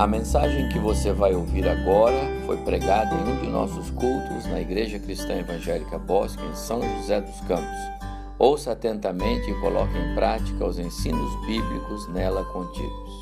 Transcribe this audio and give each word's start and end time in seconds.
A 0.00 0.06
mensagem 0.06 0.66
que 0.70 0.78
você 0.78 1.12
vai 1.12 1.34
ouvir 1.34 1.68
agora 1.68 2.16
foi 2.46 2.56
pregada 2.64 3.14
em 3.14 3.32
um 3.34 3.42
de 3.42 3.48
nossos 3.48 3.90
cultos 3.90 4.46
na 4.46 4.58
Igreja 4.58 4.98
Cristã 4.98 5.34
Evangélica 5.34 5.98
Bosque, 5.98 6.42
em 6.42 6.54
São 6.54 6.80
José 6.80 7.20
dos 7.20 7.38
Campos. 7.42 7.78
Ouça 8.38 8.72
atentamente 8.72 9.50
e 9.50 9.60
coloque 9.60 9.94
em 9.98 10.14
prática 10.14 10.64
os 10.64 10.78
ensinos 10.78 11.46
bíblicos 11.46 12.08
nela 12.08 12.42
contidos. 12.46 13.12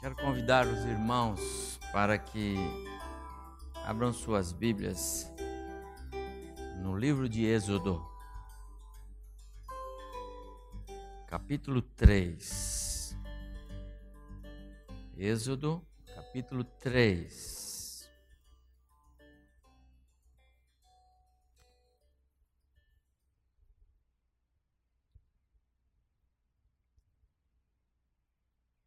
Quero 0.00 0.14
convidar 0.14 0.64
os 0.64 0.84
irmãos 0.84 1.80
para 1.90 2.16
que 2.16 2.54
abram 3.84 4.12
suas 4.12 4.52
Bíblias 4.52 5.28
no 6.80 6.96
livro 6.96 7.28
de 7.28 7.44
Êxodo, 7.46 8.00
capítulo 11.26 11.82
3. 11.82 12.89
Êxodo, 15.22 15.86
capítulo 16.14 16.64
3. 16.64 18.10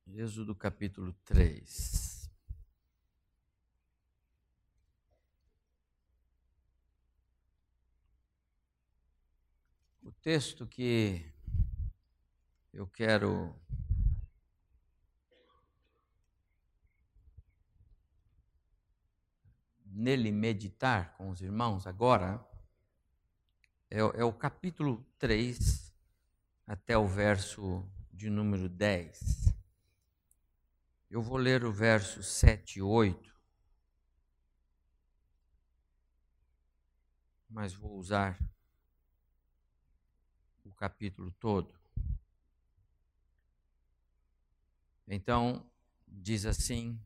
Êxodo 0.08 0.56
capítulo 0.56 1.14
3. 1.24 2.28
O 10.02 10.12
texto 10.12 10.66
que 10.66 11.32
eu 12.74 12.88
quero 12.88 13.56
nele 19.94 20.32
meditar 20.32 21.16
com 21.16 21.30
os 21.30 21.40
irmãos 21.40 21.86
agora 21.86 22.44
é, 23.92 24.00
é, 24.00 24.24
o 24.24 24.34
capítulo 24.34 25.06
3 25.20 25.94
até 26.66 26.98
o 26.98 27.06
verso 27.08 27.88
de 28.12 28.28
número 28.28 28.68
10. 28.68 29.54
Eu 31.12 31.22
vou 31.22 31.38
ler 31.38 31.64
o 31.64 31.72
verso 31.72 32.24
7 32.24 32.80
e 32.80 32.82
8, 32.82 33.40
mas 37.48 37.76
vou 37.76 37.96
usar 38.00 38.40
o 40.66 40.74
capítulo 40.74 41.32
todo. 41.34 41.80
Então, 45.08 45.64
diz 46.08 46.48
assim 46.48 47.00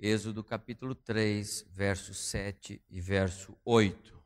Êxodo 0.00 0.44
capítulo 0.44 0.94
3, 0.94 1.66
verso 1.74 2.14
7 2.14 2.80
e 2.88 3.00
verso 3.00 3.58
8. 3.64 4.16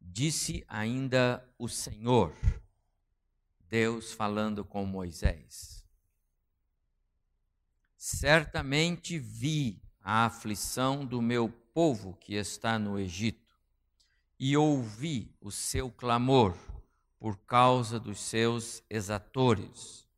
Disse 0.00 0.64
ainda 0.66 1.46
o 1.58 1.68
Senhor, 1.68 2.34
Deus 3.68 4.14
falando 4.14 4.64
com 4.64 4.86
Moisés: 4.86 5.86
Certamente 7.98 9.18
vi 9.18 9.82
a 10.00 10.24
aflição 10.24 11.04
do 11.04 11.20
meu 11.20 11.50
povo 11.74 12.14
que 12.14 12.34
está 12.34 12.78
no 12.78 12.98
Egito, 12.98 13.54
e 14.40 14.56
ouvi 14.56 15.36
o 15.38 15.52
seu 15.52 15.90
clamor 15.90 16.56
por 17.18 17.36
causa 17.40 18.00
dos 18.00 18.20
seus 18.20 18.82
exatores. 18.88 20.08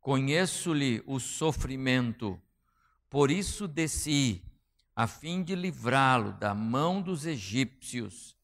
Conheço-lhe 0.00 1.02
o 1.06 1.18
sofrimento 1.18 2.38
por 3.10 3.30
isso 3.30 3.66
desci, 3.66 4.40
a 4.94 5.06
fim 5.08 5.42
de 5.42 5.56
livrá-lo 5.56 6.32
da 6.32 6.54
mão 6.54 7.02
dos 7.02 7.26
egípcios 7.26 8.36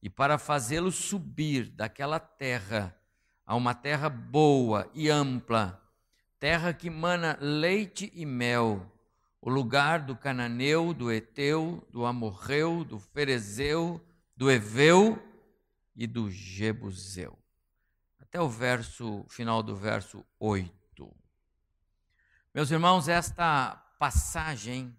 e 0.00 0.08
para 0.08 0.38
fazê-lo 0.38 0.92
subir 0.92 1.68
daquela 1.68 2.20
terra 2.20 2.96
a 3.44 3.56
uma 3.56 3.74
terra 3.74 4.08
boa 4.08 4.88
e 4.94 5.10
ampla, 5.10 5.82
terra 6.38 6.72
que 6.72 6.88
mana 6.88 7.36
leite 7.40 8.12
e 8.14 8.24
mel, 8.24 8.90
o 9.40 9.50
lugar 9.50 10.00
do 10.00 10.16
cananeu, 10.16 10.94
do 10.94 11.10
eteu, 11.10 11.84
do 11.90 12.06
amorreu, 12.06 12.84
do 12.84 13.00
ferezeu, 13.00 14.00
do 14.36 14.48
eveu 14.48 15.20
e 15.96 16.06
do 16.06 16.30
jebuseu. 16.30 17.36
Até 18.20 18.40
o 18.40 18.48
verso 18.48 19.24
final 19.28 19.62
do 19.62 19.74
verso 19.74 20.24
8. 20.38 20.72
Meus 22.54 22.70
irmãos, 22.70 23.08
esta 23.08 23.81
passagem 24.02 24.92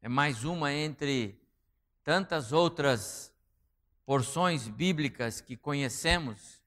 é 0.00 0.08
mais 0.08 0.44
uma 0.44 0.72
entre 0.72 1.38
tantas 2.02 2.52
outras 2.52 3.30
porções 4.06 4.66
bíblicas 4.66 5.42
que 5.42 5.58
conhecemos 5.58 6.62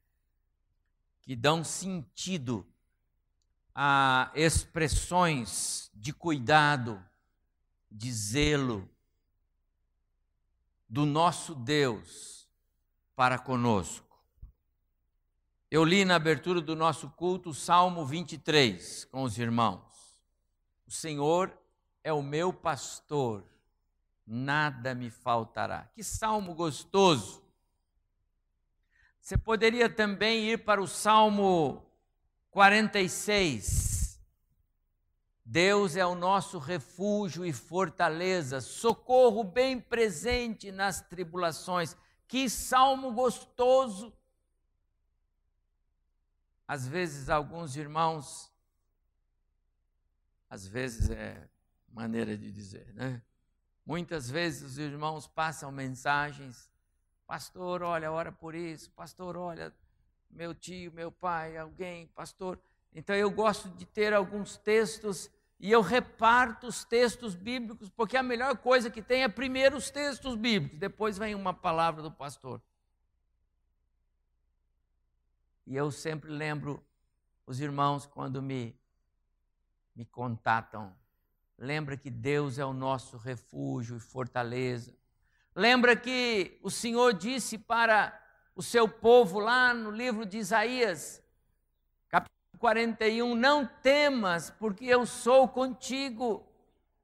que 1.19 1.35
dão 1.35 1.63
sentido 1.63 2.63
a 3.73 4.31
expressões 4.35 5.89
de 5.95 6.13
cuidado, 6.13 7.03
de 7.89 8.13
zelo 8.13 8.87
do 10.87 11.07
nosso 11.07 11.55
Deus 11.55 12.47
para 13.15 13.39
conosco. 13.39 14.23
Eu 15.71 15.83
li 15.83 16.05
na 16.05 16.17
abertura 16.17 16.61
do 16.61 16.75
nosso 16.75 17.09
culto 17.09 17.49
o 17.49 17.55
Salmo 17.55 18.05
23 18.05 19.05
com 19.05 19.23
os 19.23 19.39
irmãos. 19.39 19.86
O 20.87 20.91
Senhor 20.91 21.51
é 22.01 22.13
o 22.13 22.23
meu 22.23 22.53
pastor, 22.53 23.43
nada 24.25 24.95
me 24.95 25.09
faltará. 25.09 25.89
Que 25.93 26.01
salmo 26.01 26.55
gostoso! 26.55 27.43
Você 29.19 29.37
poderia 29.37 29.89
também 29.89 30.45
ir 30.45 30.63
para 30.63 30.81
o 30.81 30.87
Salmo 30.87 31.85
46. 32.51 34.17
Deus 35.43 35.97
é 35.97 36.05
o 36.05 36.15
nosso 36.15 36.57
refúgio 36.57 37.45
e 37.45 37.51
fortaleza, 37.51 38.61
socorro 38.61 39.43
bem 39.43 39.81
presente 39.81 40.71
nas 40.71 41.01
tribulações. 41.01 41.97
Que 42.25 42.49
salmo 42.49 43.11
gostoso! 43.11 44.13
Às 46.65 46.87
vezes, 46.87 47.29
alguns 47.29 47.75
irmãos 47.75 48.49
às 50.49 50.67
vezes 50.67 51.09
é 51.09 51.47
maneira 51.89 52.37
de 52.37 52.51
dizer, 52.51 52.93
né? 52.93 53.21
Muitas 53.85 54.29
vezes 54.29 54.63
os 54.63 54.77
irmãos 54.77 55.27
passam 55.27 55.71
mensagens, 55.71 56.69
pastor, 57.25 57.81
olha, 57.81 58.11
ora 58.11 58.31
por 58.31 58.53
isso, 58.53 58.91
pastor, 58.91 59.37
olha, 59.37 59.73
meu 60.29 60.53
tio, 60.53 60.91
meu 60.91 61.11
pai, 61.11 61.57
alguém, 61.57 62.07
pastor. 62.07 62.59
Então 62.93 63.15
eu 63.15 63.31
gosto 63.31 63.69
de 63.69 63.85
ter 63.85 64.13
alguns 64.13 64.57
textos 64.57 65.29
e 65.59 65.71
eu 65.71 65.81
reparto 65.81 66.67
os 66.67 66.83
textos 66.83 67.33
bíblicos, 67.33 67.89
porque 67.89 68.15
a 68.15 68.23
melhor 68.23 68.57
coisa 68.57 68.89
que 68.89 69.01
tem 69.01 69.23
é 69.23 69.27
primeiro 69.27 69.75
os 69.77 69.89
textos 69.89 70.35
bíblicos, 70.35 70.77
depois 70.77 71.17
vem 71.17 71.33
uma 71.33 71.53
palavra 71.53 72.01
do 72.01 72.11
pastor. 72.11 72.61
E 75.65 75.75
eu 75.75 75.91
sempre 75.91 76.29
lembro 76.29 76.83
os 77.45 77.59
irmãos 77.59 78.05
quando 78.05 78.41
me 78.41 78.77
me 79.97 80.05
contatam. 80.05 80.95
Lembra 81.57 81.97
que 81.97 82.11
Deus 82.11 82.59
é 82.59 82.65
o 82.65 82.71
nosso 82.71 83.17
refúgio 83.17 83.97
e 83.97 83.99
fortaleza. 83.99 84.93
Lembra 85.55 85.95
que 85.95 86.59
o 86.61 86.69
Senhor 86.69 87.13
disse 87.13 87.57
para 87.57 88.13
o 88.55 88.61
seu 88.61 88.87
povo 88.87 89.39
lá 89.39 89.73
no 89.73 89.89
livro 89.89 90.23
de 90.23 90.37
Isaías, 90.37 91.19
capítulo 92.09 92.59
41, 92.59 93.33
não 93.33 93.65
temas, 93.65 94.51
porque 94.51 94.85
eu 94.85 95.03
sou 95.07 95.47
contigo. 95.47 96.45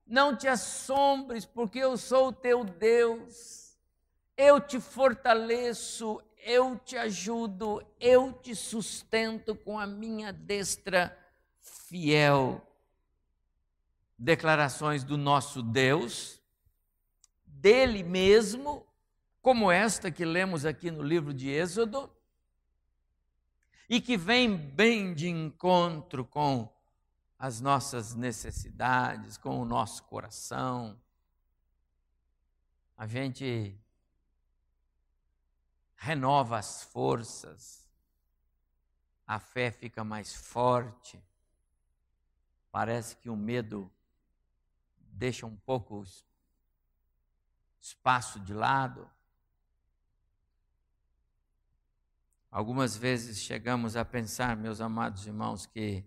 Não 0.05 0.35
te 0.35 0.47
assombres, 0.47 1.45
porque 1.45 1.79
eu 1.79 1.97
sou 1.97 2.27
o 2.27 2.33
teu 2.33 2.63
Deus. 2.63 3.75
Eu 4.37 4.59
te 4.59 4.79
fortaleço, 4.79 6.21
eu 6.37 6.77
te 6.77 6.95
ajudo, 6.95 7.83
eu 7.99 8.33
te 8.33 8.53
sustento 8.53 9.55
com 9.55 9.79
a 9.79 9.87
minha 9.87 10.31
destra 10.31 11.17
fiel 11.59 12.61
declarações 14.23 15.03
do 15.03 15.17
nosso 15.17 15.61
Deus, 15.61 16.41
dele 17.45 18.01
mesmo, 18.01 18.87
como 19.41 19.69
esta 19.69 20.09
que 20.09 20.23
lemos 20.23 20.65
aqui 20.65 20.89
no 20.89 21.03
livro 21.03 21.33
de 21.33 21.49
Êxodo, 21.49 22.09
e 23.89 23.99
que 23.99 24.15
vem 24.15 24.55
bem 24.55 25.13
de 25.13 25.27
encontro 25.27 26.23
com 26.23 26.73
as 27.37 27.59
nossas 27.59 28.15
necessidades, 28.15 29.37
com 29.37 29.59
o 29.59 29.65
nosso 29.65 30.03
coração. 30.03 30.97
A 32.97 33.05
gente 33.05 33.77
renova 35.97 36.57
as 36.57 36.81
forças, 36.81 37.85
a 39.27 39.37
fé 39.37 39.69
fica 39.69 40.01
mais 40.01 40.33
forte 40.33 41.21
parece 42.73 43.15
que 43.17 43.29
o 43.29 43.35
medo 43.35 43.89
deixa 45.13 45.45
um 45.45 45.55
pouco 45.55 46.03
espaço 47.79 48.39
de 48.39 48.53
lado. 48.53 49.09
Algumas 52.51 52.95
vezes 52.95 53.39
chegamos 53.39 53.95
a 53.95 54.05
pensar, 54.05 54.55
meus 54.55 54.79
amados 54.79 55.25
irmãos, 55.25 55.65
que 55.65 56.05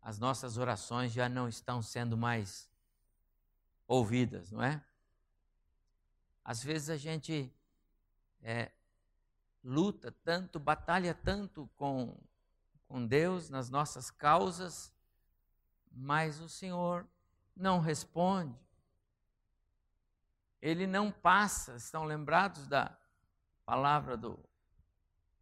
as 0.00 0.18
nossas 0.18 0.56
orações 0.56 1.12
já 1.12 1.28
não 1.28 1.48
estão 1.48 1.82
sendo 1.82 2.16
mais 2.16 2.70
ouvidas, 3.86 4.50
não 4.52 4.62
é? 4.62 4.82
Às 6.44 6.62
vezes 6.62 6.88
a 6.88 6.96
gente 6.96 7.52
é, 8.42 8.70
luta 9.62 10.12
tanto, 10.24 10.60
batalha 10.60 11.12
tanto 11.12 11.68
com, 11.74 12.16
com 12.86 13.04
Deus 13.04 13.50
nas 13.50 13.68
nossas 13.68 14.10
causas, 14.10 14.95
mas 15.96 16.40
o 16.40 16.48
Senhor 16.48 17.06
não 17.56 17.80
responde. 17.80 18.54
Ele 20.60 20.86
não 20.86 21.10
passa. 21.10 21.76
Estão 21.76 22.04
lembrados 22.04 22.66
da 22.66 22.94
palavra 23.64 24.16
do 24.16 24.38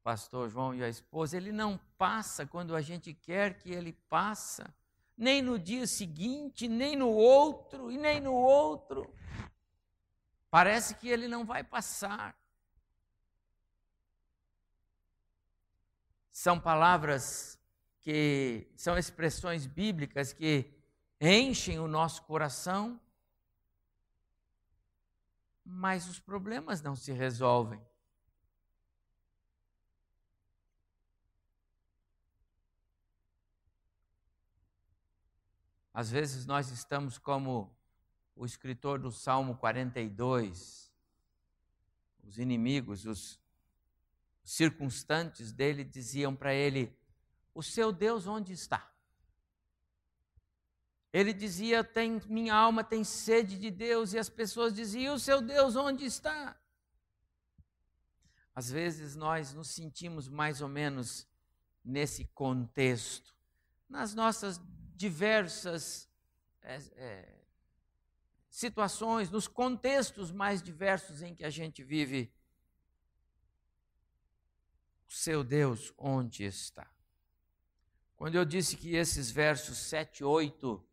pastor 0.04 0.48
João 0.48 0.72
e 0.72 0.84
a 0.84 0.88
esposa? 0.88 1.36
Ele 1.36 1.50
não 1.50 1.76
passa 1.98 2.46
quando 2.46 2.76
a 2.76 2.80
gente 2.80 3.12
quer 3.12 3.58
que 3.58 3.70
ele 3.72 3.92
passa, 4.08 4.72
nem 5.16 5.42
no 5.42 5.58
dia 5.58 5.86
seguinte, 5.88 6.68
nem 6.68 6.94
no 6.94 7.08
outro 7.08 7.90
e 7.90 7.98
nem 7.98 8.20
no 8.20 8.32
outro. 8.32 9.12
Parece 10.50 10.94
que 10.94 11.08
ele 11.08 11.26
não 11.26 11.44
vai 11.44 11.64
passar. 11.64 12.38
São 16.30 16.60
palavras 16.60 17.58
que 18.04 18.70
são 18.76 18.98
expressões 18.98 19.66
bíblicas 19.66 20.34
que 20.34 20.70
enchem 21.18 21.78
o 21.78 21.88
nosso 21.88 22.22
coração, 22.24 23.00
mas 25.64 26.06
os 26.06 26.20
problemas 26.20 26.82
não 26.82 26.94
se 26.94 27.12
resolvem. 27.12 27.80
Às 35.94 36.10
vezes 36.10 36.44
nós 36.44 36.70
estamos 36.70 37.16
como 37.16 37.74
o 38.36 38.44
escritor 38.44 38.98
do 38.98 39.10
Salmo 39.10 39.56
42, 39.56 40.92
os 42.22 42.38
inimigos, 42.38 43.06
os 43.06 43.40
circunstantes 44.42 45.52
dele 45.52 45.84
diziam 45.84 46.36
para 46.36 46.52
ele: 46.52 46.94
O 47.54 47.62
seu 47.62 47.92
Deus 47.92 48.26
onde 48.26 48.52
está? 48.52 48.92
Ele 51.12 51.32
dizia: 51.32 51.84
tem, 51.84 52.20
Minha 52.26 52.54
alma 52.54 52.82
tem 52.82 53.04
sede 53.04 53.56
de 53.56 53.70
Deus, 53.70 54.12
e 54.12 54.18
as 54.18 54.28
pessoas 54.28 54.74
diziam: 54.74 55.14
O 55.14 55.20
seu 55.20 55.40
Deus 55.40 55.76
onde 55.76 56.04
está? 56.04 56.60
Às 58.52 58.70
vezes 58.70 59.14
nós 59.14 59.54
nos 59.54 59.70
sentimos 59.70 60.28
mais 60.28 60.60
ou 60.60 60.68
menos 60.68 61.28
nesse 61.84 62.24
contexto, 62.26 63.34
nas 63.88 64.14
nossas 64.14 64.60
diversas 64.96 66.08
é, 66.62 66.76
é, 66.96 67.44
situações, 68.48 69.30
nos 69.30 69.46
contextos 69.46 70.32
mais 70.32 70.62
diversos 70.62 71.22
em 71.22 71.34
que 71.34 71.44
a 71.44 71.50
gente 71.50 71.82
vive. 71.82 72.32
O 75.08 75.12
seu 75.12 75.44
Deus, 75.44 75.92
onde 75.98 76.44
está? 76.44 76.93
Quando 78.16 78.36
eu 78.36 78.44
disse 78.44 78.76
que 78.76 78.94
esses 78.94 79.30
versos 79.30 79.78
7 79.78 80.20
e 80.20 80.24
8 80.24 80.84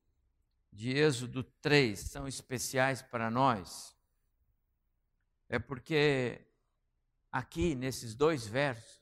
de 0.72 0.92
Êxodo 0.92 1.44
3 1.44 2.00
são 2.00 2.28
especiais 2.28 3.02
para 3.02 3.30
nós, 3.30 3.96
é 5.48 5.60
porque 5.60 6.42
aqui 7.32 7.76
nesses 7.76 8.16
dois 8.16 8.48
versos 8.48 9.02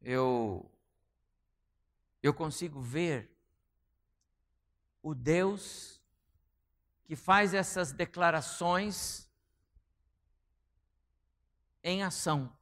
eu 0.00 0.68
eu 2.22 2.32
consigo 2.32 2.80
ver 2.80 3.32
o 5.02 5.14
Deus 5.14 6.00
que 7.04 7.16
faz 7.16 7.52
essas 7.52 7.92
declarações 7.92 9.28
em 11.82 12.02
ação. 12.02 12.56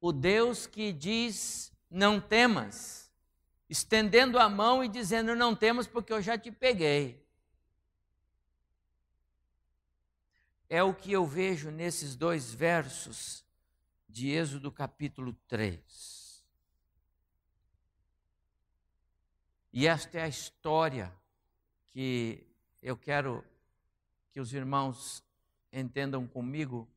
O 0.00 0.12
Deus 0.12 0.66
que 0.66 0.92
diz: 0.92 1.71
não 1.92 2.18
temas, 2.18 3.12
estendendo 3.68 4.38
a 4.38 4.48
mão 4.48 4.82
e 4.82 4.88
dizendo: 4.88 5.36
não 5.36 5.54
temas, 5.54 5.86
porque 5.86 6.12
eu 6.12 6.22
já 6.22 6.38
te 6.38 6.50
peguei. 6.50 7.22
É 10.68 10.82
o 10.82 10.94
que 10.94 11.12
eu 11.12 11.26
vejo 11.26 11.70
nesses 11.70 12.16
dois 12.16 12.52
versos 12.52 13.44
de 14.08 14.30
Êxodo 14.30 14.72
capítulo 14.72 15.34
3. 15.46 16.42
E 19.70 19.86
esta 19.86 20.18
é 20.18 20.22
a 20.22 20.28
história 20.28 21.14
que 21.88 22.46
eu 22.82 22.96
quero 22.96 23.44
que 24.30 24.40
os 24.40 24.54
irmãos 24.54 25.22
entendam 25.70 26.26
comigo 26.26 26.88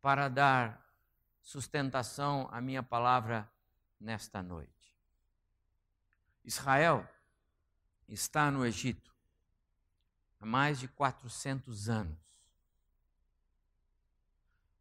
para 0.00 0.28
dar 0.28 0.84
sustentação 1.40 2.48
à 2.50 2.60
minha 2.60 2.82
palavra 2.82 3.48
nesta 4.00 4.42
noite. 4.42 4.96
Israel 6.42 7.06
está 8.08 8.50
no 8.50 8.64
Egito 8.64 9.14
há 10.40 10.46
mais 10.46 10.80
de 10.80 10.88
400 10.88 11.88
anos. 11.88 12.18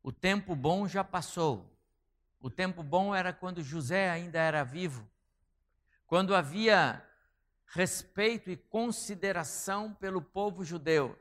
O 0.01 0.11
tempo 0.11 0.55
bom 0.55 0.87
já 0.87 1.03
passou. 1.03 1.69
O 2.39 2.49
tempo 2.49 2.81
bom 2.81 3.13
era 3.13 3.33
quando 3.33 3.61
José 3.61 4.09
ainda 4.09 4.39
era 4.39 4.63
vivo 4.63 5.05
quando 6.09 6.35
havia 6.35 7.07
respeito 7.67 8.49
e 8.49 8.57
consideração 8.57 9.93
pelo 9.93 10.19
povo 10.19 10.65
judeu, 10.65 11.15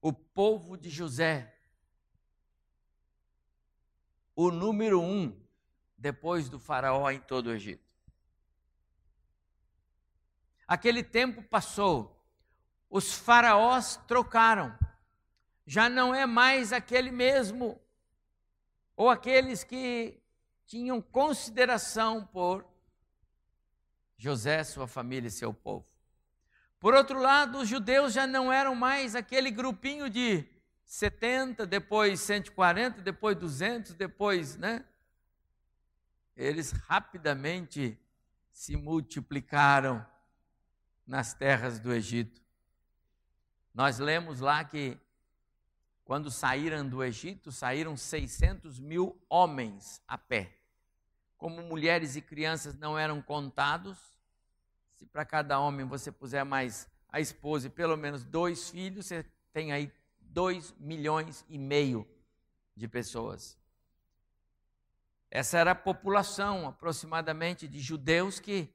o 0.00 0.12
povo 0.12 0.78
de 0.78 0.88
José, 0.88 1.52
o 4.36 4.52
número 4.52 5.02
um 5.02 5.36
depois 6.00 6.48
do 6.48 6.58
Faraó 6.58 7.10
em 7.10 7.20
todo 7.20 7.48
o 7.48 7.52
Egito. 7.52 7.84
Aquele 10.66 11.02
tempo 11.02 11.42
passou, 11.42 12.24
os 12.88 13.12
faraós 13.12 13.96
trocaram, 14.08 14.76
já 15.66 15.88
não 15.88 16.14
é 16.14 16.26
mais 16.26 16.72
aquele 16.72 17.10
mesmo, 17.10 17.80
ou 18.96 19.10
aqueles 19.10 19.62
que 19.62 20.22
tinham 20.66 21.02
consideração 21.02 22.24
por 22.24 22.64
José, 24.16 24.62
sua 24.64 24.86
família 24.86 25.28
e 25.28 25.30
seu 25.30 25.52
povo. 25.52 25.86
Por 26.78 26.94
outro 26.94 27.18
lado, 27.18 27.58
os 27.58 27.68
judeus 27.68 28.12
já 28.12 28.26
não 28.26 28.52
eram 28.52 28.74
mais 28.74 29.14
aquele 29.14 29.50
grupinho 29.50 30.08
de 30.08 30.46
70, 30.84 31.66
depois 31.66 32.20
140, 32.20 33.02
depois 33.02 33.36
200, 33.36 33.94
depois, 33.94 34.56
né? 34.56 34.84
Eles 36.36 36.72
rapidamente 36.72 37.98
se 38.52 38.76
multiplicaram 38.76 40.04
nas 41.06 41.34
terras 41.34 41.78
do 41.78 41.92
Egito. 41.92 42.40
Nós 43.74 43.98
lemos 43.98 44.40
lá 44.40 44.64
que 44.64 44.98
quando 46.04 46.30
saíram 46.30 46.88
do 46.88 47.04
Egito, 47.04 47.52
saíram 47.52 47.96
600 47.96 48.80
mil 48.80 49.16
homens 49.28 50.02
a 50.08 50.18
pé. 50.18 50.56
Como 51.38 51.62
mulheres 51.62 52.16
e 52.16 52.20
crianças 52.20 52.76
não 52.76 52.98
eram 52.98 53.22
contados, 53.22 53.96
se 54.94 55.06
para 55.06 55.24
cada 55.24 55.60
homem 55.60 55.86
você 55.86 56.10
puser 56.10 56.44
mais 56.44 56.88
a 57.08 57.20
esposa 57.20 57.68
e 57.68 57.70
pelo 57.70 57.96
menos 57.96 58.24
dois 58.24 58.70
filhos, 58.70 59.06
você 59.06 59.24
tem 59.52 59.72
aí 59.72 59.92
dois 60.20 60.74
milhões 60.78 61.44
e 61.48 61.58
meio 61.58 62.06
de 62.76 62.88
pessoas. 62.88 63.59
Essa 65.30 65.58
era 65.58 65.70
a 65.70 65.76
população 65.76 66.66
aproximadamente 66.66 67.68
de 67.68 67.80
judeus 67.80 68.40
que 68.40 68.68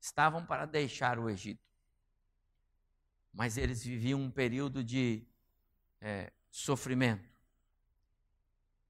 estavam 0.00 0.44
para 0.44 0.66
deixar 0.66 1.18
o 1.18 1.30
Egito. 1.30 1.62
Mas 3.32 3.56
eles 3.56 3.84
viviam 3.84 4.20
um 4.20 4.30
período 4.30 4.82
de 4.82 5.24
é, 6.00 6.32
sofrimento. 6.50 7.28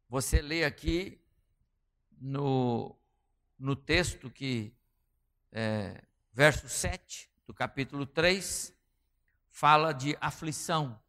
Você 0.08 0.40
lê 0.40 0.64
aqui 0.64 1.20
no, 2.18 2.96
no 3.58 3.76
texto 3.76 4.30
que 4.30 4.74
é, 5.52 6.02
verso 6.32 6.68
7 6.68 7.30
do 7.46 7.52
capítulo 7.54 8.06
3, 8.06 8.74
fala 9.48 9.92
de 9.92 10.16
aflição, 10.20 11.02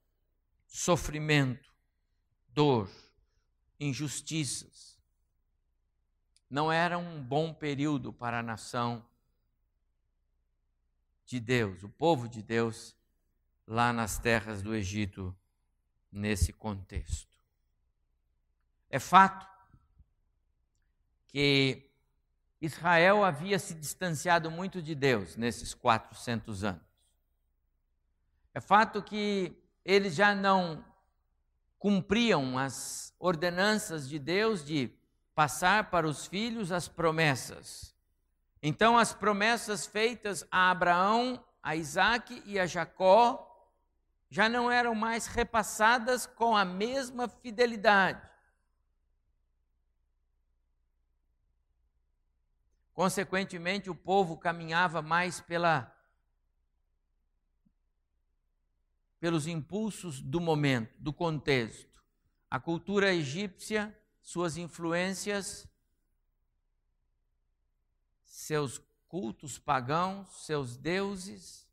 sofrimento, 0.66 1.74
dor, 2.50 2.90
injustiças. 3.80 4.89
Não 6.50 6.72
era 6.72 6.98
um 6.98 7.22
bom 7.22 7.54
período 7.54 8.12
para 8.12 8.40
a 8.40 8.44
nação 8.44 9.06
de 11.26 11.40
Deus, 11.40 11.84
o 11.84 11.90
povo 11.90 12.28
de 12.28 12.42
Deus, 12.42 12.96
lá 13.68 13.94
nas 13.94 14.18
terras 14.18 14.64
do 14.64 14.74
Egito, 14.74 15.36
nesse 16.12 16.52
contexto. 16.52 17.30
É 18.90 18.98
fato 18.98 19.48
que 21.28 21.88
Israel 22.60 23.24
havia 23.24 23.60
se 23.60 23.76
distanciado 23.76 24.50
muito 24.50 24.82
de 24.82 24.96
Deus 24.96 25.36
nesses 25.36 25.76
400 25.76 26.64
anos. 26.64 26.90
É 28.54 28.60
fato 28.60 29.04
que 29.04 29.56
eles 29.86 30.16
já 30.16 30.34
não 30.34 30.84
cumpriam 31.78 32.58
as 32.58 33.14
ordenanças 33.20 34.10
de 34.10 34.18
Deus 34.18 34.66
de 34.66 34.92
passar 35.40 35.90
para 35.90 36.06
os 36.06 36.28
filhos 36.28 36.70
as 36.70 36.90
promessas. 36.90 37.96
Então, 38.62 38.98
as 38.98 39.14
promessas 39.14 39.88
feitas 39.88 40.46
a 40.52 40.70
Abraão, 40.70 41.42
a 41.64 41.78
Isaac 41.78 42.44
e 42.46 42.60
a 42.60 42.66
Jacó 42.66 43.50
já 44.30 44.50
não 44.50 44.70
eram 44.70 44.94
mais 44.94 45.28
repassadas 45.28 46.26
com 46.26 46.58
a 46.58 46.66
mesma 46.66 47.30
fidelidade. 47.30 48.22
Consequentemente, 52.94 53.90
o 53.90 53.96
povo 53.96 54.36
caminhava 54.36 55.02
mais 55.02 55.40
pela, 55.40 55.90
pelos 59.22 59.48
impulsos 59.48 60.20
do 60.20 60.42
momento, 60.42 60.94
do 61.00 61.14
contexto. 61.14 62.04
A 62.52 62.60
cultura 62.60 63.14
egípcia, 63.14 63.98
suas 64.30 64.58
influências, 64.58 65.68
seus 68.24 68.80
cultos 69.08 69.58
pagãos, 69.58 70.46
seus 70.46 70.78
deuses. 70.78 71.68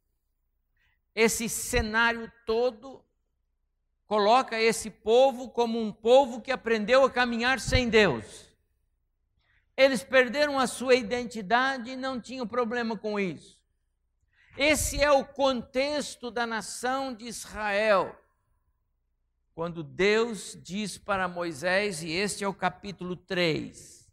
Esse 1.14 1.50
cenário 1.50 2.32
todo 2.46 3.04
coloca 4.06 4.58
esse 4.58 4.88
povo 4.88 5.50
como 5.50 5.78
um 5.78 5.92
povo 5.92 6.40
que 6.40 6.50
aprendeu 6.50 7.04
a 7.04 7.10
caminhar 7.10 7.60
sem 7.60 7.90
Deus. 7.90 8.50
Eles 9.76 10.02
perderam 10.02 10.58
a 10.58 10.66
sua 10.66 10.94
identidade 10.94 11.90
e 11.90 11.96
não 11.96 12.18
tinham 12.18 12.46
problema 12.46 12.96
com 12.96 13.20
isso. 13.20 13.60
Esse 14.56 14.98
é 14.98 15.10
o 15.10 15.26
contexto 15.26 16.30
da 16.30 16.46
nação 16.46 17.12
de 17.12 17.26
Israel. 17.26 18.18
Quando 19.56 19.82
Deus 19.82 20.54
diz 20.62 20.98
para 20.98 21.26
Moisés, 21.26 22.02
e 22.02 22.10
este 22.10 22.44
é 22.44 22.46
o 22.46 22.52
capítulo 22.52 23.16
3, 23.16 24.06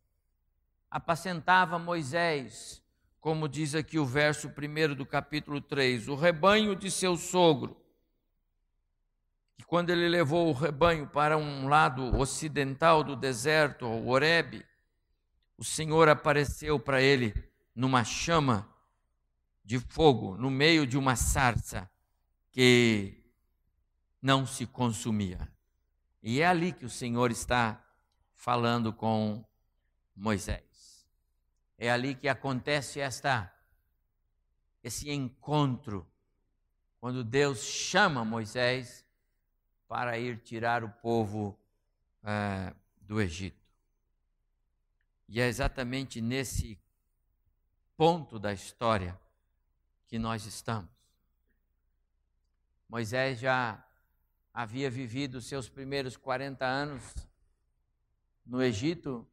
apacentava 0.90 1.78
Moisés, 1.78 2.82
como 3.20 3.50
diz 3.50 3.76
aqui 3.76 4.00
o 4.00 4.06
verso 4.06 4.48
1 4.48 4.96
do 4.96 5.06
capítulo 5.06 5.60
3, 5.60 6.08
o 6.08 6.16
rebanho 6.16 6.78
de 6.78 6.90
seu 6.90 7.18
sogro. 7.18 7.76
E 9.60 9.64
quando 9.64 9.90
ele 9.90 10.08
levou 10.08 10.48
o 10.48 10.54
rebanho 10.54 11.08
para 11.08 11.38
um 11.38 11.68
lado 11.68 12.18
ocidental 12.18 13.04
do 13.04 13.14
deserto, 13.14 13.86
o 13.86 14.08
Horebe, 14.08 14.66
o 15.58 15.64
Senhor 15.66 16.08
apareceu 16.08 16.80
para 16.80 17.02
ele 17.02 17.34
numa 17.76 18.06
chama 18.06 18.66
de 19.62 19.78
fogo, 19.78 20.38
no 20.38 20.50
meio 20.50 20.88
de 20.88 20.98
uma 20.98 21.18
sarça 21.18 21.92
que 22.50 23.23
não 24.24 24.48
se 24.48 24.66
consumia. 24.66 25.52
E 26.22 26.40
é 26.40 26.48
ali 26.48 26.72
que 26.72 26.86
o 26.86 26.90
Senhor 26.90 27.30
está 27.30 27.86
falando 28.34 28.94
com 28.94 29.44
Moisés. 30.16 31.06
É 31.78 31.92
ali 31.92 32.16
que 32.16 32.30
acontece 32.30 33.02
esta 33.02 33.54
esse 34.82 35.10
encontro 35.10 36.06
quando 37.00 37.24
Deus 37.24 37.64
chama 37.64 38.24
Moisés 38.24 39.06
para 39.88 40.18
ir 40.18 40.40
tirar 40.40 40.84
o 40.84 40.90
povo 40.90 41.58
é, 42.24 42.74
do 43.02 43.22
Egito. 43.22 43.62
E 45.28 45.40
é 45.42 45.48
exatamente 45.48 46.22
nesse 46.22 46.80
ponto 47.96 48.40
da 48.40 48.54
história 48.54 49.20
que 50.08 50.18
nós 50.18 50.46
estamos. 50.46 50.92
Moisés 52.90 53.40
já 53.40 53.84
havia 54.54 54.90
vivido 54.90 55.42
seus 55.42 55.68
primeiros 55.68 56.16
40 56.16 56.64
anos 56.64 57.16
no 58.46 58.62
Egito, 58.62 59.28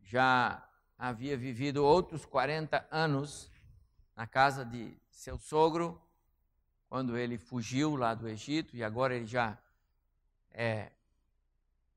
já 0.00 0.66
havia 0.96 1.36
vivido 1.36 1.84
outros 1.84 2.24
40 2.24 2.86
anos 2.90 3.50
na 4.16 4.26
casa 4.26 4.64
de 4.64 4.96
seu 5.10 5.36
sogro, 5.38 6.00
quando 6.88 7.16
ele 7.16 7.36
fugiu 7.36 7.94
lá 7.94 8.14
do 8.14 8.28
Egito, 8.28 8.76
e 8.76 8.82
agora 8.82 9.14
ele 9.14 9.26
já 9.26 9.58
é 10.50 10.92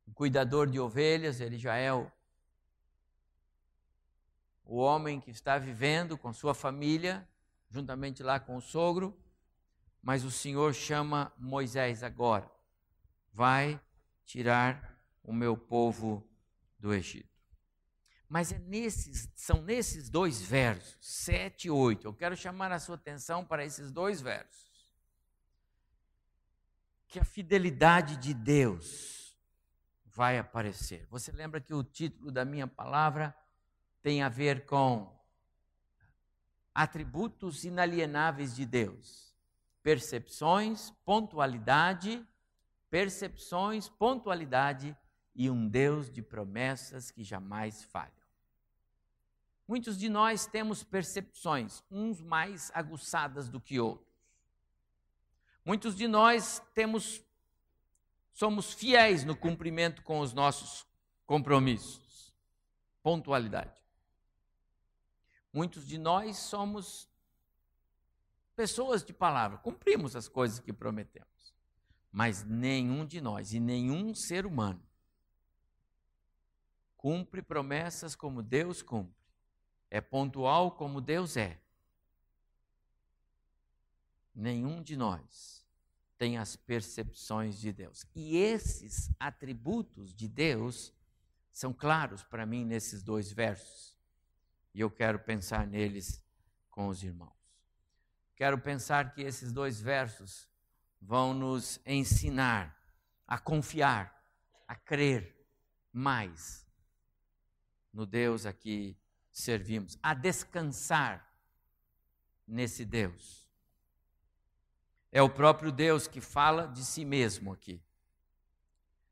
um 0.08 0.14
cuidador 0.14 0.68
de 0.68 0.80
ovelhas, 0.80 1.40
ele 1.40 1.58
já 1.58 1.76
é 1.76 1.94
o, 1.94 2.12
o 4.66 4.78
homem 4.78 5.22
que 5.22 5.32
está 5.32 5.58
vivendo 5.58 6.18
com 6.18 6.34
sua 6.34 6.54
família, 6.54 7.28
juntamente 7.70 8.24
lá 8.24 8.40
com 8.40 8.56
o 8.58 8.62
sogro, 8.62 9.18
mas 10.06 10.24
o 10.24 10.30
Senhor 10.30 10.72
chama 10.72 11.34
Moisés 11.36 12.04
agora, 12.04 12.48
vai 13.34 13.82
tirar 14.24 15.02
o 15.24 15.34
meu 15.34 15.58
povo 15.58 16.24
do 16.78 16.94
Egito. 16.94 17.36
Mas 18.30 18.52
é 18.52 18.60
nesses, 18.60 19.28
são 19.36 19.64
nesses 19.64 20.08
dois 20.08 20.44
versos, 20.44 20.96
7 21.02 21.66
e 21.66 21.72
8. 21.72 22.06
Eu 22.06 22.14
quero 22.14 22.38
chamar 22.38 22.72
a 22.72 22.78
sua 22.78 22.94
atenção 22.94 23.44
para 23.44 23.66
esses 23.66 23.92
dois 23.92 24.22
versos. 24.22 24.94
Que 27.08 27.20
a 27.20 27.26
fidelidade 27.26 28.18
de 28.18 28.36
Deus 28.36 29.36
vai 30.06 30.38
aparecer. 30.38 31.08
Você 31.10 31.32
lembra 31.32 31.60
que 31.60 31.74
o 31.74 31.84
título 31.84 32.32
da 32.32 32.46
minha 32.46 32.68
palavra 32.68 33.36
tem 34.04 34.22
a 34.22 34.30
ver 34.30 34.68
com 34.68 35.12
atributos 36.76 37.64
inalienáveis 37.64 38.56
de 38.56 38.68
Deus: 38.68 39.35
percepções, 39.86 40.90
pontualidade, 41.06 42.28
percepções, 42.90 43.88
pontualidade 43.88 44.98
e 45.36 45.48
um 45.48 45.68
Deus 45.68 46.10
de 46.10 46.24
promessas 46.24 47.12
que 47.12 47.24
jamais 47.24 47.84
falha. 47.84 48.12
Muitos 49.68 49.96
de 49.96 50.10
nós 50.10 50.48
temos 50.48 50.84
percepções, 50.84 51.84
uns 51.92 52.20
mais 52.20 52.72
aguçadas 52.74 53.48
do 53.48 53.62
que 53.62 53.80
outros. 53.80 54.10
Muitos 55.64 55.96
de 55.96 56.08
nós 56.08 56.60
temos 56.74 57.24
somos 58.34 58.74
fiéis 58.74 59.24
no 59.24 59.36
cumprimento 59.36 60.02
com 60.02 60.20
os 60.20 60.34
nossos 60.34 60.84
compromissos. 61.28 62.34
Pontualidade. 63.04 63.80
Muitos 65.54 65.86
de 65.86 66.00
nós 66.00 66.38
somos 66.38 67.08
pessoas 68.56 69.04
de 69.04 69.14
palavra, 69.14 69.58
cumprimos 69.58 70.16
as 70.16 70.28
coisas 70.28 70.60
que 70.60 70.74
prometemos. 70.74 71.54
Mas 72.12 72.44
nenhum 72.44 73.06
de 73.06 73.20
nós 73.20 73.54
e 73.54 73.60
nenhum 73.60 74.16
ser 74.16 74.46
humano 74.46 74.82
cumpre 76.96 77.42
promessas 77.42 78.16
como 78.16 78.42
Deus 78.42 78.82
cumpre 78.82 79.26
é 79.96 80.02
pontual 80.02 80.72
como 80.72 81.00
Deus 81.00 81.38
é. 81.38 81.58
Nenhum 84.34 84.82
de 84.82 84.98
nós 84.98 85.66
tem 86.18 86.38
as 86.38 86.58
percepções 86.58 87.58
de 87.58 87.72
Deus. 87.72 88.06
E 88.14 88.36
esses 88.36 89.10
atributos 89.18 90.14
de 90.14 90.28
Deus 90.28 90.94
são 91.50 91.74
claros 91.74 92.24
para 92.24 92.46
mim 92.46 92.66
nesses 92.66 93.02
dois 93.02 93.32
versos. 93.32 93.98
E 94.74 94.82
eu 94.82 94.92
quero 94.92 95.18
pensar 95.20 95.66
neles 95.66 96.22
com 96.70 96.90
os 96.90 97.02
irmãos. 97.02 97.45
Quero 98.36 98.58
pensar 98.58 99.14
que 99.14 99.22
esses 99.22 99.54
dois 99.54 99.80
versos 99.80 100.50
vão 101.02 101.34
nos 101.34 101.80
ensinar 101.86 102.76
a 103.26 103.38
confiar, 103.38 104.14
a 104.68 104.76
crer 104.76 105.36
mais 105.92 106.68
no 107.94 108.06
Deus 108.06 108.46
aqui 108.46 108.98
servimos, 109.32 109.98
a 110.04 110.14
descansar 110.14 111.34
nesse 112.46 112.84
Deus. 112.84 113.50
É 115.12 115.22
o 115.22 115.30
próprio 115.30 115.72
Deus 115.72 116.08
que 116.08 116.20
fala 116.20 116.68
de 116.68 116.84
si 116.84 117.06
mesmo 117.06 117.54
aqui. 117.54 117.82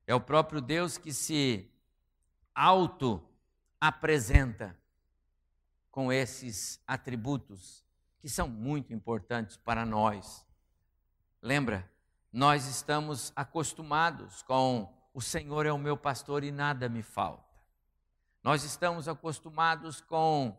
É 0.05 0.13
o 0.13 0.19
próprio 0.19 0.59
Deus 0.59 0.97
que 0.97 1.13
se 1.13 1.71
auto 2.53 3.25
apresenta 3.79 4.77
com 5.89 6.11
esses 6.11 6.81
atributos 6.85 7.82
que 8.23 8.29
são 8.29 8.47
muito 8.47 8.93
importantes 8.93 9.57
para 9.57 9.85
nós. 9.85 10.45
Lembra? 11.41 11.91
Nós 12.31 12.67
estamos 12.67 13.33
acostumados 13.35 14.41
com 14.43 14.87
o 15.13 15.21
Senhor 15.21 15.65
é 15.65 15.73
o 15.73 15.77
meu 15.77 15.97
pastor 15.97 16.41
e 16.41 16.49
nada 16.49 16.87
me 16.87 17.03
falta. 17.03 17.43
Nós 18.41 18.63
estamos 18.63 19.09
acostumados 19.09 19.99
com 19.99 20.57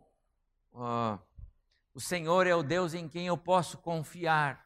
uh, 0.75 1.18
o 1.94 2.00
Senhor 2.00 2.47
é 2.47 2.54
o 2.54 2.62
Deus 2.62 2.92
em 2.92 3.09
quem 3.09 3.28
eu 3.28 3.38
posso 3.38 3.78
confiar. 3.78 4.62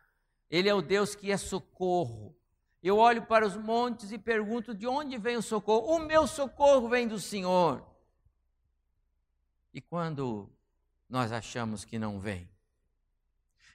Ele 0.50 0.69
é 0.69 0.75
o 0.75 0.83
Deus 0.83 1.14
que 1.14 1.31
é 1.31 1.37
socorro. 1.37 2.37
Eu 2.83 2.99
olho 2.99 3.25
para 3.26 3.47
os 3.47 3.57
montes 3.57 4.11
e 4.11 4.19
pergunto 4.19 4.75
de 4.75 4.88
onde 4.88 5.17
vem 5.19 5.37
o 5.37 5.43
socorro. 5.43 5.95
O 5.95 6.00
meu 6.00 6.26
socorro 6.26 6.88
vem 6.88 7.07
do 7.07 7.21
Senhor. 7.21 7.87
E 9.73 9.81
quando 9.81 10.50
nós 11.09 11.31
achamos 11.31 11.85
que 11.85 11.97
não 11.97 12.19
vem? 12.19 12.58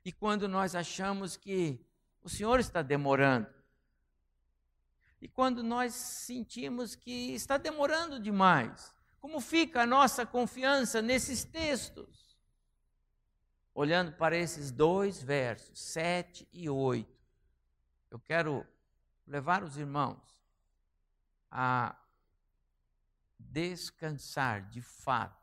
E 0.05 0.11
quando 0.11 0.47
nós 0.47 0.75
achamos 0.75 1.37
que 1.37 1.79
o 2.21 2.29
Senhor 2.29 2.59
está 2.59 2.81
demorando? 2.81 3.47
E 5.21 5.27
quando 5.27 5.63
nós 5.63 5.93
sentimos 5.93 6.95
que 6.95 7.33
está 7.33 7.57
demorando 7.57 8.19
demais? 8.19 8.93
Como 9.21 9.39
fica 9.39 9.83
a 9.83 9.85
nossa 9.85 10.25
confiança 10.25 11.01
nesses 11.01 11.45
textos? 11.45 12.37
Olhando 13.73 14.11
para 14.13 14.35
esses 14.35 14.69
dois 14.69 15.23
versos, 15.23 15.79
7 15.79 16.47
e 16.51 16.69
8, 16.69 17.09
eu 18.11 18.19
quero 18.19 18.67
levar 19.25 19.63
os 19.63 19.77
irmãos 19.77 20.21
a 21.49 21.95
descansar 23.39 24.69
de 24.69 24.81
fato 24.81 25.41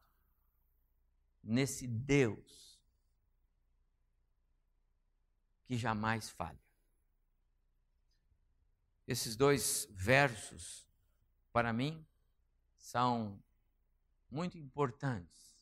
nesse 1.42 1.86
Deus 1.86 2.69
que 5.70 5.76
jamais 5.76 6.28
falha. 6.28 6.58
Esses 9.06 9.36
dois 9.36 9.86
versos, 9.92 10.84
para 11.52 11.72
mim, 11.72 12.04
são 12.76 13.40
muito 14.28 14.58
importantes, 14.58 15.56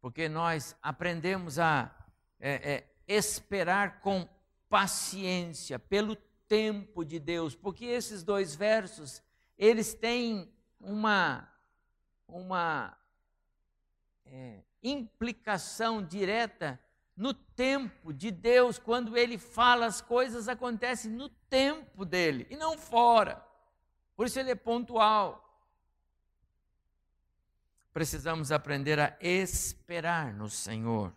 porque 0.00 0.26
nós 0.26 0.74
aprendemos 0.80 1.58
a 1.58 1.94
é, 2.40 2.72
é, 2.72 2.94
esperar 3.06 4.00
com 4.00 4.26
paciência 4.70 5.78
pelo 5.78 6.16
tempo 6.48 7.04
de 7.04 7.18
Deus, 7.20 7.54
porque 7.54 7.84
esses 7.84 8.22
dois 8.22 8.54
versos 8.54 9.22
eles 9.58 9.92
têm 9.92 10.50
uma 10.80 11.46
uma 12.26 12.96
é, 14.24 14.62
implicação 14.82 16.02
direta 16.02 16.80
no 17.16 17.32
tempo 17.32 18.12
de 18.12 18.30
Deus, 18.30 18.78
quando 18.78 19.16
ele 19.16 19.38
fala, 19.38 19.86
as 19.86 20.00
coisas 20.00 20.48
acontecem 20.48 21.10
no 21.10 21.28
tempo 21.28 22.04
dele 22.04 22.46
e 22.50 22.56
não 22.56 22.76
fora. 22.76 23.44
Por 24.16 24.26
isso 24.26 24.38
ele 24.38 24.50
é 24.50 24.54
pontual. 24.54 25.40
Precisamos 27.92 28.50
aprender 28.50 28.98
a 28.98 29.16
esperar 29.20 30.34
no 30.34 30.50
Senhor, 30.50 31.14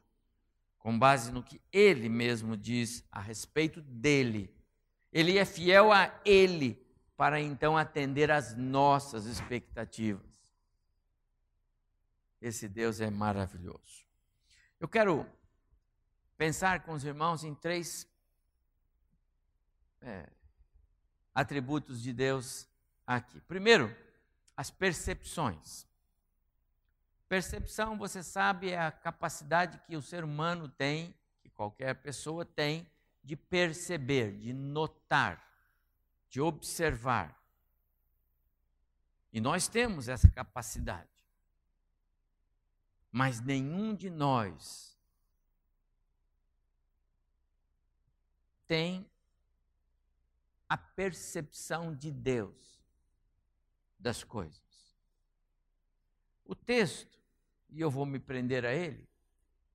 com 0.77 0.97
base 0.97 1.31
no 1.31 1.41
que 1.41 1.59
ele 1.71 2.07
mesmo 2.07 2.55
diz 2.55 3.03
a 3.11 3.19
respeito 3.19 3.81
dele. 3.81 4.53
Ele 5.11 5.39
é 5.39 5.45
fiel 5.45 5.91
a 5.91 6.13
ele 6.23 6.79
para 7.15 7.41
então 7.41 7.75
atender 7.75 8.29
às 8.29 8.55
nossas 8.55 9.25
expectativas. 9.25 10.27
Esse 12.39 12.67
Deus 12.67 13.01
é 13.01 13.09
maravilhoso. 13.09 14.05
Eu 14.79 14.87
quero 14.87 15.25
pensar 16.37 16.83
com 16.83 16.93
os 16.93 17.03
irmãos 17.03 17.43
em 17.43 17.55
três 17.55 18.07
é, 20.01 20.29
atributos 21.33 22.01
de 22.01 22.13
Deus 22.13 22.67
aqui. 23.05 23.41
Primeiro, 23.41 23.93
as 24.55 24.69
percepções. 24.69 25.85
Percepção, 27.27 27.97
você 27.97 28.23
sabe, 28.23 28.69
é 28.69 28.79
a 28.79 28.91
capacidade 28.91 29.79
que 29.79 29.97
o 29.97 30.01
ser 30.01 30.23
humano 30.23 30.69
tem, 30.69 31.13
que 31.41 31.49
qualquer 31.49 31.95
pessoa 31.95 32.45
tem, 32.45 32.89
de 33.23 33.35
perceber, 33.35 34.37
de 34.37 34.53
notar, 34.53 35.43
de 36.29 36.39
observar. 36.39 37.37
E 39.33 39.41
nós 39.41 39.67
temos 39.67 40.07
essa 40.07 40.29
capacidade. 40.29 41.09
Mas 43.11 43.41
nenhum 43.41 43.93
de 43.93 44.09
nós 44.09 44.96
tem 48.67 49.09
a 50.67 50.77
percepção 50.77 51.95
de 51.95 52.11
Deus 52.11 52.81
das 53.97 54.23
coisas. 54.23 54.61
O 56.45 56.53
texto, 56.53 57.17
e 57.69 57.81
eu 57.81 57.89
vou 57.89 58.05
me 58.05 58.19
prender 58.19 58.65
a 58.65 58.73
ele, 58.73 59.07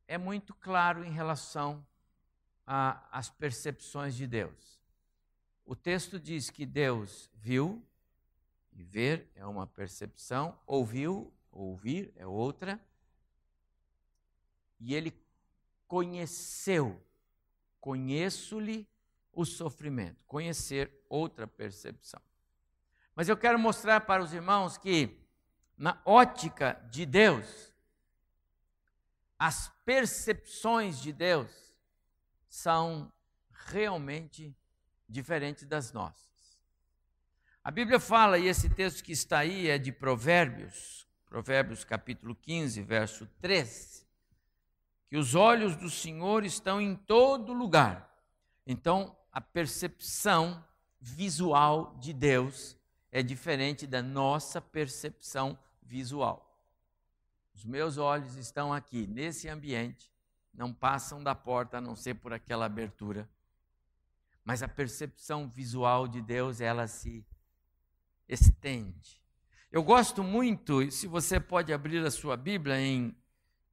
é 0.07 0.19
muito 0.19 0.55
claro 0.55 1.05
em 1.05 1.11
relação 1.11 1.87
às 2.67 3.31
percepções 3.31 4.15
de 4.15 4.27
Deus. 4.27 4.81
O 5.65 5.75
texto 5.75 6.21
diz 6.21 6.51
que 6.51 6.67
Deus 6.67 7.31
viu, 7.35 7.83
e 8.73 8.83
ver 8.83 9.31
é 9.35 9.45
uma 9.45 9.67
percepção, 9.67 10.59
ouviu, 10.67 11.33
ouvir 11.51 12.13
é 12.17 12.27
outra, 12.27 12.81
e 14.81 14.95
ele 14.95 15.15
conheceu 15.87 17.01
Conheço-lhe 17.83 18.89
o 19.33 19.45
sofrimento. 19.45 20.23
Conhecer 20.29 21.05
outra 21.09 21.49
percepção. 21.49 22.23
Mas 23.13 23.29
eu 23.29 23.37
quero 23.37 23.59
mostrar 23.59 24.03
para 24.03 24.23
os 24.23 24.33
irmãos 24.33 24.79
que, 24.79 25.21
na 25.77 26.01
ótica 26.05 26.81
de 26.93 27.05
Deus, 27.05 27.75
as 29.37 29.69
percepções 29.85 31.01
de 31.01 31.13
Deus 31.13 31.51
são 32.49 33.13
realmente 33.51 34.57
diferentes 35.09 35.67
das 35.67 35.93
nossas. 35.93 36.61
A 37.65 37.71
Bíblia 37.73 37.99
fala, 37.99 38.39
e 38.39 38.47
esse 38.47 38.71
texto 38.71 39.03
que 39.03 39.11
está 39.11 39.41
aí 39.41 39.69
é 39.69 39.77
de 39.77 39.91
Provérbios, 39.91 41.05
Provérbios 41.27 41.83
capítulo 41.83 42.37
15, 42.37 42.81
verso 42.83 43.27
3 43.41 44.02
que 45.13 45.19
os 45.19 45.35
olhos 45.35 45.77
do 45.77 45.91
Senhor 45.91 46.43
estão 46.43 46.81
em 46.81 46.97
todo 46.97 47.53
lugar. 47.53 48.11
Então, 48.67 49.15
a 49.31 49.43
percepção 49.43 50.65
visual 50.99 51.95
de 52.01 52.15
Deus 52.15 52.79
é 53.11 53.23
diferente 53.23 53.87
da 53.87 54.03
nossa 54.03 54.59
percepção 54.59 55.59
visual. 55.83 56.59
Os 57.55 57.63
meus 57.63 57.99
olhos 57.99 58.37
estão 58.37 58.73
aqui, 58.73 59.07
nesse 59.07 59.51
ambiente, 59.51 60.11
não 60.51 60.73
passam 60.73 61.23
da 61.23 61.35
porta 61.35 61.77
a 61.77 61.81
não 61.83 61.95
ser 61.95 62.15
por 62.15 62.33
aquela 62.33 62.65
abertura. 62.65 63.29
Mas 64.43 64.63
a 64.63 64.69
percepção 64.69 65.47
visual 65.47 66.09
de 66.09 66.23
Deus, 66.23 66.59
ela 66.59 66.87
se 66.87 67.23
estende. 68.27 69.21
Eu 69.71 69.83
gosto 69.83 70.25
muito, 70.25 70.91
se 70.91 71.07
você 71.07 71.39
pode 71.39 71.71
abrir 71.71 72.03
a 72.03 72.11
sua 72.11 72.35
Bíblia 72.35 72.81
em 72.81 73.15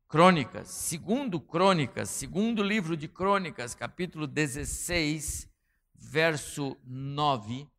Crônicas, 0.09 0.69
segundo 0.69 1.39
Crônicas, 1.39 2.09
segundo 2.09 2.63
livro 2.63 2.97
de 2.97 3.07
Crônicas, 3.07 3.75
capítulo 3.75 4.25
16, 4.25 5.47
verso 5.93 6.75
9, 6.83 7.69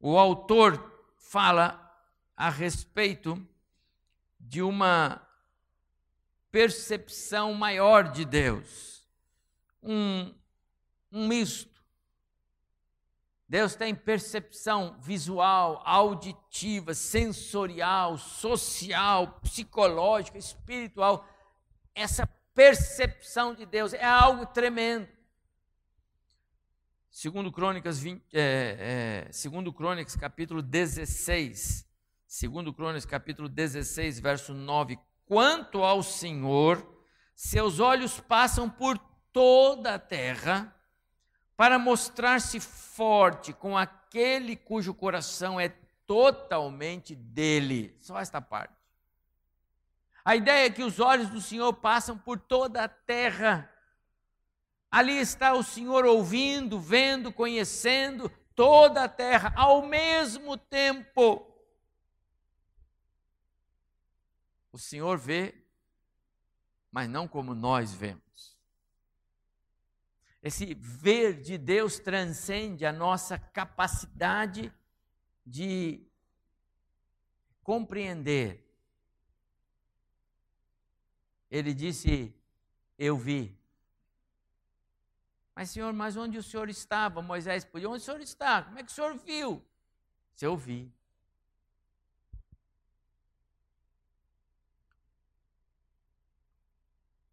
o 0.00 0.16
autor 0.16 1.12
fala 1.18 1.94
a 2.34 2.48
respeito 2.48 3.46
de 4.40 4.62
uma 4.62 5.20
percepção 6.50 7.52
maior 7.52 8.10
de 8.10 8.24
Deus, 8.24 9.06
um, 9.82 10.32
um 11.12 11.28
Deus 13.52 13.74
tem 13.74 13.94
percepção 13.94 14.96
visual, 14.98 15.82
auditiva, 15.84 16.94
sensorial, 16.94 18.16
social, 18.16 19.38
psicológica, 19.42 20.38
espiritual. 20.38 21.28
Essa 21.94 22.26
percepção 22.54 23.54
de 23.54 23.66
Deus 23.66 23.92
é 23.92 24.06
algo 24.06 24.46
tremendo. 24.46 25.06
Segundo 27.10 27.52
Crônicas, 27.52 27.98
20, 27.98 28.24
é, 28.32 29.26
é, 29.28 29.30
segundo 29.30 29.70
Crônicas 29.70 30.16
capítulo 30.16 30.62
16, 30.62 31.86
segundo 32.26 32.72
Crônicas 32.72 33.04
capítulo 33.04 33.50
16, 33.50 34.18
verso 34.18 34.54
9, 34.54 34.98
quanto 35.26 35.84
ao 35.84 36.02
Senhor, 36.02 36.82
seus 37.34 37.80
olhos 37.80 38.18
passam 38.18 38.70
por 38.70 38.96
toda 39.30 39.96
a 39.96 39.98
terra, 39.98 40.74
para 41.62 41.78
mostrar-se 41.78 42.58
forte 42.58 43.52
com 43.52 43.78
aquele 43.78 44.56
cujo 44.56 44.92
coração 44.92 45.60
é 45.60 45.68
totalmente 46.04 47.14
dele. 47.14 47.94
Só 48.00 48.18
esta 48.18 48.40
parte. 48.40 48.74
A 50.24 50.34
ideia 50.34 50.66
é 50.66 50.70
que 50.70 50.82
os 50.82 50.98
olhos 50.98 51.28
do 51.28 51.40
Senhor 51.40 51.72
passam 51.74 52.18
por 52.18 52.40
toda 52.40 52.82
a 52.82 52.88
terra. 52.88 53.72
Ali 54.90 55.12
está 55.12 55.52
o 55.52 55.62
Senhor 55.62 56.04
ouvindo, 56.04 56.80
vendo, 56.80 57.32
conhecendo 57.32 58.28
toda 58.56 59.04
a 59.04 59.08
terra 59.08 59.52
ao 59.54 59.86
mesmo 59.86 60.56
tempo. 60.56 61.48
O 64.72 64.78
Senhor 64.78 65.16
vê, 65.16 65.54
mas 66.90 67.08
não 67.08 67.28
como 67.28 67.54
nós 67.54 67.94
vemos. 67.94 68.31
Esse 70.42 70.74
ver 70.74 71.40
de 71.40 71.56
Deus 71.56 72.00
transcende 72.00 72.84
a 72.84 72.92
nossa 72.92 73.38
capacidade 73.38 74.72
de 75.46 76.04
compreender. 77.62 78.68
Ele 81.48 81.72
disse: 81.72 82.34
Eu 82.98 83.16
vi. 83.16 83.56
Mas, 85.54 85.70
Senhor, 85.70 85.92
mas 85.92 86.16
onde 86.16 86.38
o 86.38 86.42
Senhor 86.42 86.68
estava? 86.68 87.22
Moisés 87.22 87.64
podia. 87.64 87.88
Onde 87.88 88.02
o 88.02 88.04
Senhor 88.04 88.20
está? 88.20 88.62
Como 88.62 88.78
é 88.80 88.82
que 88.82 88.90
o 88.90 88.94
Senhor 88.94 89.14
viu? 89.18 89.64
Se 90.34 90.44
eu 90.44 90.56
vi. 90.56 90.92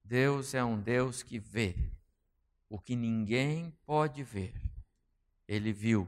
Deus 0.03 0.53
é 0.53 0.63
um 0.63 0.79
Deus 0.79 1.23
que 1.23 1.39
vê 1.39 1.75
o 2.69 2.79
que 2.79 2.95
ninguém 2.95 3.71
pode 3.85 4.23
ver. 4.23 4.53
Ele 5.47 5.73
viu, 5.73 6.07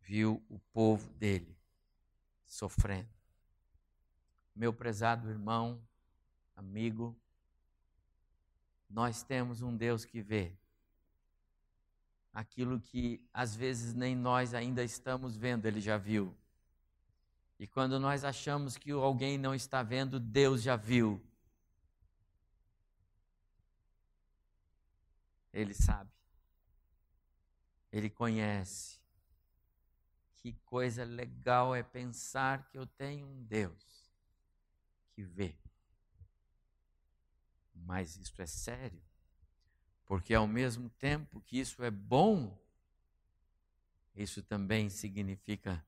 viu 0.00 0.42
o 0.48 0.58
povo 0.72 1.12
dele 1.14 1.56
sofrendo. 2.46 3.08
Meu 4.56 4.72
prezado 4.72 5.28
irmão, 5.28 5.80
amigo, 6.56 7.14
nós 8.88 9.22
temos 9.22 9.60
um 9.60 9.76
Deus 9.76 10.04
que 10.04 10.22
vê 10.22 10.56
aquilo 12.34 12.80
que 12.80 13.24
às 13.32 13.54
vezes 13.54 13.94
nem 13.94 14.16
nós 14.16 14.54
ainda 14.54 14.82
estamos 14.82 15.36
vendo, 15.36 15.66
ele 15.66 15.80
já 15.80 15.96
viu. 15.96 16.36
E 17.58 17.66
quando 17.66 18.00
nós 18.00 18.24
achamos 18.24 18.76
que 18.76 18.90
alguém 18.90 19.38
não 19.38 19.54
está 19.54 19.82
vendo, 19.82 20.18
Deus 20.18 20.60
já 20.60 20.74
viu. 20.74 21.24
Ele 25.54 25.72
sabe. 25.72 26.10
Ele 27.92 28.10
conhece. 28.10 29.00
Que 30.34 30.52
coisa 30.64 31.04
legal 31.04 31.74
é 31.74 31.82
pensar 31.82 32.68
que 32.68 32.76
eu 32.76 32.84
tenho 32.84 33.24
um 33.24 33.44
Deus 33.44 34.10
que 35.12 35.22
vê. 35.22 35.56
Mas 37.72 38.16
isso 38.16 38.42
é 38.42 38.46
sério. 38.46 39.00
Porque 40.04 40.34
ao 40.34 40.46
mesmo 40.46 40.90
tempo 40.90 41.40
que 41.40 41.58
isso 41.58 41.84
é 41.84 41.90
bom, 41.90 42.58
isso 44.14 44.42
também 44.42 44.90
significa 44.90 45.86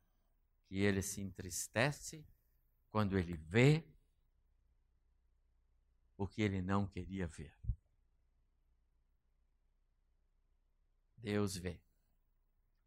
que 0.69 0.79
ele 0.79 1.03
se 1.03 1.21
entristece 1.21 2.25
quando 2.93 3.19
ele 3.19 3.37
vê 3.37 3.85
o 6.17 6.27
que 6.27 6.41
ele 6.41 6.63
não 6.63 6.87
queria 6.87 7.27
ver. 7.27 7.53
Deus 11.27 11.57
vê. 11.57 11.77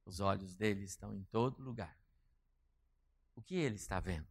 Os 0.06 0.22
olhos 0.22 0.56
dele 0.56 0.86
estão 0.86 1.14
em 1.14 1.24
todo 1.24 1.62
lugar. 1.62 1.94
O 3.36 3.42
que 3.42 3.54
ele 3.54 3.76
está 3.76 4.00
vendo? 4.00 4.26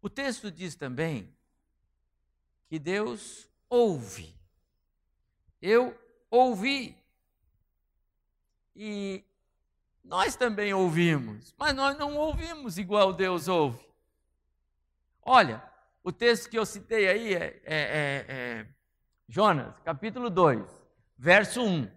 O 0.00 0.08
texto 0.08 0.50
diz 0.50 0.74
também 0.74 1.36
que 2.68 2.78
Deus 2.78 3.46
ouve. 3.68 4.34
Eu 5.60 5.94
ouvi. 6.30 6.96
E 8.74 9.22
nós 10.02 10.36
também 10.36 10.72
ouvimos, 10.72 11.54
mas 11.58 11.76
nós 11.76 11.98
não 11.98 12.16
ouvimos 12.16 12.78
igual 12.78 13.12
Deus 13.12 13.46
ouve. 13.46 13.86
Olha, 15.20 15.62
o 16.02 16.10
texto 16.10 16.48
que 16.48 16.58
eu 16.58 16.64
citei 16.64 17.08
aí 17.08 17.34
é, 17.34 17.60
é, 17.62 17.62
é, 17.66 18.26
é 18.28 18.68
Jonas, 19.28 19.78
capítulo 19.80 20.30
2, 20.30 20.66
verso 21.18 21.60
1. 21.62 21.95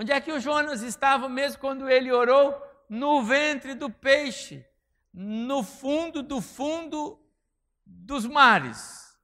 Onde 0.00 0.12
é 0.12 0.20
que 0.20 0.30
o 0.30 0.38
Jonas 0.38 0.80
estava 0.82 1.28
mesmo 1.28 1.58
quando 1.58 1.90
ele 1.90 2.12
orou? 2.12 2.56
No 2.88 3.20
ventre 3.24 3.74
do 3.74 3.90
peixe, 3.90 4.64
no 5.12 5.64
fundo 5.64 6.22
do 6.22 6.40
fundo 6.40 7.20
dos 7.84 8.24
mares. 8.24 9.18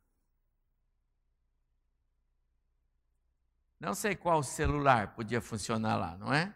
Não 3.79 3.95
sei 3.95 4.17
qual 4.17 4.43
celular 4.43 5.15
podia 5.15 5.41
funcionar 5.41 5.95
lá, 5.95 6.19
não 6.19 6.33
é? 6.33 6.53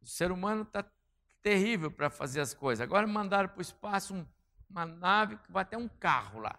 O 0.00 0.06
ser 0.06 0.30
humano 0.30 0.62
está 0.62 0.84
terrível 1.42 1.90
para 1.90 2.08
fazer 2.08 2.40
as 2.40 2.54
coisas. 2.54 2.82
Agora 2.82 3.04
mandaram 3.04 3.48
para 3.48 3.58
o 3.58 3.62
espaço 3.62 4.14
um, 4.14 4.24
uma 4.70 4.86
nave 4.86 5.38
que 5.38 5.50
vai 5.50 5.62
até 5.62 5.76
um 5.76 5.88
carro 5.88 6.38
lá. 6.38 6.56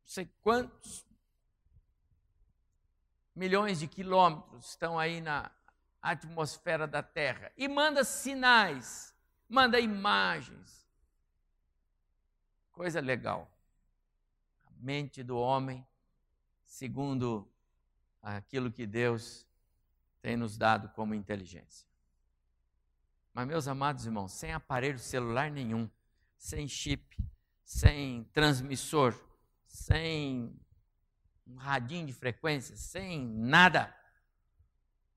Não 0.00 0.06
sei 0.06 0.30
quantos 0.42 1.04
milhões 3.36 3.78
de 3.78 3.86
quilômetros 3.86 4.70
estão 4.70 4.98
aí 4.98 5.20
na 5.20 5.50
atmosfera 6.00 6.86
da 6.86 7.02
Terra 7.02 7.52
e 7.56 7.68
manda 7.68 8.02
sinais, 8.02 9.14
manda 9.48 9.78
imagens. 9.78 10.88
Coisa 12.72 13.00
legal. 13.00 13.50
A 14.66 14.70
mente 14.78 15.22
do 15.22 15.36
homem, 15.36 15.86
segundo 16.64 17.46
aquilo 18.22 18.72
que 18.72 18.86
Deus 18.86 19.46
tem 20.22 20.36
nos 20.36 20.56
dado 20.56 20.88
como 20.90 21.14
inteligência. 21.14 21.86
Mas, 23.32 23.46
meus 23.46 23.68
amados 23.68 24.06
irmãos, 24.06 24.32
sem 24.32 24.52
aparelho 24.52 24.98
celular 24.98 25.50
nenhum, 25.50 25.90
sem 26.38 26.66
chip, 26.66 27.16
sem 27.64 28.24
transmissor, 28.32 29.14
sem 29.66 30.58
um 31.46 31.56
radinho 31.56 32.06
de 32.06 32.12
frequência, 32.12 32.76
sem 32.76 33.26
nada. 33.26 33.94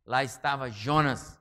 Lá 0.06 0.24
estava 0.24 0.70
Jonas, 0.70 1.40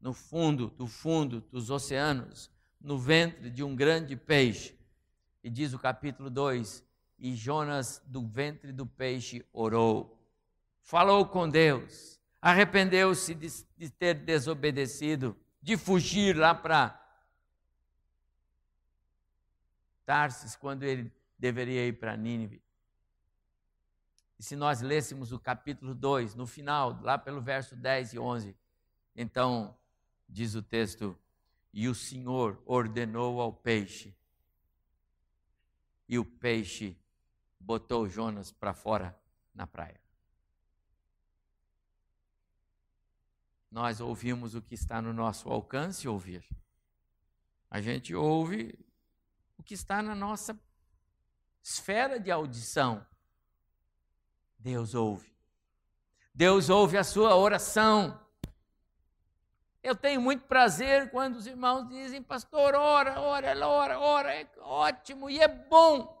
no 0.00 0.12
fundo, 0.12 0.68
do 0.70 0.86
fundo 0.86 1.40
dos 1.50 1.70
oceanos, 1.70 2.50
no 2.80 2.98
ventre 2.98 3.50
de 3.50 3.62
um 3.62 3.74
grande 3.74 4.16
peixe. 4.16 4.78
E 5.42 5.48
diz 5.48 5.72
o 5.72 5.78
capítulo 5.78 6.28
2: 6.28 6.84
E 7.18 7.34
Jonas, 7.34 8.02
do 8.06 8.26
ventre 8.26 8.72
do 8.72 8.86
peixe, 8.86 9.46
orou, 9.52 10.18
falou 10.82 11.26
com 11.26 11.48
Deus, 11.48 12.20
arrependeu-se 12.40 13.34
de, 13.34 13.48
de 13.76 13.90
ter 13.90 14.14
desobedecido, 14.14 15.36
de 15.62 15.76
fugir 15.76 16.36
lá 16.36 16.54
para 16.54 17.00
Tarsis, 20.04 20.54
quando 20.54 20.82
ele 20.82 21.10
deveria 21.38 21.86
ir 21.86 21.94
para 21.94 22.16
Nínive. 22.16 22.63
E 24.38 24.42
se 24.42 24.56
nós 24.56 24.80
lêssemos 24.80 25.32
o 25.32 25.38
capítulo 25.38 25.94
2, 25.94 26.34
no 26.34 26.46
final, 26.46 27.00
lá 27.02 27.16
pelo 27.16 27.40
verso 27.40 27.76
10 27.76 28.14
e 28.14 28.18
11, 28.18 28.56
então 29.14 29.76
diz 30.28 30.54
o 30.54 30.62
texto: 30.62 31.16
E 31.72 31.88
o 31.88 31.94
Senhor 31.94 32.62
ordenou 32.66 33.40
ao 33.40 33.52
peixe, 33.52 34.14
e 36.08 36.18
o 36.18 36.24
peixe 36.24 36.98
botou 37.58 38.08
Jonas 38.08 38.50
para 38.50 38.74
fora 38.74 39.18
na 39.54 39.66
praia. 39.66 40.00
Nós 43.70 44.00
ouvimos 44.00 44.54
o 44.54 44.62
que 44.62 44.74
está 44.74 45.02
no 45.02 45.12
nosso 45.12 45.48
alcance 45.48 46.06
ouvir. 46.06 46.46
A 47.68 47.80
gente 47.80 48.14
ouve 48.14 48.78
o 49.58 49.62
que 49.64 49.74
está 49.74 50.00
na 50.00 50.14
nossa 50.14 50.56
esfera 51.60 52.20
de 52.20 52.30
audição. 52.30 53.04
Deus 54.64 54.94
ouve. 54.94 55.30
Deus 56.34 56.70
ouve 56.70 56.96
a 56.96 57.04
sua 57.04 57.36
oração. 57.36 58.18
Eu 59.82 59.94
tenho 59.94 60.22
muito 60.22 60.46
prazer 60.46 61.10
quando 61.10 61.36
os 61.36 61.46
irmãos 61.46 61.86
dizem, 61.90 62.22
pastor, 62.22 62.74
ora, 62.74 63.20
ora, 63.20 63.68
ora, 63.68 64.00
ora, 64.00 64.34
é 64.34 64.48
ótimo 64.62 65.28
e 65.28 65.38
é 65.38 65.46
bom. 65.46 66.18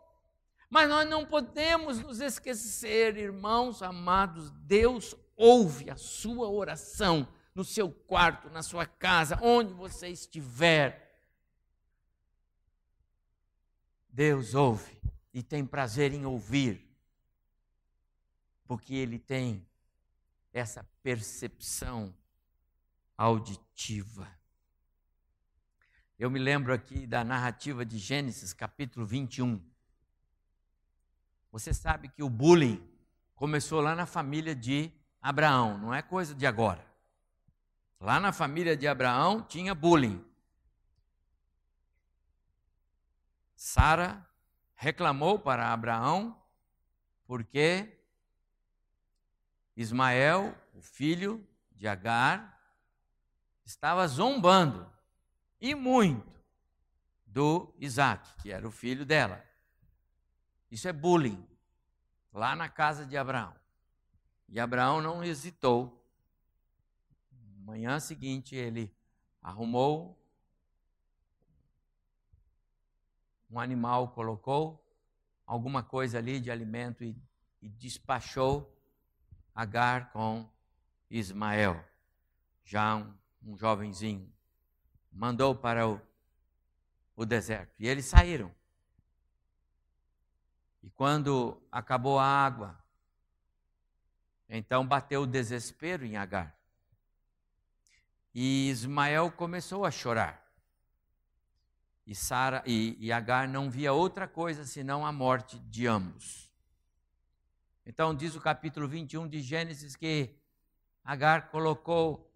Mas 0.68 0.90
nós 0.90 1.08
não 1.08 1.24
podemos 1.24 1.98
nos 2.00 2.20
esquecer, 2.20 3.16
irmãos 3.16 3.82
amados, 3.82 4.50
Deus 4.50 5.16
ouve 5.34 5.88
a 5.88 5.96
sua 5.96 6.46
oração 6.50 7.26
no 7.54 7.64
seu 7.64 7.90
quarto, 7.90 8.50
na 8.50 8.62
sua 8.62 8.84
casa, 8.84 9.38
onde 9.40 9.72
você 9.72 10.08
estiver. 10.08 11.18
Deus 14.10 14.54
ouve 14.54 15.00
e 15.32 15.42
tem 15.42 15.64
prazer 15.64 16.12
em 16.12 16.26
ouvir 16.26 16.93
porque 18.64 18.94
ele 18.94 19.18
tem 19.18 19.66
essa 20.52 20.84
percepção 21.02 22.14
auditiva. 23.16 24.28
Eu 26.18 26.30
me 26.30 26.38
lembro 26.38 26.72
aqui 26.72 27.06
da 27.06 27.24
narrativa 27.24 27.84
de 27.84 27.98
Gênesis, 27.98 28.52
capítulo 28.52 29.04
21. 29.04 29.60
Você 31.50 31.74
sabe 31.74 32.08
que 32.08 32.22
o 32.22 32.30
bullying 32.30 32.82
começou 33.34 33.80
lá 33.80 33.94
na 33.94 34.06
família 34.06 34.54
de 34.54 34.92
Abraão, 35.20 35.78
não 35.78 35.94
é 35.94 36.02
coisa 36.02 36.34
de 36.34 36.46
agora. 36.46 36.84
Lá 38.00 38.20
na 38.20 38.32
família 38.32 38.76
de 38.76 38.86
Abraão 38.86 39.42
tinha 39.42 39.74
bullying. 39.74 40.24
Sara 43.56 44.28
reclamou 44.74 45.38
para 45.38 45.72
Abraão 45.72 46.36
porque 47.26 48.03
Ismael, 49.76 50.56
o 50.74 50.80
filho 50.80 51.46
de 51.72 51.88
Agar, 51.88 52.60
estava 53.64 54.06
zombando 54.06 54.90
e 55.60 55.74
muito 55.74 56.32
do 57.26 57.74
Isaac, 57.78 58.28
que 58.42 58.52
era 58.52 58.66
o 58.66 58.70
filho 58.70 59.04
dela. 59.04 59.44
Isso 60.70 60.86
é 60.86 60.92
bullying, 60.92 61.46
lá 62.32 62.54
na 62.54 62.68
casa 62.68 63.06
de 63.06 63.16
Abraão. 63.16 63.54
E 64.48 64.60
Abraão 64.60 65.00
não 65.00 65.24
hesitou. 65.24 66.00
Manhã 67.58 67.98
seguinte, 67.98 68.54
ele 68.54 68.94
arrumou 69.40 70.18
um 73.50 73.58
animal, 73.58 74.08
colocou 74.08 74.84
alguma 75.46 75.82
coisa 75.82 76.18
ali 76.18 76.40
de 76.40 76.50
alimento 76.50 77.04
e, 77.04 77.16
e 77.62 77.68
despachou 77.68 78.73
Agar 79.54 80.10
com 80.12 80.48
Ismael, 81.10 81.82
já 82.64 82.96
um, 82.96 83.14
um 83.44 83.56
jovenzinho. 83.56 84.32
Mandou 85.12 85.54
para 85.54 85.86
o, 85.86 86.00
o 87.14 87.24
deserto. 87.24 87.74
E 87.78 87.86
eles 87.86 88.06
saíram. 88.06 88.52
E 90.82 90.90
quando 90.90 91.60
acabou 91.70 92.18
a 92.18 92.26
água, 92.26 92.78
então 94.48 94.86
bateu 94.86 95.22
o 95.22 95.26
desespero 95.26 96.04
em 96.04 96.16
Agar. 96.16 96.54
E 98.34 98.68
Ismael 98.68 99.30
começou 99.30 99.84
a 99.84 99.90
chorar. 99.90 100.44
E, 102.06 102.14
Sara, 102.14 102.62
e, 102.66 102.96
e 102.98 103.12
Agar 103.12 103.48
não 103.48 103.70
via 103.70 103.92
outra 103.92 104.28
coisa 104.28 104.64
senão 104.64 105.06
a 105.06 105.12
morte 105.12 105.58
de 105.58 105.86
ambos. 105.86 106.43
Então, 107.86 108.14
diz 108.14 108.34
o 108.34 108.40
capítulo 108.40 108.88
21 108.88 109.28
de 109.28 109.40
Gênesis 109.40 109.94
que 109.94 110.34
Agar 111.04 111.50
colocou 111.50 112.32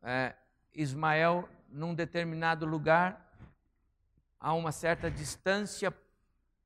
é, 0.00 0.32
Ismael 0.72 1.48
num 1.68 1.92
determinado 1.92 2.64
lugar, 2.64 3.32
a 4.38 4.52
uma 4.52 4.70
certa 4.70 5.10
distância, 5.10 5.92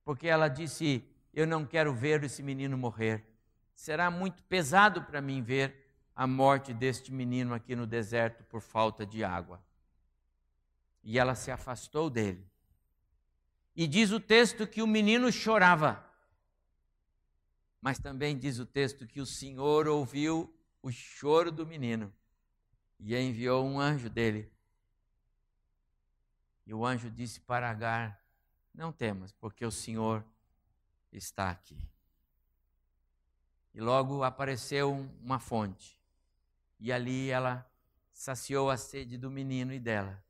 porque 0.05 0.27
ela 0.27 0.49
disse: 0.49 1.03
Eu 1.33 1.46
não 1.46 1.64
quero 1.64 1.94
ver 1.94 2.22
esse 2.25 2.42
menino 2.42 2.77
morrer. 2.77 3.25
Será 3.75 4.11
muito 4.11 4.42
pesado 4.44 5.03
para 5.03 5.20
mim 5.22 5.42
ver 5.42 5.87
a 6.14 6.27
morte 6.27 6.75
deste 6.75 7.12
menino 7.12 7.55
aqui 7.55 7.75
no 7.75 7.87
deserto 7.87 8.44
por 8.44 8.61
falta 8.61 9.07
de 9.07 9.25
água. 9.25 9.62
E 11.03 11.18
ela 11.18 11.35
se 11.35 11.51
afastou 11.51 12.11
dele. 12.11 12.46
E 13.75 13.87
diz 13.87 14.11
o 14.11 14.20
texto 14.20 14.66
que 14.66 14.83
o 14.83 14.87
menino 14.87 15.31
chorava. 15.31 16.05
Mas 17.87 18.01
também 18.01 18.37
diz 18.37 18.59
o 18.59 18.66
texto 18.66 19.07
que 19.07 19.20
o 19.20 19.25
Senhor 19.25 19.87
ouviu 19.87 20.53
o 20.83 20.90
choro 20.90 21.53
do 21.53 21.64
menino 21.64 22.12
e 22.99 23.16
enviou 23.16 23.64
um 23.64 23.79
anjo 23.79 24.11
dele. 24.11 24.51
E 26.66 26.75
o 26.75 26.85
anjo 26.85 27.09
disse 27.09 27.38
para 27.38 27.70
Agar: 27.70 28.20
Não 28.75 28.90
temas, 28.90 29.31
porque 29.31 29.64
o 29.64 29.70
Senhor 29.70 30.25
está 31.12 31.49
aqui. 31.49 31.79
E 33.72 33.81
logo 33.81 34.25
apareceu 34.25 34.90
uma 35.22 35.38
fonte, 35.38 35.96
e 36.81 36.92
ali 36.92 37.31
ela 37.31 37.64
saciou 38.12 38.68
a 38.68 38.77
sede 38.77 39.16
do 39.16 39.31
menino 39.31 39.72
e 39.72 39.79
dela. 39.79 40.20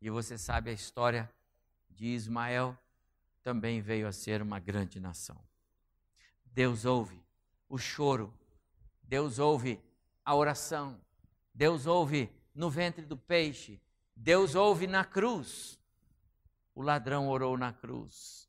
E 0.00 0.08
você 0.08 0.38
sabe 0.38 0.70
a 0.70 0.72
história 0.72 1.28
de 1.90 2.06
Ismael, 2.06 2.78
também 3.42 3.80
veio 3.80 4.06
a 4.06 4.12
ser 4.12 4.40
uma 4.40 4.60
grande 4.60 5.00
nação. 5.00 5.44
Deus 6.56 6.86
ouve 6.86 7.22
o 7.68 7.76
choro, 7.76 8.32
Deus 9.02 9.38
ouve 9.38 9.78
a 10.24 10.34
oração, 10.34 10.98
Deus 11.52 11.86
ouve 11.86 12.32
no 12.54 12.70
ventre 12.70 13.04
do 13.04 13.14
peixe, 13.14 13.78
Deus 14.14 14.54
ouve 14.54 14.86
na 14.86 15.04
cruz. 15.04 15.78
O 16.74 16.80
ladrão 16.80 17.28
orou 17.28 17.58
na 17.58 17.74
cruz. 17.74 18.48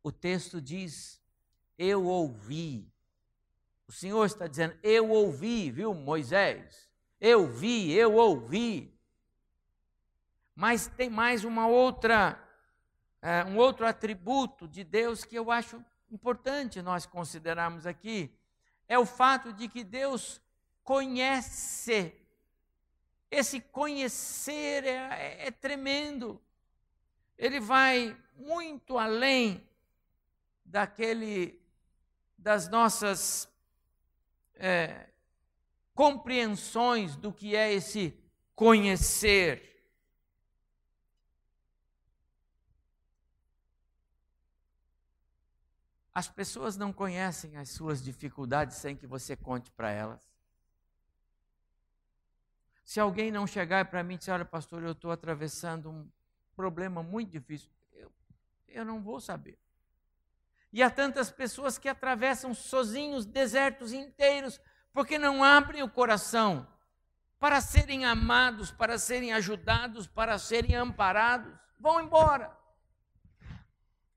O 0.00 0.12
texto 0.12 0.60
diz: 0.60 1.20
Eu 1.76 2.04
ouvi. 2.04 2.88
O 3.88 3.90
Senhor 3.90 4.24
está 4.24 4.46
dizendo: 4.46 4.78
Eu 4.80 5.10
ouvi, 5.10 5.72
viu, 5.72 5.92
Moisés? 5.92 6.88
Eu 7.20 7.48
vi, 7.48 7.90
eu 7.90 8.14
ouvi. 8.14 8.96
Mas 10.54 10.86
tem 10.86 11.10
mais 11.10 11.42
uma 11.42 11.66
outra 11.66 12.46
é, 13.22 13.44
um 13.44 13.56
outro 13.56 13.86
atributo 13.86 14.66
de 14.66 14.82
Deus 14.82 15.24
que 15.24 15.36
eu 15.36 15.50
acho 15.50 15.84
importante 16.10 16.82
nós 16.82 17.06
considerarmos 17.06 17.86
aqui, 17.86 18.34
é 18.88 18.98
o 18.98 19.06
fato 19.06 19.52
de 19.52 19.68
que 19.68 19.84
Deus 19.84 20.40
conhece. 20.82 22.14
Esse 23.30 23.60
conhecer 23.60 24.84
é, 24.84 24.96
é, 24.96 25.46
é 25.46 25.50
tremendo. 25.50 26.40
Ele 27.38 27.60
vai 27.60 28.16
muito 28.36 28.98
além 28.98 29.66
daquele 30.64 31.60
das 32.36 32.68
nossas 32.68 33.48
é, 34.54 35.06
compreensões 35.94 37.14
do 37.16 37.32
que 37.32 37.54
é 37.54 37.72
esse 37.72 38.18
conhecer. 38.54 39.69
As 46.12 46.28
pessoas 46.28 46.76
não 46.76 46.92
conhecem 46.92 47.56
as 47.56 47.70
suas 47.70 48.02
dificuldades 48.02 48.76
sem 48.76 48.96
que 48.96 49.06
você 49.06 49.36
conte 49.36 49.70
para 49.70 49.90
elas. 49.90 50.28
Se 52.84 52.98
alguém 52.98 53.30
não 53.30 53.46
chegar 53.46 53.84
para 53.84 54.02
mim 54.02 54.14
e 54.14 54.18
dizer, 54.18 54.32
olha, 54.32 54.44
pastor, 54.44 54.82
eu 54.82 54.92
estou 54.92 55.12
atravessando 55.12 55.90
um 55.90 56.10
problema 56.56 57.02
muito 57.02 57.30
difícil, 57.30 57.70
eu, 57.92 58.12
eu 58.66 58.84
não 58.84 59.00
vou 59.00 59.20
saber. 59.20 59.56
E 60.72 60.82
há 60.82 60.90
tantas 60.90 61.30
pessoas 61.30 61.78
que 61.78 61.88
atravessam 61.88 62.52
sozinhos 62.52 63.24
desertos 63.24 63.92
inteiros, 63.92 64.60
porque 64.92 65.18
não 65.18 65.42
abrem 65.42 65.82
o 65.82 65.90
coração 65.90 66.66
para 67.38 67.60
serem 67.60 68.04
amados, 68.04 68.70
para 68.70 68.98
serem 68.98 69.32
ajudados, 69.32 70.06
para 70.06 70.38
serem 70.38 70.74
amparados. 70.74 71.52
Vão 71.78 72.00
embora. 72.00 72.56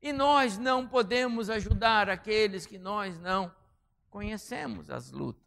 E 0.04 0.12
nós 0.12 0.58
não 0.58 0.86
podemos 0.86 1.50
ajudar 1.50 2.10
aqueles 2.10 2.66
que 2.66 2.78
nós 2.78 3.18
não 3.22 3.56
conhecemos 4.10 4.90
as 4.90 5.12
lutas. 5.12 5.42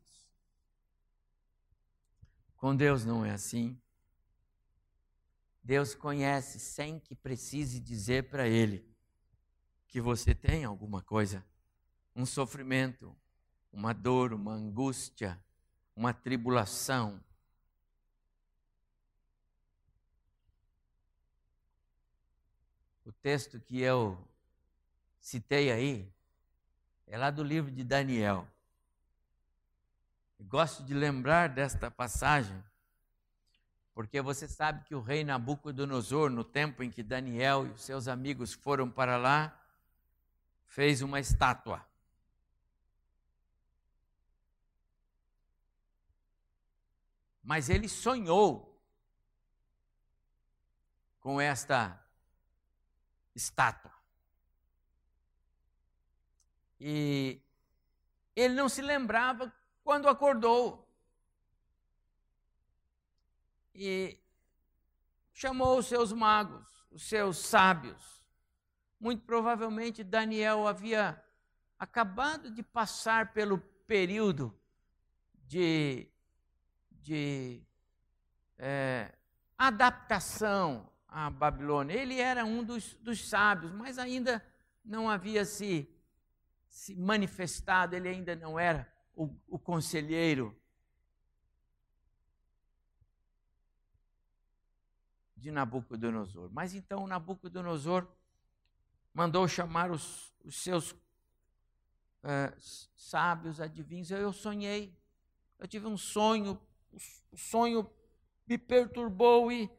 Com 2.56 2.74
Deus 2.74 3.04
não 3.04 3.22
é 3.22 3.32
assim. 3.32 3.78
Deus 5.62 5.94
conhece 5.94 6.58
sem 6.58 6.98
que 6.98 7.14
precise 7.14 7.78
dizer 7.78 8.30
para 8.30 8.48
Ele 8.48 8.82
que 9.88 10.00
você 10.00 10.34
tem 10.34 10.64
alguma 10.64 11.02
coisa, 11.02 11.44
um 12.14 12.24
sofrimento, 12.24 13.14
uma 13.70 13.92
dor, 13.92 14.32
uma 14.32 14.54
angústia, 14.54 15.38
uma 15.94 16.14
tribulação. 16.14 17.22
O 23.04 23.12
texto 23.12 23.60
que 23.60 23.82
eu 23.82 24.26
citei 25.26 25.72
aí 25.72 26.08
é 27.08 27.18
lá 27.18 27.32
do 27.32 27.42
livro 27.42 27.68
de 27.68 27.82
Daniel. 27.82 28.46
Gosto 30.38 30.84
de 30.84 30.94
lembrar 30.94 31.48
desta 31.48 31.90
passagem, 31.90 32.62
porque 33.92 34.20
você 34.20 34.46
sabe 34.46 34.84
que 34.84 34.94
o 34.94 35.00
rei 35.00 35.24
Nabucodonosor, 35.24 36.30
no 36.30 36.44
tempo 36.44 36.80
em 36.80 36.90
que 36.90 37.02
Daniel 37.02 37.66
e 37.66 37.70
os 37.70 37.82
seus 37.82 38.06
amigos 38.06 38.52
foram 38.52 38.88
para 38.88 39.16
lá, 39.16 39.60
fez 40.64 41.02
uma 41.02 41.18
estátua. 41.18 41.84
Mas 47.42 47.68
ele 47.68 47.88
sonhou 47.88 48.80
com 51.18 51.40
esta 51.40 52.00
estátua. 53.34 53.95
E 56.80 57.40
ele 58.34 58.54
não 58.54 58.68
se 58.68 58.82
lembrava 58.82 59.52
quando 59.82 60.08
acordou. 60.08 60.86
E 63.74 64.18
chamou 65.32 65.78
os 65.78 65.86
seus 65.86 66.12
magos, 66.12 66.66
os 66.90 67.02
seus 67.02 67.38
sábios. 67.38 68.24
Muito 68.98 69.22
provavelmente 69.24 70.02
Daniel 70.02 70.66
havia 70.66 71.22
acabado 71.78 72.50
de 72.50 72.62
passar 72.62 73.32
pelo 73.32 73.58
período 73.86 74.58
de, 75.46 76.08
de 76.90 77.62
é, 78.58 79.12
adaptação 79.56 80.90
à 81.08 81.30
Babilônia. 81.30 81.94
Ele 81.94 82.20
era 82.20 82.44
um 82.44 82.64
dos, 82.64 82.94
dos 82.94 83.28
sábios, 83.28 83.72
mas 83.72 83.98
ainda 83.98 84.44
não 84.84 85.08
havia 85.08 85.44
se, 85.44 85.88
se 86.76 86.94
manifestado, 86.94 87.96
ele 87.96 88.06
ainda 88.06 88.36
não 88.36 88.58
era 88.58 88.86
o, 89.14 89.34
o 89.48 89.58
conselheiro 89.58 90.54
de 95.34 95.50
Nabucodonosor. 95.50 96.50
Mas 96.52 96.74
então 96.74 97.06
Nabucodonosor 97.06 98.06
mandou 99.14 99.48
chamar 99.48 99.90
os, 99.90 100.34
os 100.44 100.56
seus 100.56 100.90
uh, 100.90 102.54
sábios, 102.94 103.58
adivinhos. 103.58 104.10
Eu 104.10 104.30
sonhei, 104.30 104.94
eu 105.58 105.66
tive 105.66 105.86
um 105.86 105.96
sonho, 105.96 106.60
o 107.32 107.38
sonho 107.38 107.90
me 108.46 108.58
perturbou 108.58 109.50
e, 109.50 109.70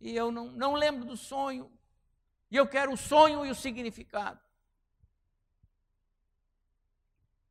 e 0.00 0.14
eu 0.14 0.30
não, 0.30 0.52
não 0.52 0.74
lembro 0.74 1.04
do 1.04 1.16
sonho. 1.16 1.68
E 2.48 2.54
eu 2.54 2.68
quero 2.68 2.92
o 2.92 2.96
sonho 2.96 3.44
e 3.44 3.50
o 3.50 3.56
significado. 3.56 4.43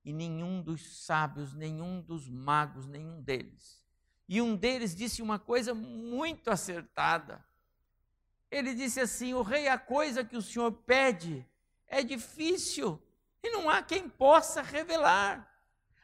E 0.04 0.12
nenhum 0.12 0.62
dos 0.62 1.06
sábios, 1.06 1.54
nenhum 1.54 2.02
dos 2.02 2.30
magos, 2.30 2.88
nenhum 2.88 3.22
deles. 3.22 3.84
E 4.28 4.42
um 4.42 4.56
deles 4.56 4.96
disse 4.96 5.22
uma 5.22 5.40
coisa 5.40 5.74
muito 5.74 6.50
acertada. 6.50 7.44
Ele 8.52 8.74
disse 8.76 9.00
assim: 9.00 9.34
O 9.34 9.42
rei, 9.42 9.68
a 9.68 9.78
coisa 9.78 10.24
que 10.24 10.36
o 10.36 10.42
senhor 10.42 10.72
pede 10.72 11.46
é 11.88 12.04
difícil 12.04 13.02
e 13.42 13.50
não 13.50 13.70
há 13.70 13.82
quem 13.82 14.08
possa 14.08 14.62
revelar, 14.62 15.50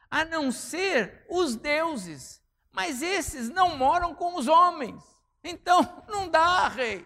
a 0.09 0.25
não 0.25 0.51
ser 0.51 1.25
os 1.29 1.55
deuses. 1.55 2.41
Mas 2.71 3.01
esses 3.01 3.49
não 3.49 3.77
moram 3.77 4.13
com 4.13 4.35
os 4.35 4.47
homens. 4.47 5.03
Então, 5.43 5.81
não 6.07 6.29
dá, 6.29 6.67
rei. 6.67 7.05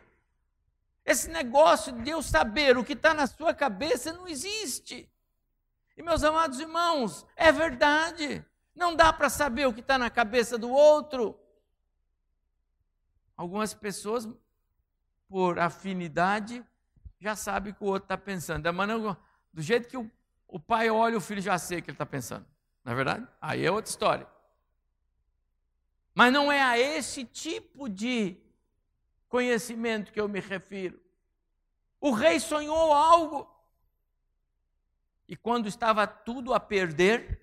Esse 1.06 1.29
negócio 1.29 1.91
de 2.01 2.10
eu 2.10 2.21
saber 2.21 2.77
o 2.77 2.84
que 2.84 2.93
está 2.93 3.13
na 3.13 3.27
sua 3.27 3.53
cabeça 3.53 4.13
não 4.13 4.27
existe. 4.27 5.10
E, 5.95 6.01
meus 6.01 6.23
amados 6.23 6.60
irmãos, 6.60 7.25
é 7.36 7.51
verdade. 7.51 8.43
Não 8.75 8.95
dá 8.95 9.13
para 9.13 9.29
saber 9.29 9.67
o 9.67 9.73
que 9.73 9.82
está 9.82 9.97
na 9.97 10.10
cabeça 10.10 10.58
do 10.58 10.69
outro. 10.69 11.39
Algumas 13.38 13.73
pessoas 13.73 14.27
por 15.29 15.60
afinidade, 15.60 16.63
já 17.19 17.36
sabe 17.36 17.71
o 17.71 17.73
que 17.73 17.84
o 17.84 17.88
outro 17.88 18.06
está 18.06 18.17
pensando. 18.17 18.63
Da 18.63 18.71
maneira, 18.71 19.17
do 19.51 19.62
jeito 19.62 19.88
que 19.88 19.97
o, 19.97 20.10
o 20.47 20.60
pai 20.60 20.89
olha, 20.89 21.17
o 21.17 21.21
filho 21.21 21.41
já 21.41 21.58
sei 21.58 21.79
o 21.79 21.82
que 21.82 21.89
ele 21.89 21.95
está 21.95 22.06
pensando. 22.06 22.45
Não 22.84 22.93
é 22.93 22.95
verdade? 22.95 23.27
Aí 23.41 23.65
é 23.65 23.71
outra 23.71 23.89
história. 23.89 24.27
Mas 26.13 26.32
não 26.32 26.51
é 26.51 26.62
a 26.62 26.77
esse 26.77 27.25
tipo 27.25 27.89
de 27.89 28.38
conhecimento 29.27 30.12
que 30.12 30.21
eu 30.21 30.27
me 30.27 30.39
refiro. 30.39 31.01
O 31.99 32.12
rei 32.12 32.39
sonhou 32.39 32.93
algo. 32.93 33.49
E 35.27 35.36
quando 35.36 35.67
estava 35.67 36.05
tudo 36.05 36.53
a 36.53 36.59
perder, 36.59 37.39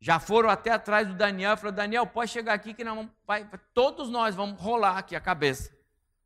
já 0.00 0.18
foram 0.18 0.48
até 0.48 0.70
atrás 0.70 1.06
do 1.06 1.14
Daniel 1.14 1.54
e 1.54 1.56
falaram: 1.56 1.76
Daniel, 1.76 2.06
pode 2.06 2.30
chegar 2.30 2.54
aqui 2.54 2.74
que 2.74 2.84
não 2.84 3.10
vai, 3.26 3.48
todos 3.72 4.08
nós 4.10 4.34
vamos 4.34 4.60
rolar 4.60 4.98
aqui 4.98 5.14
a 5.14 5.20
cabeça. 5.20 5.72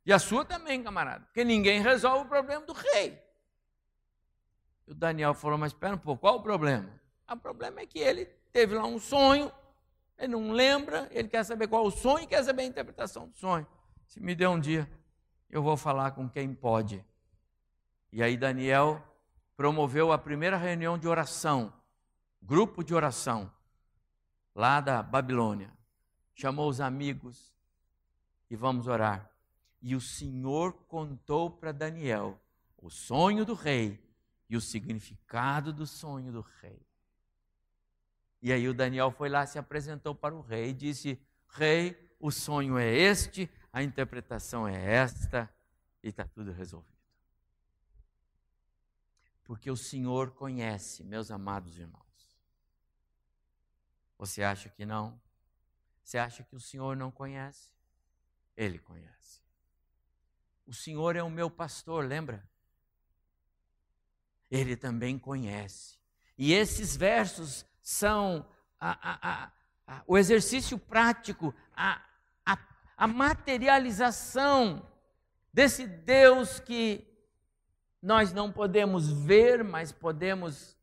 E 0.05 0.13
a 0.13 0.19
sua 0.19 0.45
também, 0.45 0.81
camarada. 0.81 1.25
Porque 1.25 1.43
ninguém 1.43 1.81
resolve 1.81 2.25
o 2.25 2.29
problema 2.29 2.65
do 2.65 2.73
rei. 2.73 3.21
E 4.87 4.91
o 4.91 4.95
Daniel 4.95 5.33
falou: 5.33 5.57
Mas 5.57 5.73
espera 5.73 5.95
um 5.95 5.99
pouco, 5.99 6.21
qual 6.21 6.37
o 6.37 6.41
problema? 6.41 6.89
Ah, 7.27 7.33
o 7.33 7.37
problema 7.37 7.81
é 7.81 7.85
que 7.85 7.99
ele 7.99 8.25
teve 8.51 8.73
lá 8.73 8.85
um 8.85 8.97
sonho, 8.97 9.51
ele 10.17 10.29
não 10.29 10.51
lembra, 10.51 11.07
ele 11.11 11.27
quer 11.27 11.43
saber 11.43 11.67
qual 11.67 11.85
o 11.85 11.91
sonho 11.91 12.23
e 12.23 12.27
quer 12.27 12.41
saber 12.43 12.63
a 12.63 12.65
interpretação 12.65 13.27
do 13.27 13.35
sonho. 13.35 13.67
Se 14.07 14.19
me 14.19 14.33
der 14.33 14.47
um 14.47 14.59
dia, 14.59 14.89
eu 15.49 15.61
vou 15.61 15.75
falar 15.75 16.11
com 16.11 16.29
quem 16.29 16.53
pode. 16.53 17.03
E 18.11 18.23
aí 18.23 18.37
Daniel 18.37 19.03
promoveu 19.57 20.11
a 20.11 20.19
primeira 20.19 20.55
reunião 20.55 20.99
de 20.99 21.07
oração, 21.07 21.73
grupo 22.39 22.83
de 22.83 22.93
oração, 22.93 23.51
lá 24.53 24.79
da 24.79 25.01
Babilônia. 25.01 25.73
Chamou 26.35 26.69
os 26.69 26.79
amigos 26.79 27.51
e 28.51 28.55
vamos 28.55 28.85
orar. 28.85 29.27
E 29.81 29.95
o 29.95 30.01
Senhor 30.01 30.73
contou 30.87 31.49
para 31.49 31.71
Daniel 31.71 32.39
o 32.77 32.91
sonho 32.91 33.43
do 33.43 33.55
rei 33.55 33.99
e 34.47 34.55
o 34.55 34.61
significado 34.61 35.73
do 35.73 35.87
sonho 35.87 36.31
do 36.31 36.45
rei. 36.61 36.79
E 38.39 38.53
aí 38.53 38.69
o 38.69 38.73
Daniel 38.75 39.09
foi 39.09 39.27
lá, 39.27 39.45
se 39.47 39.57
apresentou 39.57 40.13
para 40.13 40.35
o 40.35 40.41
rei 40.41 40.69
e 40.69 40.73
disse: 40.73 41.19
Rei, 41.49 41.97
o 42.19 42.31
sonho 42.31 42.77
é 42.77 42.87
este, 42.95 43.49
a 43.73 43.81
interpretação 43.81 44.67
é 44.67 44.93
esta, 44.93 45.49
e 46.03 46.09
está 46.09 46.25
tudo 46.25 46.51
resolvido. 46.51 46.96
Porque 49.47 49.71
o 49.71 49.77
Senhor 49.77 50.31
conhece, 50.31 51.05
meus 51.05 51.31
amados 51.31 51.79
irmãos. 51.79 52.05
Você 54.17 54.43
acha 54.43 54.67
que 54.67 54.85
não? 54.85 55.19
Você 56.03 56.17
acha 56.17 56.43
que 56.43 56.53
o 56.53 56.59
Senhor 56.59 56.97
não 56.97 57.09
conhece? 57.09 57.71
Ele 58.57 58.77
conhece. 58.77 59.41
O 60.65 60.73
Senhor 60.73 61.15
é 61.15 61.23
o 61.23 61.29
meu 61.29 61.49
pastor, 61.49 62.05
lembra? 62.05 62.47
Ele 64.51 64.75
também 64.75 65.17
conhece. 65.17 65.97
E 66.37 66.53
esses 66.53 66.97
versos 66.97 67.65
são 67.81 68.45
a, 68.77 68.99
a, 69.11 69.51
a, 69.87 70.03
o 70.05 70.17
exercício 70.17 70.77
prático, 70.77 71.55
a, 71.73 72.05
a 72.97 73.07
materialização 73.07 74.91
desse 75.53 75.87
Deus 75.87 76.59
que 76.59 77.07
nós 78.07 78.31
não 78.31 78.49
podemos 78.49 79.11
ver, 79.11 79.65
mas 79.65 79.91
podemos 79.91 80.77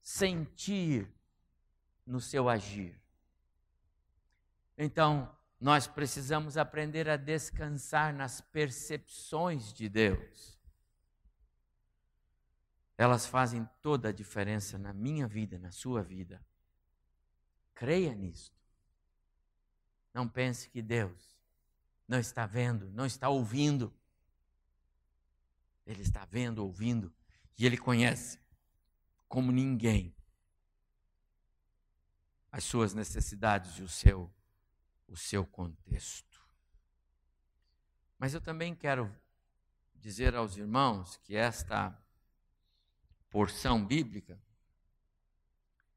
sentir 0.00 1.12
no 2.06 2.20
seu 2.20 2.48
agir. 2.48 2.96
Então, 4.78 5.36
nós 5.60 5.88
precisamos 5.88 6.56
aprender 6.56 7.08
a 7.08 7.16
descansar 7.16 8.14
nas 8.14 8.40
percepções 8.40 9.72
de 9.72 9.88
Deus. 9.88 10.60
Elas 12.96 13.26
fazem 13.26 13.68
toda 13.82 14.10
a 14.10 14.12
diferença 14.12 14.78
na 14.78 14.92
minha 14.92 15.26
vida, 15.26 15.58
na 15.58 15.72
sua 15.72 16.04
vida. 16.04 16.40
Creia 17.74 18.14
nisto. 18.14 18.56
Não 20.14 20.28
pense 20.28 20.70
que 20.70 20.80
Deus 20.80 21.36
não 22.06 22.20
está 22.20 22.46
vendo, 22.46 22.92
não 22.92 23.06
está 23.06 23.28
ouvindo. 23.28 23.92
Ele 25.90 26.02
está 26.02 26.24
vendo, 26.24 26.64
ouvindo, 26.64 27.12
e 27.58 27.66
ele 27.66 27.76
conhece 27.76 28.38
como 29.28 29.50
ninguém 29.50 30.14
as 32.52 32.64
suas 32.64 32.94
necessidades 32.94 33.78
e 33.78 33.82
o 33.82 33.88
seu 33.88 34.32
o 35.10 35.16
seu 35.16 35.44
contexto. 35.44 36.40
Mas 38.16 38.32
eu 38.32 38.40
também 38.40 38.74
quero 38.74 39.12
dizer 39.96 40.36
aos 40.36 40.56
irmãos 40.56 41.16
que 41.18 41.34
esta 41.34 41.98
porção 43.28 43.84
bíblica 43.84 44.40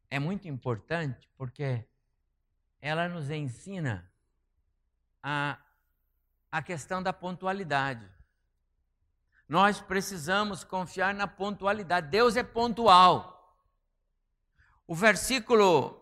é 0.09 0.19
muito 0.19 0.47
importante 0.47 1.29
porque 1.37 1.87
ela 2.81 3.07
nos 3.07 3.29
ensina 3.29 4.11
a, 5.21 5.59
a 6.51 6.61
questão 6.61 7.01
da 7.03 7.13
pontualidade. 7.13 8.09
Nós 9.47 9.79
precisamos 9.81 10.63
confiar 10.63 11.13
na 11.13 11.27
pontualidade. 11.27 12.09
Deus 12.09 12.35
é 12.35 12.43
pontual. 12.43 13.57
O 14.87 14.95
versículo 14.95 16.01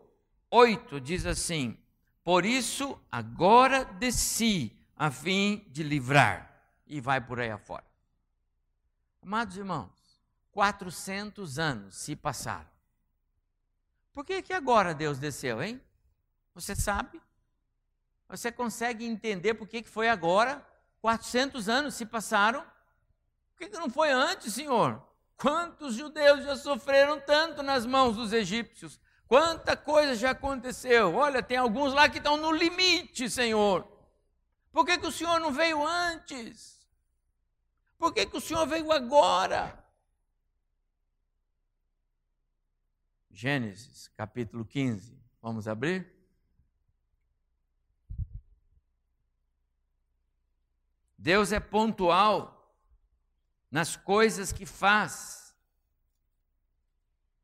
8 0.50 1.00
diz 1.02 1.26
assim: 1.26 1.78
por 2.24 2.46
isso, 2.46 3.00
agora 3.12 3.84
desci 3.84 4.78
a 4.96 5.10
fim 5.10 5.66
de 5.70 5.82
livrar. 5.84 6.50
E 6.86 7.02
vai 7.02 7.20
por 7.20 7.40
aí 7.40 7.50
afora. 7.50 7.86
Amados 9.22 9.58
irmãos, 9.58 9.92
400 10.52 11.58
anos 11.58 11.96
se 11.96 12.16
passaram. 12.16 12.70
Por 14.14 14.26
que, 14.26 14.42
que 14.42 14.54
agora 14.54 14.94
Deus 14.94 15.18
desceu, 15.18 15.64
hein? 15.64 15.82
Você 16.54 16.76
sabe? 16.76 17.22
Você 18.28 18.52
consegue 18.52 19.06
entender 19.06 19.54
por 19.54 19.68
que, 19.68 19.82
que 19.82 19.90
foi 19.90 20.10
agora? 20.10 20.66
400 21.02 21.70
anos 21.70 21.96
se 21.96 22.06
passaram. 22.06 22.66
Que 23.70 23.78
não 23.78 23.90
foi 23.90 24.12
antes, 24.12 24.54
Senhor? 24.54 25.02
Quantos 25.38 25.94
judeus 25.96 26.44
já 26.44 26.56
sofreram 26.56 27.20
tanto 27.20 27.62
nas 27.62 27.86
mãos 27.86 28.16
dos 28.16 28.34
egípcios? 28.34 29.00
Quanta 29.28 29.78
coisa 29.78 30.16
já 30.16 30.32
aconteceu. 30.32 31.16
Olha, 31.16 31.44
tem 31.44 31.58
alguns 31.58 31.94
lá 31.94 32.10
que 32.10 32.18
estão 32.18 32.38
no 32.38 32.52
limite, 32.52 33.30
Senhor. 33.30 33.88
Por 34.72 34.86
que, 34.86 34.98
que 34.98 35.08
o 35.08 35.12
Senhor 35.12 35.40
não 35.40 35.52
veio 35.52 35.86
antes? 35.86 36.88
Por 37.98 38.14
que, 38.14 38.26
que 38.26 38.36
o 38.36 38.42
Senhor 38.42 38.66
veio 38.66 38.92
agora? 38.92 39.78
Gênesis 43.30 44.10
capítulo 44.18 44.66
15. 44.66 45.20
Vamos 45.42 45.68
abrir? 45.68 46.12
Deus 51.18 51.52
é 51.52 51.60
pontual 51.60 52.61
nas 53.72 53.96
coisas 53.96 54.52
que 54.52 54.66
faz. 54.66 55.56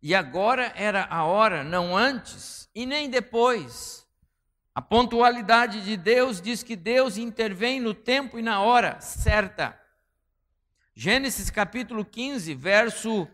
E 0.01 0.13
agora 0.13 0.73
era 0.75 1.05
a 1.05 1.23
hora, 1.23 1.63
não 1.63 1.95
antes 1.95 2.69
e 2.75 2.85
nem 2.85 3.09
depois. 3.09 4.05
A 4.75 4.81
pontualidade 4.81 5.83
de 5.83 5.97
Deus 5.97 6.39
diz 6.39 6.61
que 6.61 6.75
Deus 6.75 7.17
intervém 7.17 7.79
no 7.79 7.93
tempo 7.93 8.37
e 8.37 8.43
na 8.43 8.61
hora 8.61 8.99
certa. 9.01 9.79
Gênesis 10.93 11.49
capítulo 11.49 12.05
15, 12.05 12.53
verso 12.53 13.27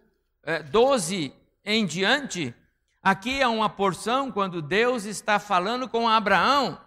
12 0.70 1.34
eh, 1.66 1.76
em 1.76 1.86
diante, 1.86 2.54
aqui 3.02 3.42
é 3.42 3.48
uma 3.48 3.70
porção 3.70 4.32
quando 4.32 4.62
Deus 4.62 5.06
está 5.06 5.40
falando 5.40 5.90
com 5.90 6.08
Abraão 6.08 6.80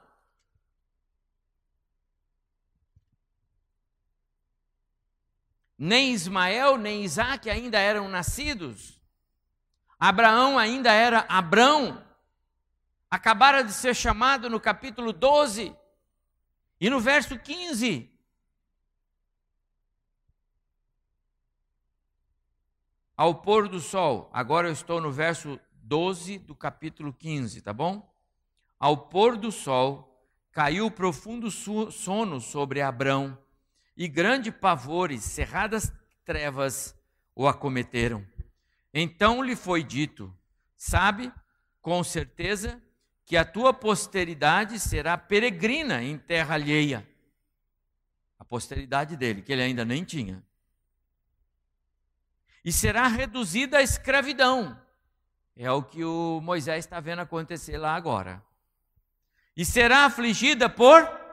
Nem 5.79 6.13
Ismael, 6.13 6.79
nem 6.79 7.05
Isaac 7.05 7.51
ainda 7.51 7.79
eram 7.79 8.09
nascidos. 8.09 9.01
Abraão 9.99 10.59
ainda 10.59 10.91
era 10.93 11.27
Abrão. 11.29 12.03
Acabara 13.11 13.63
de 13.63 13.73
ser 13.73 13.95
chamado 13.95 14.49
no 14.49 14.59
capítulo 14.59 15.13
12. 15.13 15.77
E 16.81 16.89
no 16.89 17.01
verso 17.01 17.39
15. 17.39 18.11
Ao 23.17 23.35
pôr 23.35 23.69
do 23.69 23.81
sol, 23.81 24.31
agora 24.33 24.69
eu 24.69 24.73
estou 24.73 25.01
no 25.01 25.11
verso 25.11 25.59
12 25.73 26.39
do 26.39 26.55
capítulo 26.55 27.15
15, 27.15 27.63
tá 27.63 27.73
bom? 27.73 28.13
Ao 28.79 28.95
pôr 28.95 29.39
do 29.39 29.51
sol, 29.51 30.23
caiu 30.53 30.91
profundo 30.91 31.51
sono 31.51 32.41
sobre 32.43 32.83
Abrão 32.83 33.39
e 33.97 34.07
grande 34.07 34.53
pavor 34.53 35.11
e 35.11 35.19
cerradas 35.19 35.93
trevas 36.25 36.95
o 37.35 37.47
acometeram. 37.47 38.27
Então 38.93 39.43
lhe 39.43 39.57
foi 39.57 39.83
dito: 39.83 40.33
Sabe, 40.77 41.33
com 41.81 42.03
certeza, 42.05 42.83
que 43.25 43.37
a 43.37 43.45
tua 43.45 43.73
posteridade 43.73 44.79
será 44.79 45.17
peregrina 45.17 46.03
em 46.03 46.19
terra 46.19 46.55
alheia. 46.55 47.09
A 48.39 48.45
posteridade 48.45 49.17
dele, 49.17 49.43
que 49.43 49.53
ele 49.53 49.63
ainda 49.63 49.85
nem 49.85 50.05
tinha. 50.05 50.43
E 52.65 52.73
será 52.73 53.07
reduzida 53.07 53.79
à 53.79 53.83
escravidão. 53.83 54.81
É 55.57 55.71
o 55.71 55.83
que 55.83 56.05
o 56.05 56.41
Moisés 56.43 56.85
está 56.85 57.01
vendo 57.01 57.21
acontecer 57.21 57.79
lá 57.79 57.95
agora. 57.95 58.43
E 59.57 59.65
será 59.65 60.05
afligida 60.05 60.69
por 60.69 61.26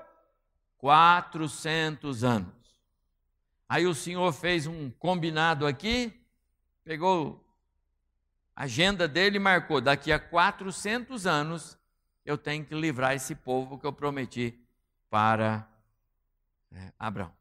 400 0.84 2.26
anos. 2.26 2.54
Aí 3.70 3.88
o 3.88 3.96
senhor 3.96 4.34
fez 4.34 4.68
um 4.68 4.92
combinado 4.92 5.66
aqui, 5.66 6.14
pegou 6.84 7.42
a 8.54 8.64
agenda 8.64 9.08
dele 9.08 9.38
e 9.38 9.40
marcou: 9.40 9.80
daqui 9.80 10.12
a 10.12 10.20
400 10.20 11.26
anos 11.26 11.78
eu 12.26 12.38
tenho 12.38 12.66
que 12.66 12.76
livrar 12.76 13.14
esse 13.14 13.34
povo 13.34 13.80
que 13.80 13.86
eu 13.86 13.94
prometi 13.94 14.60
para 15.10 15.66
é, 16.70 16.92
Abraão. 17.00 17.32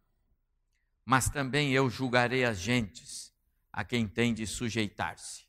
Mas 1.05 1.29
também 1.29 1.73
eu 1.73 1.91
julgarei 1.91 2.45
as 2.45 2.61
gentes 2.61 3.33
a 3.73 3.83
quem 3.83 4.07
tem 4.07 4.33
de 4.33 4.47
sujeitar-se. 4.47 5.49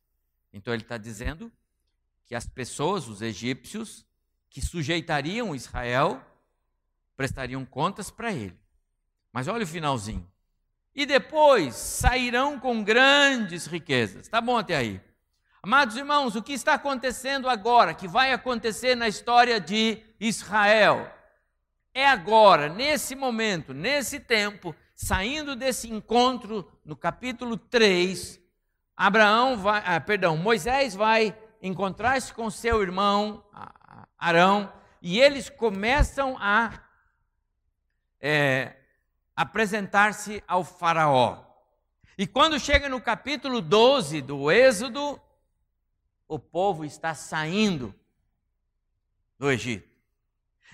Então 0.51 0.73
ele 0.73 0.81
está 0.81 0.97
dizendo 0.97 1.51
que 2.25 2.33
as 2.33 2.47
pessoas, 2.47 3.07
os 3.07 3.21
egípcios, 3.21 4.03
que 4.49 4.63
sujeitariam 4.63 5.55
Israel, 5.55 6.32
prestariam 7.23 7.63
contas 7.63 8.11
para 8.11 8.33
ele. 8.33 8.59
Mas 9.31 9.47
olha 9.47 9.63
o 9.63 9.67
finalzinho. 9.67 10.29
E 10.93 11.05
depois 11.05 11.73
sairão 11.73 12.59
com 12.59 12.83
grandes 12.83 13.65
riquezas. 13.65 14.27
Tá 14.27 14.41
bom 14.41 14.57
até 14.57 14.75
aí. 14.75 14.99
Amados 15.61 15.95
irmãos, 15.95 16.35
o 16.35 16.43
que 16.43 16.51
está 16.51 16.73
acontecendo 16.73 17.47
agora, 17.47 17.93
que 17.93 18.09
vai 18.09 18.33
acontecer 18.33 18.93
na 18.93 19.07
história 19.07 19.57
de 19.57 20.03
Israel, 20.19 21.09
é 21.93 22.05
agora, 22.05 22.67
nesse 22.67 23.15
momento, 23.15 23.73
nesse 23.73 24.19
tempo, 24.19 24.75
saindo 24.93 25.55
desse 25.55 25.89
encontro 25.89 26.69
no 26.83 26.97
capítulo 26.97 27.55
3, 27.55 28.37
Abraão 28.97 29.57
vai, 29.57 29.81
ah, 29.85 30.01
perdão, 30.01 30.35
Moisés 30.35 30.93
vai 30.93 31.33
encontrar-se 31.61 32.33
com 32.33 32.49
seu 32.49 32.81
irmão 32.81 33.45
Arão 34.19 34.69
e 35.01 35.21
eles 35.21 35.49
começam 35.49 36.37
a 36.37 36.82
é, 38.23 38.77
apresentar-se 39.35 40.41
ao 40.47 40.63
Faraó. 40.63 41.43
E 42.17 42.25
quando 42.25 42.57
chega 42.57 42.87
no 42.87 43.01
capítulo 43.01 43.59
12 43.59 44.21
do 44.21 44.49
Êxodo, 44.49 45.19
o 46.25 46.39
povo 46.39 46.85
está 46.85 47.13
saindo 47.13 47.93
do 49.37 49.51
Egito. 49.51 49.91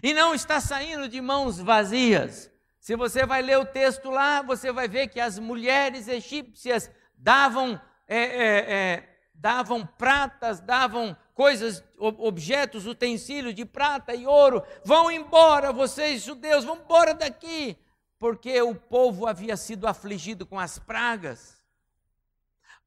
E 0.04 0.14
não 0.14 0.36
está 0.36 0.62
saindo 0.62 1.10
de 1.10 1.20
mãos 1.20 1.58
vazias. 1.58 2.52
Se 2.80 2.95
você 2.95 3.26
vai 3.26 3.41
ler 3.41 3.58
o 3.58 3.66
texto 3.66 4.12
lá, 4.12 4.43
você 4.43 4.72
vai 4.72 4.88
ver 4.88 5.08
que 5.08 5.20
as 5.20 5.39
mulheres 5.39 6.08
egípcias 6.08 6.91
davam, 7.18 7.82
é, 8.08 8.18
é, 8.18 8.74
é, 8.74 9.20
davam 9.34 9.86
pratas, 9.86 10.60
davam 10.60 11.18
coisas, 11.40 11.82
objetos, 11.98 12.86
utensílios 12.86 13.56
de 13.56 13.64
prata 13.64 14.14
e 14.14 14.28
ouro. 14.28 14.62
Vão 14.84 15.10
embora, 15.10 15.72
vocês 15.72 16.22
judeus, 16.22 16.66
vão 16.66 16.76
embora 16.76 17.14
daqui, 17.14 17.78
porque 18.20 18.62
o 18.62 18.76
povo 18.76 19.26
havia 19.26 19.56
sido 19.56 19.88
afligido 19.88 20.46
com 20.46 20.60
as 20.60 20.78
pragas. 20.78 21.64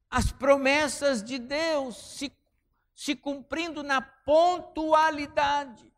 As 0.07 0.31
promessas 0.31 1.23
de 1.23 1.39
Deus 1.39 1.97
se, 1.97 2.31
se 2.93 3.15
cumprindo 3.15 3.81
na 3.81 4.03
pontualidade. 4.03 5.91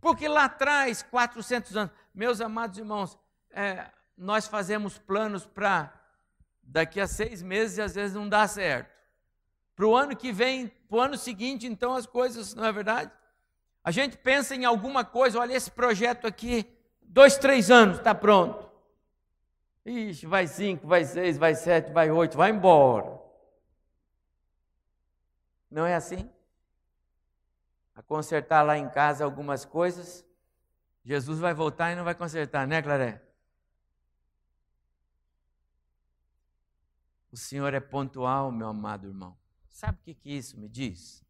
Porque 0.00 0.26
lá 0.26 0.46
atrás, 0.46 1.02
400 1.02 1.76
anos, 1.76 1.92
meus 2.14 2.40
amados 2.40 2.78
irmãos, 2.78 3.18
é, 3.50 3.90
nós 4.16 4.46
fazemos 4.46 4.96
planos 4.96 5.44
para 5.44 5.92
daqui 6.62 6.98
a 6.98 7.06
seis 7.06 7.42
meses 7.42 7.76
e 7.76 7.82
às 7.82 7.94
vezes 7.94 8.14
não 8.14 8.26
dá 8.26 8.48
certo. 8.48 8.90
Para 9.76 9.86
o 9.86 9.94
ano 9.94 10.16
que 10.16 10.32
vem, 10.32 10.72
para 10.92 10.98
o 10.98 11.00
ano 11.00 11.16
seguinte, 11.16 11.66
então 11.66 11.94
as 11.94 12.04
coisas, 12.04 12.54
não 12.54 12.66
é 12.66 12.70
verdade? 12.70 13.10
A 13.82 13.90
gente 13.90 14.18
pensa 14.18 14.54
em 14.54 14.66
alguma 14.66 15.06
coisa, 15.06 15.40
olha 15.40 15.54
esse 15.54 15.70
projeto 15.70 16.26
aqui, 16.26 16.70
dois, 17.00 17.38
três 17.38 17.70
anos, 17.70 17.96
está 17.96 18.14
pronto. 18.14 18.70
Ixi, 19.86 20.26
vai 20.26 20.46
cinco, 20.46 20.86
vai 20.86 21.06
seis, 21.06 21.38
vai 21.38 21.54
sete, 21.54 21.90
vai 21.90 22.10
oito, 22.10 22.36
vai 22.36 22.50
embora. 22.50 23.18
Não 25.70 25.86
é 25.86 25.94
assim? 25.94 26.30
A 27.94 28.02
consertar 28.02 28.60
lá 28.60 28.76
em 28.76 28.90
casa 28.90 29.24
algumas 29.24 29.64
coisas, 29.64 30.22
Jesus 31.02 31.38
vai 31.38 31.54
voltar 31.54 31.90
e 31.90 31.96
não 31.96 32.04
vai 32.04 32.14
consertar, 32.14 32.66
né, 32.66 32.82
Claré? 32.82 33.22
O 37.32 37.36
Senhor 37.38 37.72
é 37.72 37.80
pontual, 37.80 38.52
meu 38.52 38.68
amado 38.68 39.06
irmão. 39.06 39.41
Sabe 39.82 39.98
o 39.98 40.02
que, 40.04 40.14
que 40.14 40.30
isso 40.30 40.56
me 40.60 40.68
diz? 40.68 41.24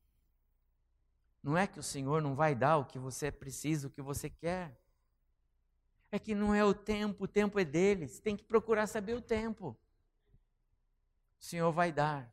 Não 1.43 1.57
é 1.57 1.67
que 1.67 1.81
o 1.81 1.83
Senhor 1.83 2.21
não 2.21 2.35
vai 2.35 2.55
dar 2.55 2.77
o 2.77 2.85
que 2.85 2.99
você 2.99 3.33
precisa, 3.33 3.87
o 3.89 3.91
que 3.91 4.03
você 4.03 4.29
quer. 4.29 4.79
É 6.11 6.19
que 6.19 6.35
não 6.35 6.55
é 6.55 6.63
o 6.63 6.75
tempo, 6.75 7.25
o 7.25 7.27
tempo 7.27 7.59
é 7.59 7.65
dele. 7.65 8.07
Você 8.07 8.21
tem 8.21 8.37
que 8.37 8.45
procurar 8.45 8.87
saber 8.87 9.15
o 9.15 9.23
tempo. 9.23 9.75
O 11.41 11.43
Senhor 11.43 11.73
vai 11.73 11.91
dar. 11.91 12.31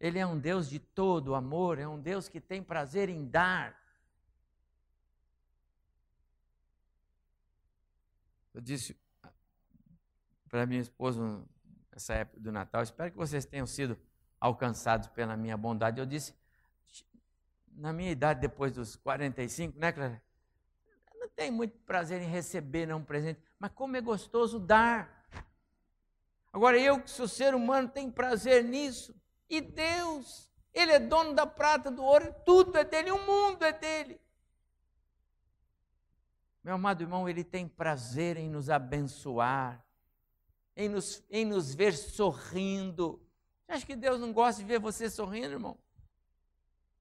Ele 0.00 0.18
é 0.18 0.26
um 0.26 0.38
Deus 0.38 0.70
de 0.70 0.78
todo 0.78 1.34
amor, 1.34 1.78
é 1.78 1.86
um 1.86 2.00
Deus 2.00 2.26
que 2.26 2.40
tem 2.40 2.62
prazer 2.62 3.10
em 3.10 3.28
dar. 3.28 3.78
Eu 8.54 8.62
disse 8.62 8.96
para 10.48 10.64
minha 10.64 10.80
esposa 10.80 11.44
nessa 11.92 12.14
época 12.14 12.40
do 12.40 12.50
Natal, 12.50 12.82
espero 12.82 13.10
que 13.10 13.18
vocês 13.18 13.44
tenham 13.44 13.66
sido 13.66 14.07
alcançados 14.40 15.08
pela 15.08 15.36
minha 15.36 15.56
bondade. 15.56 16.00
Eu 16.00 16.06
disse, 16.06 16.34
na 17.78 17.92
minha 17.92 18.10
idade, 18.10 18.40
depois 18.40 18.72
dos 18.72 18.96
45, 18.96 19.78
né, 19.78 19.92
Clara? 19.92 20.22
Não 21.14 21.28
tenho 21.28 21.52
muito 21.52 21.76
prazer 21.78 22.20
em 22.20 22.28
receber 22.28 22.86
não, 22.86 22.98
um 22.98 23.04
presente, 23.04 23.40
mas 23.58 23.70
como 23.72 23.96
é 23.96 24.00
gostoso 24.00 24.58
dar. 24.58 25.26
Agora, 26.52 26.78
eu 26.78 27.00
que 27.00 27.10
sou 27.10 27.28
ser 27.28 27.54
humano, 27.54 27.88
tenho 27.88 28.10
prazer 28.10 28.64
nisso. 28.64 29.14
E 29.48 29.60
Deus, 29.60 30.50
Ele 30.72 30.92
é 30.92 30.98
dono 30.98 31.34
da 31.34 31.46
prata, 31.46 31.90
do 31.90 32.02
ouro, 32.02 32.34
tudo 32.44 32.76
é 32.76 32.84
dele, 32.84 33.10
o 33.10 33.26
mundo 33.26 33.64
é 33.64 33.72
dele. 33.72 34.20
Meu 36.62 36.74
amado 36.74 37.02
irmão, 37.02 37.28
Ele 37.28 37.44
tem 37.44 37.66
prazer 37.66 38.36
em 38.36 38.48
nos 38.48 38.68
abençoar, 38.68 39.84
em 40.76 40.88
nos, 40.88 41.24
em 41.30 41.44
nos 41.44 41.74
ver 41.74 41.94
sorrindo. 41.96 43.22
Você 43.68 43.72
acha 43.72 43.86
que 43.86 43.96
Deus 43.96 44.18
não 44.18 44.32
gosta 44.32 44.62
de 44.62 44.66
ver 44.66 44.80
você 44.80 45.10
sorrindo, 45.10 45.52
irmão? 45.52 45.76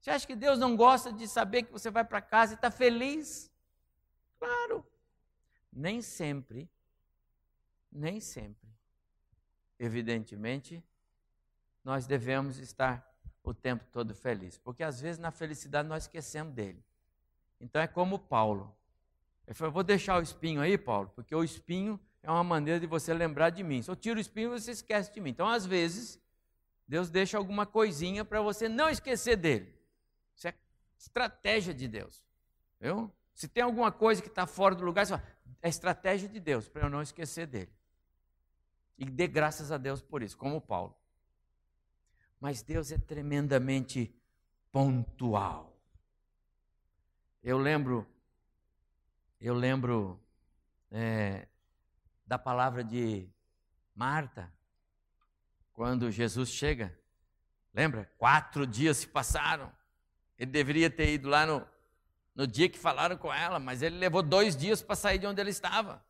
Você 0.01 0.09
acha 0.09 0.27
que 0.27 0.35
Deus 0.35 0.59
não 0.59 0.75
gosta 0.75 1.13
de 1.13 1.25
saber 1.25 1.63
que 1.63 1.71
você 1.71 1.89
vai 1.89 2.03
para 2.03 2.21
casa 2.21 2.53
e 2.53 2.55
está 2.55 2.69
feliz? 2.69 3.49
Claro. 4.37 4.85
nem 5.71 6.01
sempre, 6.01 6.69
nem 7.89 8.19
sempre, 8.19 8.69
evidentemente, 9.79 10.83
nós 11.83 12.05
devemos 12.05 12.59
estar 12.59 13.09
o 13.41 13.53
tempo 13.53 13.85
todo 13.89 14.13
feliz, 14.13 14.57
porque 14.57 14.83
às 14.83 14.99
vezes 14.99 15.17
na 15.17 15.31
felicidade 15.31 15.87
nós 15.87 16.03
esquecemos 16.03 16.53
dele. 16.53 16.83
Então 17.61 17.81
é 17.81 17.87
como 17.87 18.19
Paulo. 18.19 18.75
Ele 19.47 19.53
falou: 19.53 19.73
Vou 19.73 19.83
deixar 19.83 20.19
o 20.19 20.21
espinho 20.21 20.59
aí, 20.59 20.77
Paulo, 20.77 21.09
porque 21.15 21.33
o 21.33 21.43
espinho 21.43 21.97
é 22.21 22.29
uma 22.29 22.43
maneira 22.43 22.77
de 22.77 22.85
você 22.85 23.13
lembrar 23.13 23.51
de 23.51 23.63
mim. 23.63 23.81
Se 23.81 23.89
eu 23.89 23.95
tiro 23.95 24.17
o 24.17 24.21
espinho, 24.21 24.49
você 24.49 24.71
esquece 24.71 25.13
de 25.13 25.21
mim. 25.21 25.29
Então, 25.29 25.47
às 25.47 25.65
vezes, 25.65 26.19
Deus 26.87 27.09
deixa 27.09 27.37
alguma 27.37 27.65
coisinha 27.65 28.23
para 28.23 28.41
você 28.41 28.69
não 28.69 28.89
esquecer 28.89 29.35
dele. 29.35 29.77
Isso 30.35 30.47
é 30.47 30.53
estratégia 30.97 31.73
de 31.73 31.87
Deus. 31.87 32.25
Viu? 32.79 33.11
Se 33.33 33.47
tem 33.47 33.61
alguma 33.61 33.91
coisa 33.91 34.21
que 34.21 34.29
está 34.29 34.47
fora 34.47 34.73
do 34.73 34.85
lugar, 34.85 35.05
você 35.05 35.17
fala, 35.17 35.27
é 35.61 35.69
estratégia 35.69 36.29
de 36.29 36.39
Deus 36.39 36.69
para 36.69 36.83
eu 36.83 36.89
não 36.89 37.01
esquecer 37.01 37.45
dele. 37.45 37.71
E 38.97 39.05
dê 39.05 39.27
graças 39.27 39.71
a 39.71 39.77
Deus 39.77 40.01
por 40.01 40.23
isso, 40.23 40.37
como 40.37 40.61
Paulo. 40.61 40.95
Mas 42.39 42.61
Deus 42.61 42.91
é 42.91 42.97
tremendamente 42.97 44.15
pontual. 44.71 45.75
Eu 47.43 47.57
lembro, 47.57 48.07
eu 49.39 49.53
lembro 49.53 50.19
é, 50.89 51.47
da 52.25 52.39
palavra 52.39 52.83
de 52.83 53.29
Marta, 53.93 54.51
quando 55.77 56.09
Jesus 56.09 56.49
chega. 56.49 56.91
Lembra? 57.71 58.09
Quatro 58.17 58.65
dias 58.65 58.97
se 58.97 59.07
passaram. 59.07 59.71
Ele 60.35 60.49
deveria 60.49 60.89
ter 60.89 61.13
ido 61.13 61.29
lá 61.29 61.45
no, 61.45 61.63
no 62.33 62.47
dia 62.47 62.67
que 62.67 62.79
falaram 62.79 63.15
com 63.15 63.31
ela, 63.31 63.59
mas 63.59 63.83
ele 63.83 63.95
levou 63.95 64.23
dois 64.23 64.57
dias 64.57 64.81
para 64.81 64.95
sair 64.95 65.19
de 65.19 65.27
onde 65.27 65.39
ele 65.39 65.51
estava. 65.51 66.03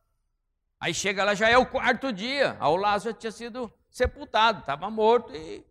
Aí 0.80 0.94
chega 0.94 1.22
lá, 1.22 1.34
já 1.34 1.50
é 1.50 1.58
o 1.58 1.66
quarto 1.66 2.10
dia. 2.10 2.56
O 2.62 2.76
Lázaro 2.76 3.14
tinha 3.14 3.30
sido 3.30 3.70
sepultado, 3.90 4.60
estava 4.60 4.88
morto 4.88 5.36
e 5.36 5.62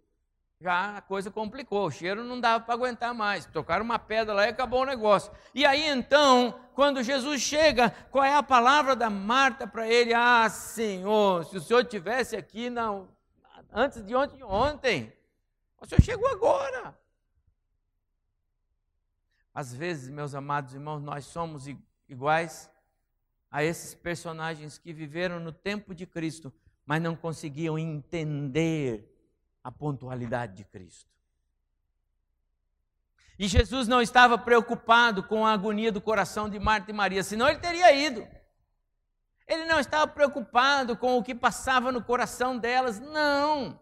já 0.61 0.97
a 0.97 1.01
coisa 1.01 1.31
complicou, 1.31 1.87
o 1.87 1.91
cheiro 1.91 2.23
não 2.23 2.39
dava 2.39 2.63
para 2.63 2.75
aguentar 2.75 3.15
mais. 3.15 3.47
Tocaram 3.47 3.83
uma 3.83 3.97
pedra 3.97 4.31
lá 4.31 4.45
e 4.45 4.49
acabou 4.49 4.83
o 4.83 4.85
negócio. 4.85 5.31
E 5.55 5.65
aí 5.65 5.87
então, 5.87 6.59
quando 6.75 7.01
Jesus 7.01 7.41
chega, 7.41 7.89
qual 8.11 8.23
é 8.23 8.35
a 8.35 8.43
palavra 8.43 8.95
da 8.95 9.09
Marta 9.09 9.65
para 9.65 9.87
ele? 9.87 10.13
Ah, 10.13 10.47
Senhor, 10.49 11.45
se 11.45 11.57
o 11.57 11.61
Senhor 11.61 11.83
tivesse 11.83 12.35
aqui 12.35 12.69
não, 12.69 13.16
antes 13.71 14.03
de 14.03 14.15
ontem, 14.15 14.43
ontem, 14.43 15.13
o 15.79 15.85
Senhor 15.85 16.01
chegou 16.01 16.27
agora. 16.27 16.97
Às 19.53 19.73
vezes, 19.73 20.09
meus 20.09 20.35
amados 20.35 20.73
irmãos, 20.73 21.01
nós 21.01 21.25
somos 21.25 21.65
iguais 22.07 22.69
a 23.49 23.63
esses 23.63 23.95
personagens 23.95 24.77
que 24.77 24.93
viveram 24.93 25.39
no 25.39 25.51
tempo 25.51 25.95
de 25.95 26.05
Cristo, 26.05 26.53
mas 26.85 27.01
não 27.01 27.15
conseguiam 27.15 27.77
entender 27.77 29.13
a 29.63 29.71
pontualidade 29.71 30.55
de 30.55 30.63
Cristo. 30.63 31.09
E 33.39 33.47
Jesus 33.47 33.87
não 33.87 34.01
estava 34.01 34.37
preocupado 34.37 35.23
com 35.23 35.45
a 35.45 35.53
agonia 35.53 35.91
do 35.91 36.01
coração 36.01 36.49
de 36.49 36.59
Marta 36.59 36.89
e 36.89 36.93
Maria, 36.93 37.23
senão 37.23 37.47
ele 37.47 37.59
teria 37.59 37.91
ido. 37.93 38.27
Ele 39.47 39.65
não 39.65 39.79
estava 39.79 40.05
preocupado 40.07 40.97
com 40.97 41.17
o 41.17 41.23
que 41.23 41.33
passava 41.33 41.91
no 41.91 42.03
coração 42.03 42.57
delas, 42.57 42.99
não. 42.99 43.79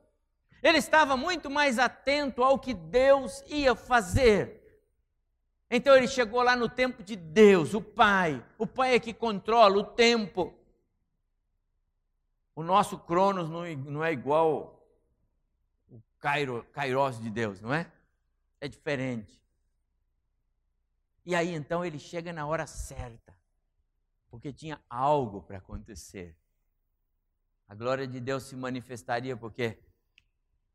Ele 0.62 0.78
estava 0.78 1.18
muito 1.18 1.50
mais 1.50 1.80
atento 1.80 2.44
ao 2.44 2.60
que 2.60 2.74
Deus 2.74 3.44
ia 3.48 3.76
fazer. 3.76 4.62
Então 5.70 5.96
ele 5.96 6.08
chegou 6.08 6.42
lá 6.44 6.56
no 6.56 6.70
tempo 6.70 7.04
de 7.04 7.16
Deus, 7.16 7.74
o 7.74 7.82
Pai. 7.82 8.44
O 8.58 8.68
Pai 8.68 8.96
é 8.96 9.00
que 9.00 9.14
controla 9.14 9.78
o 9.78 9.84
tempo. 9.84 10.54
O 12.56 12.64
nosso 12.64 12.98
Cronos 13.00 13.50
não 13.50 14.04
é 14.04 14.12
igual 14.12 14.88
Cairo, 16.20 16.66
Kairos 16.72 17.20
de 17.20 17.30
Deus, 17.30 17.60
não 17.60 17.74
é? 17.74 17.92
É 18.62 18.68
diferente. 18.68 19.40
E 21.26 21.36
aí 21.36 21.54
então 21.54 21.84
ele 21.84 22.00
chega 22.00 22.32
na 22.32 22.48
hora 22.48 22.66
certa, 22.66 23.35
porque 24.36 24.52
tinha 24.52 24.82
algo 24.90 25.42
para 25.42 25.60
acontecer. 25.60 26.38
A 27.70 27.74
glória 27.74 28.06
de 28.06 28.20
Deus 28.20 28.44
se 28.44 28.54
manifestaria 28.54 29.38
porque 29.38 29.80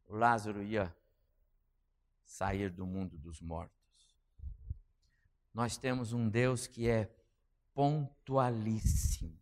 o 0.06 0.16
Lázaro 0.16 0.62
ia 0.62 0.96
sair 2.24 2.70
do 2.70 2.86
mundo 2.86 3.18
dos 3.18 3.42
mortos. 3.42 3.76
Nós 5.52 5.76
temos 5.76 6.14
um 6.14 6.26
Deus 6.26 6.66
que 6.66 6.88
é 6.88 7.14
pontualíssimo. 7.74 9.38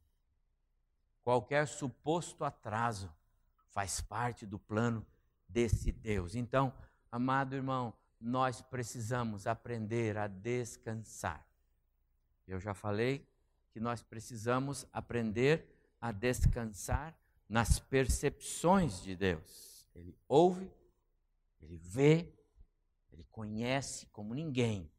Qualquer 1.23 1.69
suposto 1.69 2.45
atraso 2.45 3.15
faz 3.69 4.01
parte 4.01 4.45
do 4.45 4.59
plano 4.59 5.07
desse 5.49 5.93
Deus. 5.93 6.35
Então, 6.35 6.75
amado 7.09 7.55
irmão, 7.55 7.95
nós 8.21 8.61
precisamos 8.63 9.47
aprender 9.47 10.19
a 10.19 10.27
descansar. 10.27 11.47
Eu 12.49 12.59
já 12.59 12.75
falei 12.75 13.28
que 13.79 13.85
nós 13.85 14.03
precisamos 14.03 14.85
aprender 14.93 15.65
a 16.01 16.11
descansar 16.11 17.17
nas 17.49 17.79
percepções 17.79 19.01
de 19.01 19.15
Deus. 19.15 19.89
Ele 19.95 20.19
ouve, 20.27 20.69
ele 21.63 21.77
vê, 21.77 22.35
ele 23.13 23.23
conhece 23.31 24.07
como 24.07 24.35
ninguém. 24.35 24.91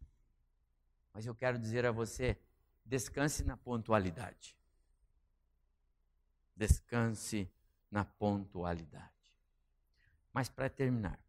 Mas 1.14 1.26
eu 1.26 1.36
quero 1.36 1.60
dizer 1.60 1.86
a 1.86 1.92
você: 1.92 2.40
descanse 2.86 3.44
na 3.44 3.58
pontualidade. 3.58 4.58
Descanse 6.56 7.52
na 7.92 8.06
pontualidade. 8.06 9.12
Mas 10.32 10.48
para 10.48 10.70
terminar, 10.70 11.20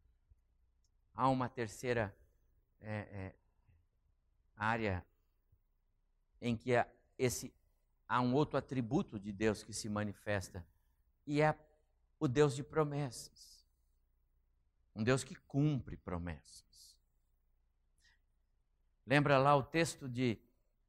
há 1.13 1.29
uma 1.29 1.49
terceira 1.49 2.17
é, 2.81 2.93
é, 2.93 3.35
área 4.57 5.05
em 6.41 6.57
que 6.57 6.77
há, 6.77 6.87
esse, 7.21 7.53
há 8.09 8.21
um 8.21 8.35
outro 8.35 8.57
atributo 8.57 9.19
de 9.21 9.31
Deus 9.31 9.63
que 9.63 9.75
se 9.75 9.89
manifesta, 9.89 10.67
e 11.27 11.43
é 11.43 11.55
o 12.19 12.27
Deus 12.27 12.57
de 12.57 12.63
promessas. 12.63 13.65
Um 14.97 15.05
Deus 15.05 15.23
que 15.23 15.35
cumpre 15.35 15.97
promessas. 15.99 16.97
Lembra 19.07 19.39
lá 19.39 19.55
o 19.55 19.63
texto 19.63 20.09
de, 20.09 20.39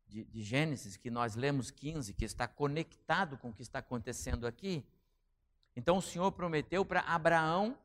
de, 0.07 0.23
de 0.23 0.41
Gênesis, 0.41 0.95
que 0.95 1.11
nós 1.11 1.36
lemos 1.36 1.69
15, 1.69 2.13
que 2.13 2.25
está 2.25 2.47
conectado 2.47 3.38
com 3.38 3.49
o 3.49 3.53
que 3.53 3.61
está 3.61 3.79
acontecendo 3.79 4.47
aqui? 4.47 4.86
Então 5.75 5.97
o 5.97 6.01
Senhor 6.01 6.32
prometeu 6.32 6.86
para 6.86 7.01
Abraão 7.01 7.77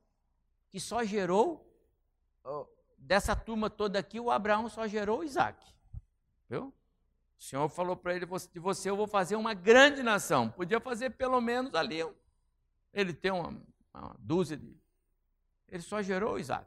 que 0.71 0.79
só 0.79 1.05
gerou, 1.05 1.65
dessa 2.99 3.35
turma 3.35 3.69
toda 3.71 3.99
aqui, 3.99 4.21
o 4.21 4.31
Abraão 4.31 4.69
só 4.69 4.87
gerou 4.87 5.25
Isaac. 5.25 5.65
Viu? 6.49 6.73
O 7.39 7.43
Senhor 7.43 7.69
falou 7.69 7.97
para 7.97 8.15
ele: 8.15 8.27
de 8.27 8.61
você 8.61 8.91
eu 8.91 8.97
vou 8.97 9.07
fazer 9.07 9.37
uma 9.37 9.55
grande 9.55 10.03
nação. 10.03 10.51
Podia 10.51 10.81
fazer 10.81 11.11
pelo 11.11 11.41
menos 11.41 11.75
ali. 11.75 12.05
Ele 12.93 13.13
tem 13.13 13.31
uma, 13.31 13.61
uma 13.93 14.17
dúzia 14.19 14.57
de. 14.57 14.77
Ele 15.69 15.83
só 15.83 16.01
gerou 16.01 16.39
Isaac. 16.39 16.67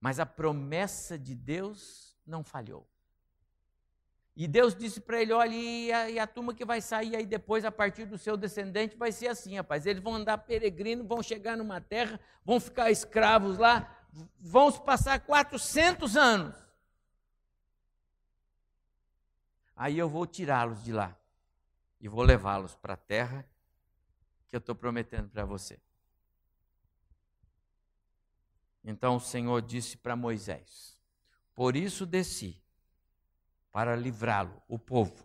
Mas 0.00 0.20
a 0.20 0.26
promessa 0.26 1.18
de 1.18 1.34
Deus 1.34 2.16
não 2.26 2.44
falhou. 2.44 2.86
E 4.36 4.46
Deus 4.46 4.74
disse 4.74 5.00
para 5.00 5.20
ele: 5.20 5.32
olha, 5.32 5.52
e 5.52 5.90
a, 5.90 6.10
e 6.10 6.18
a, 6.18 6.26
turma 6.26 6.54
que 6.54 6.64
vai 6.64 6.80
sair 6.80 7.16
aí 7.16 7.26
depois, 7.26 7.64
a 7.64 7.72
partir 7.72 8.04
do 8.04 8.16
seu 8.18 8.36
descendente, 8.36 8.96
vai 8.96 9.10
ser 9.10 9.28
assim, 9.28 9.56
rapaz. 9.56 9.86
Eles 9.86 10.02
vão 10.02 10.14
andar 10.14 10.38
peregrino, 10.38 11.02
vão 11.02 11.22
chegar 11.22 11.56
numa 11.56 11.80
terra, 11.80 12.20
vão 12.44 12.60
ficar 12.60 12.90
escravos 12.90 13.58
lá, 13.58 13.98
vão 14.38 14.70
se 14.70 14.80
passar 14.82 15.18
400 15.18 16.16
anos. 16.16 16.67
Aí 19.80 19.96
eu 19.96 20.08
vou 20.08 20.26
tirá-los 20.26 20.82
de 20.82 20.92
lá 20.92 21.16
e 22.00 22.08
vou 22.08 22.24
levá-los 22.24 22.74
para 22.74 22.94
a 22.94 22.96
terra 22.96 23.48
que 24.48 24.56
eu 24.56 24.58
estou 24.58 24.74
prometendo 24.74 25.30
para 25.30 25.44
você. 25.44 25.80
Então 28.82 29.14
o 29.14 29.20
Senhor 29.20 29.62
disse 29.62 29.96
para 29.96 30.16
Moisés: 30.16 30.98
Por 31.54 31.76
isso 31.76 32.04
desci 32.04 32.60
para 33.70 33.94
livrá-lo, 33.94 34.60
o 34.66 34.80
povo, 34.80 35.24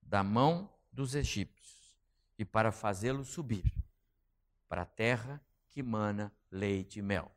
da 0.00 0.22
mão 0.22 0.72
dos 0.90 1.14
egípcios 1.14 1.98
e 2.38 2.46
para 2.46 2.72
fazê-lo 2.72 3.26
subir 3.26 3.70
para 4.70 4.82
a 4.82 4.86
terra 4.86 5.38
que 5.68 5.82
mana 5.82 6.32
leite 6.50 7.00
e 7.00 7.02
mel. 7.02 7.30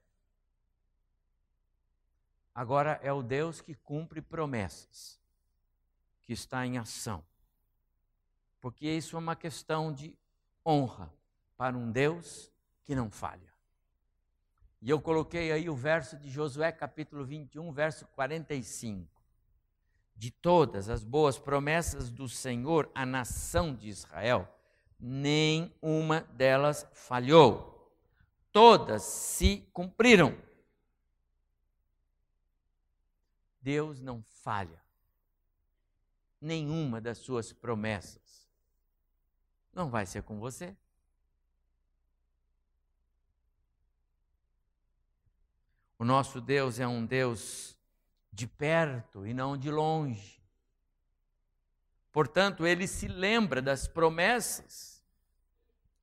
Agora 2.56 2.98
é 3.04 3.12
o 3.12 3.22
Deus 3.22 3.60
que 3.60 3.76
cumpre 3.76 4.22
promessas, 4.22 5.19
que 6.30 6.34
está 6.34 6.64
em 6.64 6.78
ação. 6.78 7.26
Porque 8.62 8.88
isso 8.88 9.16
é 9.16 9.20
uma 9.20 9.36
questão 9.36 9.92
de 9.92 10.16
honra 10.64 11.12
para 11.58 11.76
um 11.76 11.92
Deus 11.92 12.52
que 12.84 12.94
não 12.94 13.10
falha. 13.10 13.52
E 14.80 14.92
eu 14.92 15.02
coloquei 15.02 15.52
aí 15.52 15.68
o 15.68 15.76
verso 15.76 16.16
de 16.20 16.30
Josué, 16.30 16.72
capítulo 16.72 17.26
21, 17.26 17.72
verso 17.72 18.06
45. 18.10 19.10
de 20.16 20.30
todas 20.30 20.88
as 20.88 21.04
boas 21.04 21.40
promessas 21.40 22.12
do 22.12 22.30
Senhor 22.30 22.92
à 22.94 23.08
nação 23.08 23.74
de 23.74 23.90
Israel, 23.90 24.48
nem 25.00 25.74
uma 25.82 26.20
delas 26.20 26.86
falhou. 26.94 27.92
Todas 28.52 29.02
se 29.02 29.68
cumpriram. 29.74 30.38
Deus 33.60 34.00
não 34.00 34.22
falha. 34.22 34.89
Nenhuma 36.42 37.02
das 37.02 37.18
suas 37.18 37.52
promessas. 37.52 38.50
Não 39.74 39.90
vai 39.90 40.06
ser 40.06 40.24
com 40.24 40.40
você. 40.40 40.76
O 45.98 46.06
nosso 46.06 46.40
Deus 46.40 46.80
é 46.80 46.88
um 46.88 47.06
Deus 47.06 47.78
de 48.32 48.48
perto 48.48 49.28
e 49.28 49.34
não 49.34 49.58
de 49.58 49.70
longe. 49.70 50.42
Portanto, 52.12 52.66
ele 52.66 52.88
se 52.88 53.08
lembra 53.08 53.62
das 53.62 53.88
promessas. 53.88 55.04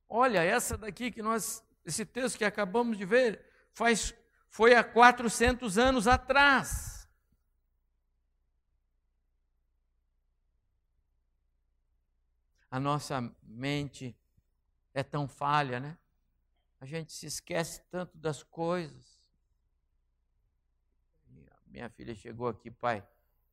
Olha, 0.07 0.43
essa 0.43 0.77
daqui 0.77 1.11
que 1.11 1.21
nós, 1.21 1.63
esse 1.83 2.05
texto 2.05 2.37
que 2.37 2.45
acabamos 2.45 2.97
de 2.97 3.05
ver, 3.05 3.43
faz, 3.73 4.13
foi 4.47 4.73
há 4.73 4.83
400 4.83 5.77
anos 5.77 6.07
atrás. 6.07 6.96
A 12.77 12.79
nossa 12.79 13.33
mente 13.41 14.15
é 14.93 15.01
tão 15.01 15.27
falha, 15.27 15.79
né? 15.79 15.97
A 16.79 16.85
gente 16.85 17.11
se 17.11 17.25
esquece 17.25 17.81
tanto 17.89 18.15
das 18.15 18.43
coisas. 18.43 19.19
Minha 21.65 21.89
filha 21.89 22.13
chegou 22.13 22.47
aqui, 22.47 22.69
pai, 22.69 23.03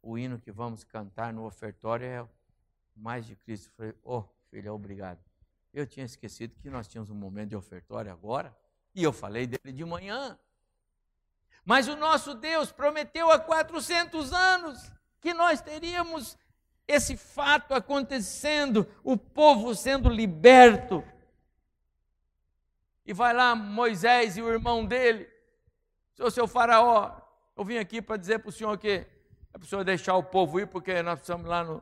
o 0.02 0.18
hino 0.18 0.38
que 0.38 0.52
vamos 0.52 0.84
cantar 0.84 1.32
no 1.32 1.46
ofertório 1.46 2.06
é 2.06 2.28
Mais 2.94 3.24
de 3.24 3.34
Cristo. 3.34 3.68
Eu 3.68 3.72
falei, 3.74 3.94
oh, 4.02 4.24
filha, 4.50 4.74
obrigado. 4.74 5.24
Eu 5.72 5.86
tinha 5.86 6.04
esquecido 6.04 6.54
que 6.60 6.68
nós 6.68 6.86
tínhamos 6.86 7.08
um 7.08 7.14
momento 7.14 7.48
de 7.48 7.56
ofertório 7.56 8.12
agora, 8.12 8.54
e 8.94 9.02
eu 9.02 9.10
falei 9.10 9.46
dele 9.46 9.72
de 9.72 9.86
manhã. 9.86 10.38
Mas 11.64 11.88
o 11.88 11.96
nosso 11.96 12.34
Deus 12.34 12.70
prometeu 12.70 13.30
há 13.30 13.38
400 13.38 14.34
anos 14.34 14.92
que 15.18 15.32
nós 15.32 15.62
teríamos 15.62 16.36
esse 16.86 17.16
fato 17.16 17.74
acontecendo, 17.74 18.86
o 19.02 19.16
povo 19.16 19.74
sendo 19.74 20.08
liberto. 20.08 21.04
E 23.06 23.12
vai 23.12 23.32
lá 23.32 23.54
Moisés 23.54 24.36
e 24.36 24.42
o 24.42 24.48
irmão 24.48 24.84
dele, 24.84 25.28
seu 26.14 26.30
seu 26.30 26.46
faraó, 26.46 27.20
eu 27.56 27.64
vim 27.64 27.76
aqui 27.76 28.00
para 28.00 28.16
dizer 28.16 28.38
para 28.38 28.48
o 28.48 28.52
senhor 28.52 28.76
que 28.78 29.06
é 29.52 29.58
para 29.58 29.62
o 29.62 29.66
senhor 29.66 29.84
deixar 29.84 30.16
o 30.16 30.22
povo 30.22 30.58
ir, 30.58 30.66
porque 30.66 31.00
nós 31.00 31.14
precisamos 31.20 31.46
lá 31.46 31.62
no, 31.62 31.80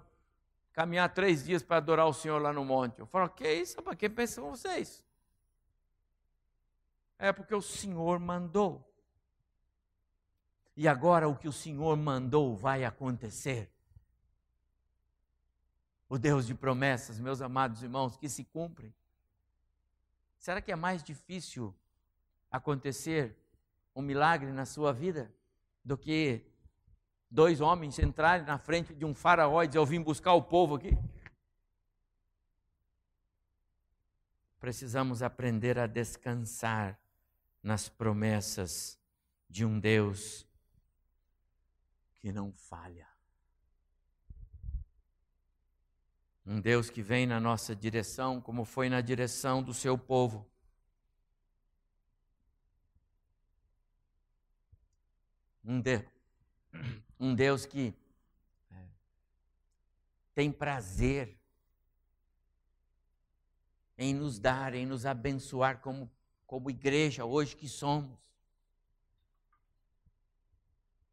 caminhar 0.73 1.09
três 1.13 1.45
dias 1.45 1.63
para 1.63 1.79
adorar 1.79 2.07
o 2.07 2.13
Senhor 2.13 2.41
lá 2.41 2.53
no 2.53 2.65
monte. 2.65 2.99
Eu 2.99 3.07
falo, 3.07 3.31
que 3.31 3.51
isso? 3.51 3.81
Para 3.83 3.97
que 3.97 4.11
pensam 4.11 4.51
vocês? 4.51 5.03
É 7.19 7.33
porque 7.33 7.55
o 7.55 7.63
Senhor 7.63 8.19
mandou. 8.19 8.87
E 10.77 10.87
agora 10.87 11.29
o 11.29 11.37
que 11.37 11.49
o 11.49 11.53
Senhor 11.53 11.97
mandou 11.97 12.55
vai 12.55 12.85
acontecer. 12.85 13.72
O 16.13 16.19
Deus 16.19 16.47
de 16.47 16.55
promessas, 16.55 17.19
meus 17.19 17.41
amados 17.41 17.83
irmãos, 17.83 18.19
que 18.19 18.29
se 18.29 18.45
cumprem. 18.45 18.95
Será 20.37 20.61
que 20.61 20.71
é 20.71 20.77
mais 20.77 21.03
difícil 21.03 21.75
acontecer 22.51 23.35
um 23.95 24.03
milagre 24.03 24.53
na 24.53 24.67
sua 24.67 24.93
vida? 24.93 25.33
do 25.85 25.99
que 25.99 26.45
dois 27.31 27.61
homens 27.61 27.99
entrarem 27.99 28.47
na 28.47 28.59
frente 28.59 28.95
de 28.95 29.05
um 29.05 29.15
faraó 29.15 29.63
e 29.63 29.67
dizer: 29.67 29.79
Eu 29.79 29.87
vim 29.87 30.01
buscar 30.01 30.35
o 30.35 30.43
povo 30.43 30.77
aqui. 30.77 30.97
Precisamos 34.61 35.23
aprender 35.23 35.79
a 35.79 35.87
descansar 35.87 36.99
nas 37.63 37.89
promessas 37.89 38.99
de 39.49 39.65
um 39.65 39.79
Deus 39.79 40.47
que 42.21 42.31
não 42.31 42.53
falha. 42.53 43.12
Um 46.45 46.61
Deus 46.61 46.91
que 46.91 47.03
vem 47.03 47.27
na 47.27 47.39
nossa 47.39 47.75
direção, 47.75 48.41
como 48.41 48.65
foi 48.65 48.89
na 48.89 49.01
direção 49.01 49.63
do 49.63 49.73
seu 49.73 49.97
povo. 49.97 50.47
um, 55.65 55.81
de, 55.81 56.05
um 57.19 57.35
Deus 57.35 57.65
que 57.65 57.95
é, 58.71 58.87
tem 60.35 60.51
prazer 60.51 61.39
em 63.97 64.15
nos 64.15 64.39
dar, 64.39 64.75
em 64.75 64.87
nos 64.87 65.07
abençoar 65.07 65.81
como, 65.81 66.11
como 66.47 66.71
igreja 66.71 67.25
hoje 67.25 67.55
que 67.55 67.69
somos. 67.69 68.19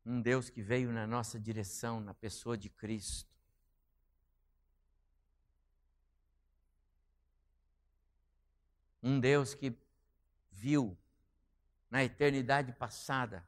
Um 0.05 0.21
Deus 0.21 0.49
que 0.49 0.61
veio 0.61 0.91
na 0.91 1.05
nossa 1.05 1.39
direção, 1.39 1.99
na 1.99 2.13
pessoa 2.13 2.57
de 2.57 2.69
Cristo. 2.69 3.28
Um 9.01 9.19
Deus 9.19 9.53
que 9.53 9.73
viu 10.51 10.97
na 11.89 12.03
eternidade 12.03 12.71
passada 12.73 13.47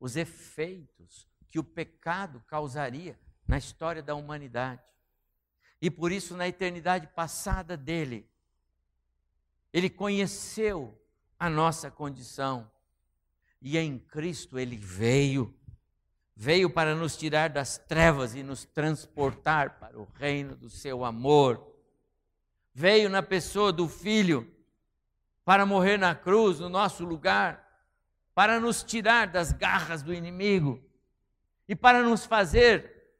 os 0.00 0.16
efeitos 0.16 1.26
que 1.50 1.58
o 1.58 1.64
pecado 1.64 2.42
causaria 2.46 3.18
na 3.46 3.56
história 3.56 4.02
da 4.02 4.14
humanidade. 4.14 4.82
E 5.80 5.90
por 5.90 6.10
isso, 6.10 6.36
na 6.36 6.48
eternidade 6.48 7.06
passada 7.08 7.76
dele, 7.76 8.28
ele 9.72 9.90
conheceu 9.90 10.98
a 11.38 11.48
nossa 11.48 11.90
condição. 11.90 12.70
E 13.60 13.78
em 13.78 13.98
Cristo 13.98 14.58
ele 14.58 14.76
veio, 14.76 15.54
veio 16.34 16.68
para 16.68 16.94
nos 16.94 17.16
tirar 17.16 17.48
das 17.48 17.78
trevas 17.78 18.34
e 18.34 18.42
nos 18.42 18.64
transportar 18.64 19.78
para 19.78 19.98
o 19.98 20.04
reino 20.14 20.54
do 20.56 20.68
seu 20.68 21.04
amor. 21.04 21.74
Veio 22.72 23.08
na 23.08 23.22
pessoa 23.22 23.72
do 23.72 23.88
Filho 23.88 24.53
para 25.44 25.66
morrer 25.66 25.98
na 25.98 26.14
cruz, 26.14 26.60
no 26.60 26.68
nosso 26.68 27.04
lugar 27.04 27.64
para 28.34 28.58
nos 28.58 28.82
tirar 28.82 29.28
das 29.28 29.52
garras 29.52 30.02
do 30.02 30.12
inimigo 30.12 30.82
e 31.68 31.76
para 31.76 32.02
nos 32.02 32.26
fazer 32.26 33.14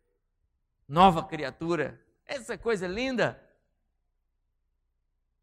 nova 0.88 1.24
criatura. 1.24 2.04
Essa 2.26 2.58
coisa 2.58 2.88
linda. 2.88 3.40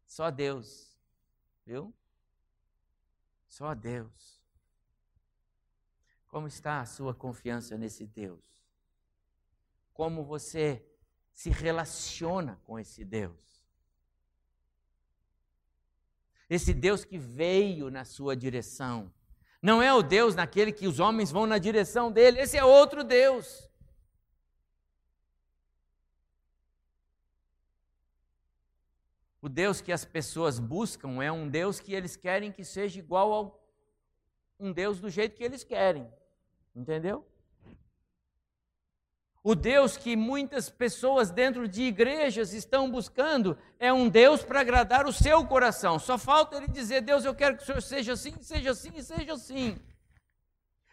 Só 0.06 0.30
Deus, 0.30 0.94
viu? 1.64 1.92
Só 3.48 3.74
Deus. 3.74 4.42
Como 6.28 6.46
está 6.46 6.80
a 6.80 6.86
sua 6.86 7.14
confiança 7.14 7.78
nesse 7.78 8.06
Deus? 8.06 8.62
Como 9.94 10.22
você 10.22 10.86
se 11.32 11.48
relaciona 11.48 12.60
com 12.64 12.78
esse 12.78 13.04
Deus? 13.04 13.51
Esse 16.52 16.74
Deus 16.74 17.02
que 17.02 17.16
veio 17.16 17.90
na 17.90 18.04
sua 18.04 18.36
direção 18.36 19.10
não 19.62 19.80
é 19.82 19.90
o 19.94 20.02
Deus 20.02 20.34
naquele 20.34 20.70
que 20.70 20.86
os 20.86 21.00
homens 21.00 21.30
vão 21.30 21.46
na 21.46 21.56
direção 21.56 22.12
dele, 22.12 22.40
esse 22.40 22.58
é 22.58 22.62
outro 22.62 23.02
Deus. 23.02 23.70
O 29.40 29.48
Deus 29.48 29.80
que 29.80 29.90
as 29.90 30.04
pessoas 30.04 30.58
buscam 30.58 31.22
é 31.22 31.32
um 31.32 31.48
Deus 31.48 31.80
que 31.80 31.94
eles 31.94 32.16
querem 32.16 32.52
que 32.52 32.66
seja 32.66 32.98
igual 32.98 33.32
ao 33.32 33.66
um 34.60 34.70
Deus 34.70 35.00
do 35.00 35.08
jeito 35.08 35.34
que 35.34 35.42
eles 35.42 35.64
querem. 35.64 36.06
Entendeu? 36.76 37.26
O 39.44 39.56
Deus 39.56 39.96
que 39.96 40.14
muitas 40.14 40.70
pessoas 40.70 41.30
dentro 41.30 41.66
de 41.66 41.82
igrejas 41.82 42.52
estão 42.52 42.88
buscando 42.88 43.58
é 43.76 43.92
um 43.92 44.08
Deus 44.08 44.44
para 44.44 44.60
agradar 44.60 45.04
o 45.04 45.12
seu 45.12 45.44
coração. 45.44 45.98
Só 45.98 46.16
falta 46.16 46.56
ele 46.56 46.68
dizer: 46.68 47.00
Deus, 47.00 47.24
eu 47.24 47.34
quero 47.34 47.56
que 47.56 47.64
o 47.64 47.66
Senhor 47.66 47.82
seja 47.82 48.12
assim, 48.12 48.34
seja 48.40 48.70
assim 48.70 48.92
e 48.94 49.02
seja 49.02 49.32
assim. 49.32 49.76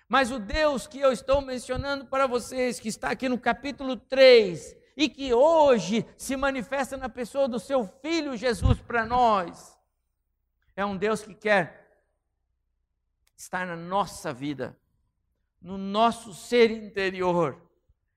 Mas 0.07 0.31
o 0.31 0.39
Deus 0.39 0.87
que 0.87 0.99
eu 0.99 1.11
estou 1.11 1.41
mencionando 1.41 2.07
para 2.07 2.25
vocês, 2.25 2.79
que 2.79 2.89
está 2.89 3.11
aqui 3.11 3.29
no 3.29 3.37
capítulo 3.37 3.95
3, 3.95 4.75
e 4.97 5.07
que 5.07 5.31
hoje 5.31 6.03
se 6.17 6.35
manifesta 6.35 6.97
na 6.97 7.07
pessoa 7.07 7.47
do 7.47 7.59
seu 7.59 7.85
filho 8.01 8.35
Jesus 8.35 8.81
para 8.81 9.05
nós, 9.05 9.77
é 10.75 10.83
um 10.83 10.97
Deus 10.97 11.21
que 11.21 11.35
quer 11.35 11.87
estar 13.37 13.67
na 13.67 13.75
nossa 13.75 14.33
vida, 14.33 14.75
no 15.61 15.77
nosso 15.77 16.33
ser 16.33 16.71
interior 16.71 17.68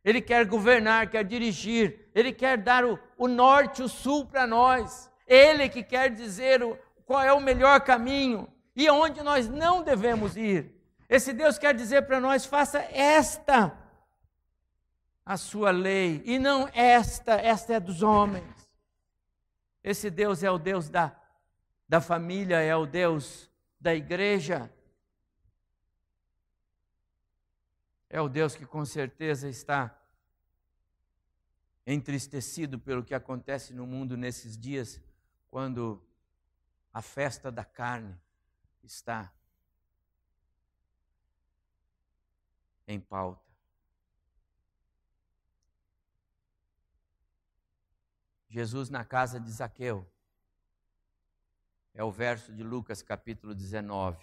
ele 0.05 0.21
quer 0.21 0.45
governar, 0.45 1.09
quer 1.09 1.25
dirigir, 1.25 2.11
Ele 2.15 2.33
quer 2.33 2.59
dar 2.59 2.85
o, 2.85 2.99
o 3.17 3.29
norte, 3.29 3.83
o 3.83 3.89
sul 3.89 4.27
para 4.27 4.47
nós. 4.47 5.11
Ele 5.27 5.69
que 5.69 5.83
quer 5.83 6.11
dizer 6.11 6.63
o, 6.63 6.77
qual 7.05 7.23
é 7.23 7.33
o 7.33 7.41
melhor 7.41 7.81
caminho 7.81 8.53
e 8.75 8.89
aonde 8.89 9.23
nós 9.23 9.49
não 9.49 9.83
devemos 9.83 10.37
ir. 10.37 10.75
Esse 11.09 11.33
Deus 11.33 11.57
quer 11.57 11.75
dizer 11.75 12.03
para 12.03 12.21
nós: 12.21 12.45
faça 12.45 12.81
esta. 12.81 13.79
a 15.25 15.37
sua 15.37 15.71
lei, 15.71 16.21
e 16.25 16.37
não 16.37 16.69
esta, 16.75 17.35
esta 17.35 17.75
é 17.75 17.81
dos 17.81 18.03
homens. 18.03 18.69
Esse 19.85 20.11
Deus 20.11 20.43
é 20.43 20.51
o 20.51 20.59
Deus 20.59 20.89
da, 20.89 21.15
da 21.89 22.01
família, 22.01 22.61
é 22.61 22.75
o 22.75 22.87
Deus 22.87 23.49
da 23.81 23.95
igreja. 23.95 24.69
É 28.13 28.21
o 28.21 28.29
Deus 28.29 28.55
que 28.55 28.67
com 28.67 28.85
certeza 28.85 29.49
está 29.49 29.99
entristecido 31.87 32.79
pelo 32.79 33.03
que 33.03 33.15
acontece 33.15 33.73
no 33.73 33.87
mundo 33.87 34.19
nesses 34.19 34.55
dias, 34.59 35.01
quando 35.51 36.07
a 36.93 37.01
festa 37.01 37.51
da 37.51 37.65
carne 37.65 38.15
está 38.83 39.33
em 42.87 43.01
pauta. 43.01 43.51
Jesus 48.47 48.91
na 48.91 49.07
casa 49.07 49.41
de 49.41 49.51
Zaqueu. 49.51 50.07
É 51.95 52.05
o 52.05 52.13
verso 52.13 52.53
de 52.53 52.63
Lucas 52.63 53.01
capítulo 53.01 53.55
19. 53.55 54.23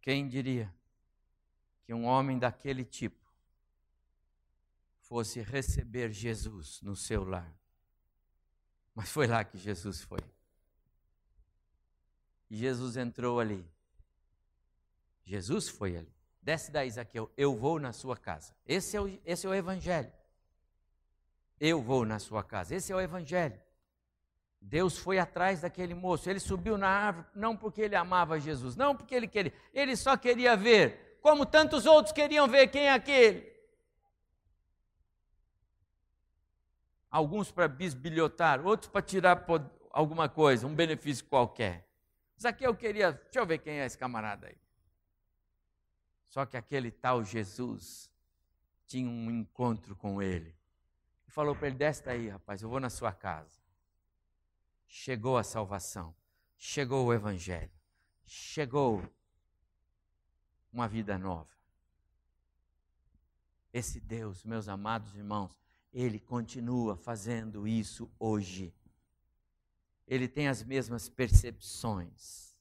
Quem 0.00 0.26
diria 0.26 0.74
que 1.84 1.92
um 1.92 2.04
homem 2.04 2.38
daquele 2.38 2.84
tipo 2.84 3.20
fosse 5.00 5.40
receber 5.40 6.12
Jesus 6.12 6.80
no 6.82 6.94
seu 6.96 7.24
lar? 7.24 7.54
Mas 8.94 9.10
foi 9.10 9.26
lá 9.26 9.42
que 9.44 9.58
Jesus 9.58 10.02
foi. 10.02 10.20
E 12.50 12.56
Jesus 12.56 12.96
entrou 12.96 13.40
ali. 13.40 13.66
Jesus 15.24 15.68
foi 15.68 15.96
ali. 15.96 16.12
Desce 16.42 16.70
daí, 16.70 16.90
Zaqueu, 16.90 17.30
eu 17.36 17.56
vou 17.56 17.78
na 17.78 17.92
sua 17.92 18.16
casa. 18.16 18.54
Esse 18.66 18.96
é 18.96 19.00
o, 19.00 19.20
esse 19.24 19.46
é 19.46 19.48
o 19.48 19.54
Evangelho. 19.54 20.12
Eu 21.58 21.80
vou 21.80 22.04
na 22.04 22.18
sua 22.18 22.42
casa. 22.42 22.74
Esse 22.74 22.92
é 22.92 22.96
o 22.96 23.00
Evangelho. 23.00 23.58
Deus 24.60 24.98
foi 24.98 25.18
atrás 25.18 25.60
daquele 25.60 25.94
moço. 25.94 26.28
Ele 26.28 26.40
subiu 26.40 26.76
na 26.76 26.88
árvore, 26.88 27.26
não 27.34 27.56
porque 27.56 27.80
ele 27.80 27.96
amava 27.96 28.38
Jesus, 28.38 28.76
não 28.76 28.94
porque 28.94 29.14
ele 29.14 29.26
queria. 29.26 29.52
Ele 29.72 29.96
só 29.96 30.16
queria 30.16 30.56
ver, 30.56 31.11
como 31.22 31.46
tantos 31.46 31.86
outros 31.86 32.12
queriam 32.12 32.48
ver 32.48 32.66
quem 32.66 32.86
é 32.86 32.92
aquele. 32.92 33.50
Alguns 37.08 37.52
para 37.52 37.68
bisbilhotar, 37.68 38.66
outros 38.66 38.90
para 38.90 39.00
tirar 39.00 39.46
alguma 39.92 40.28
coisa, 40.28 40.66
um 40.66 40.74
benefício 40.74 41.24
qualquer. 41.26 41.88
Zaqueu 42.40 42.74
queria, 42.74 43.12
deixa 43.12 43.38
eu 43.38 43.46
ver 43.46 43.58
quem 43.58 43.78
é 43.78 43.86
esse 43.86 43.96
camarada 43.96 44.48
aí. 44.48 44.56
Só 46.28 46.44
que 46.44 46.56
aquele 46.56 46.90
tal 46.90 47.22
Jesus 47.22 48.10
tinha 48.86 49.08
um 49.08 49.30
encontro 49.30 49.94
com 49.94 50.20
ele. 50.20 50.56
E 51.28 51.30
falou 51.30 51.54
para 51.54 51.68
ele: 51.68 51.76
Desce 51.76 52.02
daí, 52.02 52.28
rapaz, 52.28 52.62
eu 52.62 52.68
vou 52.68 52.80
na 52.80 52.90
sua 52.90 53.12
casa. 53.12 53.60
Chegou 54.88 55.38
a 55.38 55.44
salvação, 55.44 56.14
chegou 56.58 57.06
o 57.06 57.14
Evangelho, 57.14 57.70
chegou 58.26 59.02
uma 60.72 60.88
vida 60.88 61.18
nova. 61.18 61.50
Esse 63.72 64.00
Deus, 64.00 64.44
meus 64.44 64.68
amados 64.68 65.14
irmãos, 65.14 65.56
ele 65.92 66.18
continua 66.18 66.96
fazendo 66.96 67.66
isso 67.66 68.10
hoje 68.18 68.74
ele 70.06 70.28
tem 70.28 70.48
as 70.48 70.62
mesmas 70.62 71.08
percepções. 71.08 72.54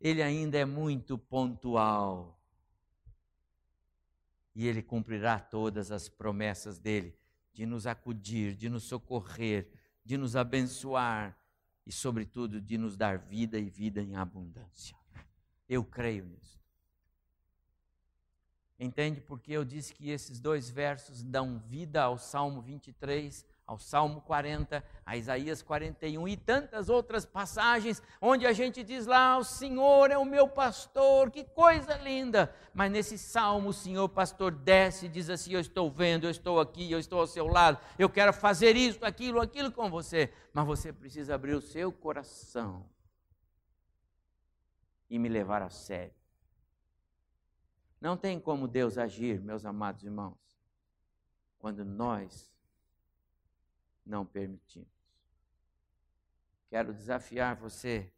Ele 0.00 0.22
ainda 0.22 0.56
é 0.56 0.64
muito 0.64 1.18
pontual. 1.18 2.40
E 4.54 4.66
ele 4.66 4.82
cumprirá 4.82 5.40
todas 5.40 5.90
as 5.90 6.08
promessas 6.08 6.78
dele 6.78 7.18
de 7.52 7.66
nos 7.66 7.86
acudir, 7.86 8.54
de 8.54 8.68
nos 8.68 8.84
socorrer, 8.84 9.68
de 10.04 10.16
nos 10.16 10.36
abençoar 10.36 11.36
e, 11.84 11.90
sobretudo, 11.90 12.60
de 12.60 12.78
nos 12.78 12.96
dar 12.96 13.18
vida 13.18 13.58
e 13.58 13.68
vida 13.68 14.00
em 14.00 14.14
abundância. 14.14 14.96
Eu 15.68 15.84
creio 15.84 16.24
nisso. 16.24 16.64
Entende 18.78 19.20
porque 19.20 19.52
eu 19.52 19.64
disse 19.64 19.94
que 19.94 20.10
esses 20.10 20.38
dois 20.38 20.68
versos 20.68 21.22
dão 21.22 21.58
vida 21.58 22.02
ao 22.02 22.18
Salmo 22.18 22.60
23 22.60 23.44
ao 23.66 23.78
Salmo 23.80 24.20
40, 24.20 24.82
a 25.04 25.16
Isaías 25.16 25.60
41 25.60 26.28
e 26.28 26.36
tantas 26.36 26.88
outras 26.88 27.26
passagens 27.26 28.00
onde 28.20 28.46
a 28.46 28.52
gente 28.52 28.84
diz 28.84 29.06
lá: 29.06 29.36
O 29.36 29.44
Senhor 29.44 30.10
é 30.10 30.16
o 30.16 30.24
meu 30.24 30.48
pastor, 30.48 31.30
que 31.32 31.42
coisa 31.42 31.96
linda. 31.96 32.54
Mas 32.72 32.92
nesse 32.92 33.18
salmo, 33.18 33.70
o 33.70 33.74
Senhor 33.74 34.08
pastor 34.08 34.52
desce 34.52 35.06
e 35.06 35.08
diz 35.08 35.28
assim: 35.28 35.52
Eu 35.52 35.60
estou 35.60 35.90
vendo, 35.90 36.24
eu 36.24 36.30
estou 36.30 36.60
aqui, 36.60 36.90
eu 36.90 37.00
estou 37.00 37.18
ao 37.18 37.26
seu 37.26 37.48
lado, 37.48 37.78
eu 37.98 38.08
quero 38.08 38.32
fazer 38.32 38.76
isso, 38.76 39.04
aquilo, 39.04 39.40
aquilo 39.40 39.72
com 39.72 39.90
você. 39.90 40.32
Mas 40.52 40.64
você 40.64 40.92
precisa 40.92 41.34
abrir 41.34 41.54
o 41.54 41.60
seu 41.60 41.90
coração 41.90 42.88
e 45.10 45.18
me 45.18 45.28
levar 45.28 45.62
a 45.62 45.70
sério. 45.70 46.14
Não 48.00 48.16
tem 48.16 48.38
como 48.38 48.68
Deus 48.68 48.98
agir, 48.98 49.40
meus 49.40 49.64
amados 49.64 50.02
irmãos, 50.02 50.38
quando 51.58 51.84
nós 51.84 52.52
não 54.04 54.24
permitimos. 54.24 54.88
Quero 56.68 56.92
desafiar 56.92 57.56
você 57.56 58.12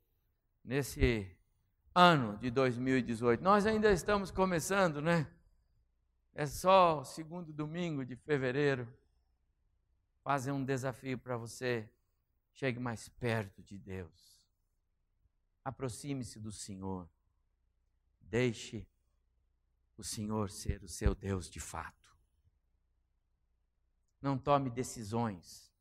nesse 0.64 1.30
ano 1.94 2.36
de 2.38 2.50
2018. 2.50 3.42
Nós 3.42 3.66
ainda 3.66 3.90
estamos 3.92 4.30
começando, 4.30 5.00
né? 5.00 5.30
É 6.34 6.46
só 6.46 7.00
o 7.00 7.04
segundo 7.04 7.52
domingo 7.52 8.04
de 8.04 8.16
fevereiro. 8.16 8.86
Fazer 10.22 10.52
um 10.52 10.64
desafio 10.64 11.18
para 11.18 11.36
você. 11.36 11.88
Chegue 12.52 12.78
mais 12.78 13.08
perto 13.08 13.62
de 13.62 13.78
Deus. 13.78 14.42
Aproxime-se 15.64 16.38
do 16.38 16.50
Senhor. 16.52 17.08
Deixe 18.20 18.86
o 19.98 20.04
Senhor 20.04 20.48
ser 20.48 20.82
o 20.84 20.88
seu 20.88 21.12
Deus 21.12 21.50
de 21.50 21.58
fato. 21.58 22.16
Não 24.22 24.38
tome 24.38 24.70
decisões 24.70 25.74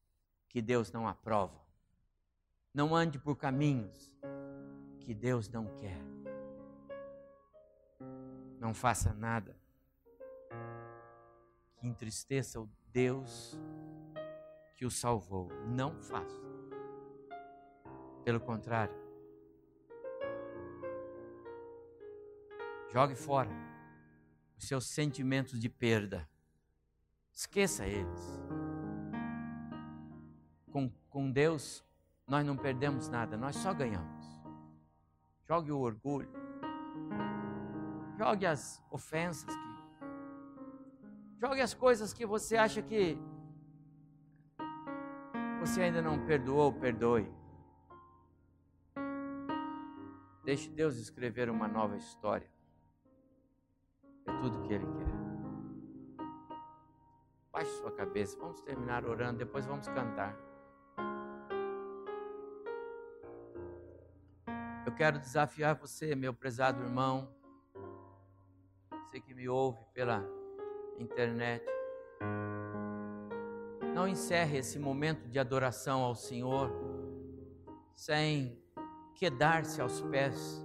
que 0.50 0.60
Deus 0.60 0.92
não 0.92 1.08
aprova. 1.08 1.64
Não 2.74 2.96
ande 2.96 3.20
por 3.20 3.36
caminhos 3.36 4.16
que 5.00 5.14
Deus 5.14 5.48
não 5.50 5.68
quer. 5.78 6.02
Não 8.60 8.74
faça 8.74 9.14
nada 9.14 9.56
que 11.76 11.88
entristeça 11.88 12.60
o 12.60 12.68
Deus 12.88 13.56
que 14.76 14.86
o 14.86 14.90
salvou. 14.90 15.50
Não 15.68 16.02
faça. 16.02 16.42
Pelo 18.24 18.40
contrário, 18.40 18.96
jogue 22.92 23.16
fora 23.16 23.77
os 24.58 24.68
seus 24.68 24.88
sentimentos 24.88 25.60
de 25.60 25.70
perda. 25.70 26.28
Esqueça 27.32 27.86
eles 27.86 28.42
com, 30.78 30.92
com 31.10 31.32
Deus, 31.32 31.84
nós 32.28 32.46
não 32.46 32.56
perdemos 32.56 33.10
nada, 33.10 33.36
nós 33.36 33.56
só 33.56 33.74
ganhamos. 33.74 34.26
Jogue 35.48 35.72
o 35.72 35.80
orgulho, 35.80 36.30
jogue 38.18 38.46
as 38.46 38.84
ofensas, 38.92 39.56
que, 39.56 41.40
jogue 41.40 41.62
as 41.62 41.74
coisas 41.74 42.14
que 42.14 42.26
você 42.26 42.58
acha 42.58 42.82
que 42.82 43.18
você 45.60 45.84
ainda 45.84 46.02
não 46.02 46.26
perdoou, 46.26 46.72
perdoe. 46.74 47.32
Deixe 50.44 50.70
Deus 50.70 50.98
escrever 50.98 51.50
uma 51.50 51.68
nova 51.68 51.98
história. 51.98 52.50
É 54.28 54.42
tudo 54.42 54.62
que 54.62 54.74
Ele 54.74 54.86
quer. 54.86 55.08
Baixe 57.52 57.72
sua 57.80 57.92
cabeça, 57.92 58.38
vamos 58.38 58.62
terminar 58.62 59.06
orando, 59.06 59.40
depois 59.40 59.66
vamos 59.66 59.88
cantar. 59.88 60.38
Eu 64.86 64.94
quero 64.94 65.20
desafiar 65.20 65.76
você, 65.76 66.16
meu 66.16 66.34
prezado 66.34 66.84
irmão, 66.84 67.28
você 68.92 69.20
que 69.20 69.34
me 69.34 69.50
ouve 69.50 69.80
pela 69.94 70.24
internet. 71.00 71.66
Não 73.94 74.08
encerre 74.08 74.60
esse 74.60 74.78
momento 74.78 75.28
de 75.28 75.40
adoração 75.40 76.04
ao 76.04 76.14
Senhor 76.14 76.72
sem 77.96 78.62
quedar-se 79.16 79.82
aos 79.82 80.02
pés 80.02 80.64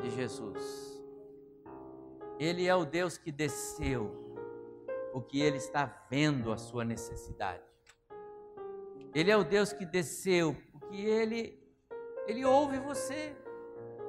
de 0.00 0.10
Jesus. 0.10 0.83
Ele 2.38 2.66
é 2.66 2.74
o 2.74 2.84
Deus 2.84 3.16
que 3.16 3.30
desceu, 3.30 4.10
porque 5.12 5.38
Ele 5.38 5.56
está 5.56 6.04
vendo 6.10 6.52
a 6.52 6.56
sua 6.56 6.84
necessidade. 6.84 7.62
Ele 9.14 9.30
é 9.30 9.36
o 9.36 9.44
Deus 9.44 9.72
que 9.72 9.86
desceu, 9.86 10.56
porque 10.72 10.96
Ele 10.96 11.64
ele 12.26 12.42
ouve 12.44 12.78
você, 12.78 13.36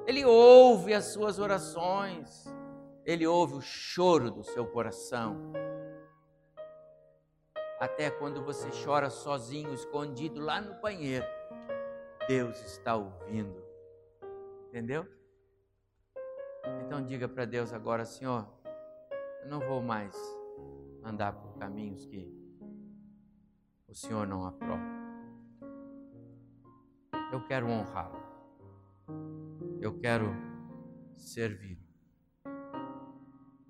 Ele 0.06 0.24
ouve 0.24 0.94
as 0.94 1.06
suas 1.06 1.38
orações, 1.38 2.46
Ele 3.04 3.26
ouve 3.26 3.54
o 3.54 3.60
choro 3.60 4.30
do 4.30 4.42
seu 4.42 4.66
coração, 4.66 5.52
até 7.78 8.10
quando 8.10 8.42
você 8.42 8.68
chora 8.84 9.10
sozinho, 9.10 9.74
escondido 9.74 10.40
lá 10.40 10.62
no 10.62 10.80
banheiro. 10.80 11.26
Deus 12.26 12.58
está 12.62 12.96
ouvindo. 12.96 13.62
Entendeu? 14.68 15.06
Então 16.84 17.04
diga 17.04 17.28
para 17.28 17.44
Deus 17.44 17.72
agora, 17.72 18.04
Senhor, 18.04 18.48
eu 19.42 19.48
não 19.48 19.60
vou 19.60 19.82
mais 19.82 20.16
andar 21.02 21.32
por 21.32 21.54
caminhos 21.58 22.04
que 22.06 22.32
o 23.86 23.94
Senhor 23.94 24.26
não 24.26 24.44
aprova. 24.46 24.84
Eu 27.32 27.44
quero 27.44 27.66
honrá-lo. 27.66 28.20
Eu 29.80 29.98
quero 29.98 30.26
servir. 31.16 31.78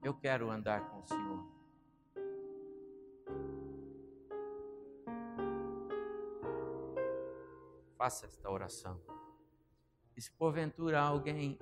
Eu 0.02 0.14
quero 0.14 0.50
andar 0.50 0.88
com 0.88 1.00
o 1.00 1.06
Senhor. 1.06 1.56
Faça 7.98 8.26
esta 8.26 8.50
oração. 8.50 9.00
E 10.16 10.20
se 10.20 10.30
porventura 10.32 11.00
alguém 11.00 11.58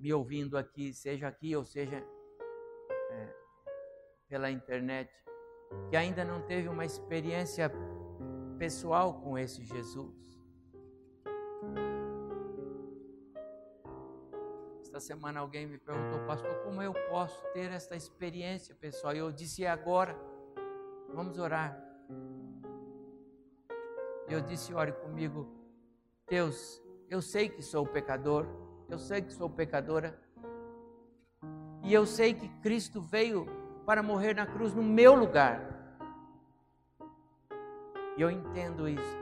me 0.00 0.12
ouvindo 0.12 0.56
aqui, 0.56 0.92
seja 0.94 1.28
aqui 1.28 1.54
ou 1.54 1.64
seja 1.64 2.02
é, 3.10 3.34
pela 4.28 4.50
internet, 4.50 5.12
que 5.90 5.96
ainda 5.96 6.24
não 6.24 6.40
teve 6.42 6.68
uma 6.68 6.84
experiência 6.84 7.70
pessoal 8.58 9.20
com 9.20 9.38
esse 9.38 9.62
Jesus. 9.62 10.40
Esta 14.80 14.98
semana 15.00 15.40
alguém 15.40 15.66
me 15.66 15.78
perguntou, 15.78 16.18
pastor, 16.26 16.54
como 16.64 16.82
eu 16.82 16.92
posso 17.08 17.40
ter 17.52 17.70
esta 17.70 17.94
experiência 17.94 18.74
pessoal? 18.74 19.14
E 19.14 19.18
eu 19.18 19.30
disse, 19.30 19.64
é 19.64 19.70
agora, 19.70 20.18
vamos 21.14 21.38
orar. 21.38 21.78
Eu 24.28 24.40
disse, 24.40 24.72
ore 24.72 24.92
comigo, 24.92 25.46
Deus, 26.28 26.82
eu 27.08 27.20
sei 27.20 27.48
que 27.48 27.62
sou 27.62 27.86
pecador, 27.86 28.46
eu 28.90 28.98
sei 28.98 29.22
que 29.22 29.32
sou 29.32 29.48
pecadora, 29.48 30.18
e 31.82 31.94
eu 31.94 32.04
sei 32.04 32.34
que 32.34 32.48
Cristo 32.60 33.00
veio 33.00 33.46
para 33.86 34.02
morrer 34.02 34.34
na 34.34 34.46
cruz 34.46 34.74
no 34.74 34.82
meu 34.82 35.14
lugar. 35.14 35.60
E 38.16 38.20
eu 38.20 38.30
entendo 38.30 38.88
isso. 38.88 39.18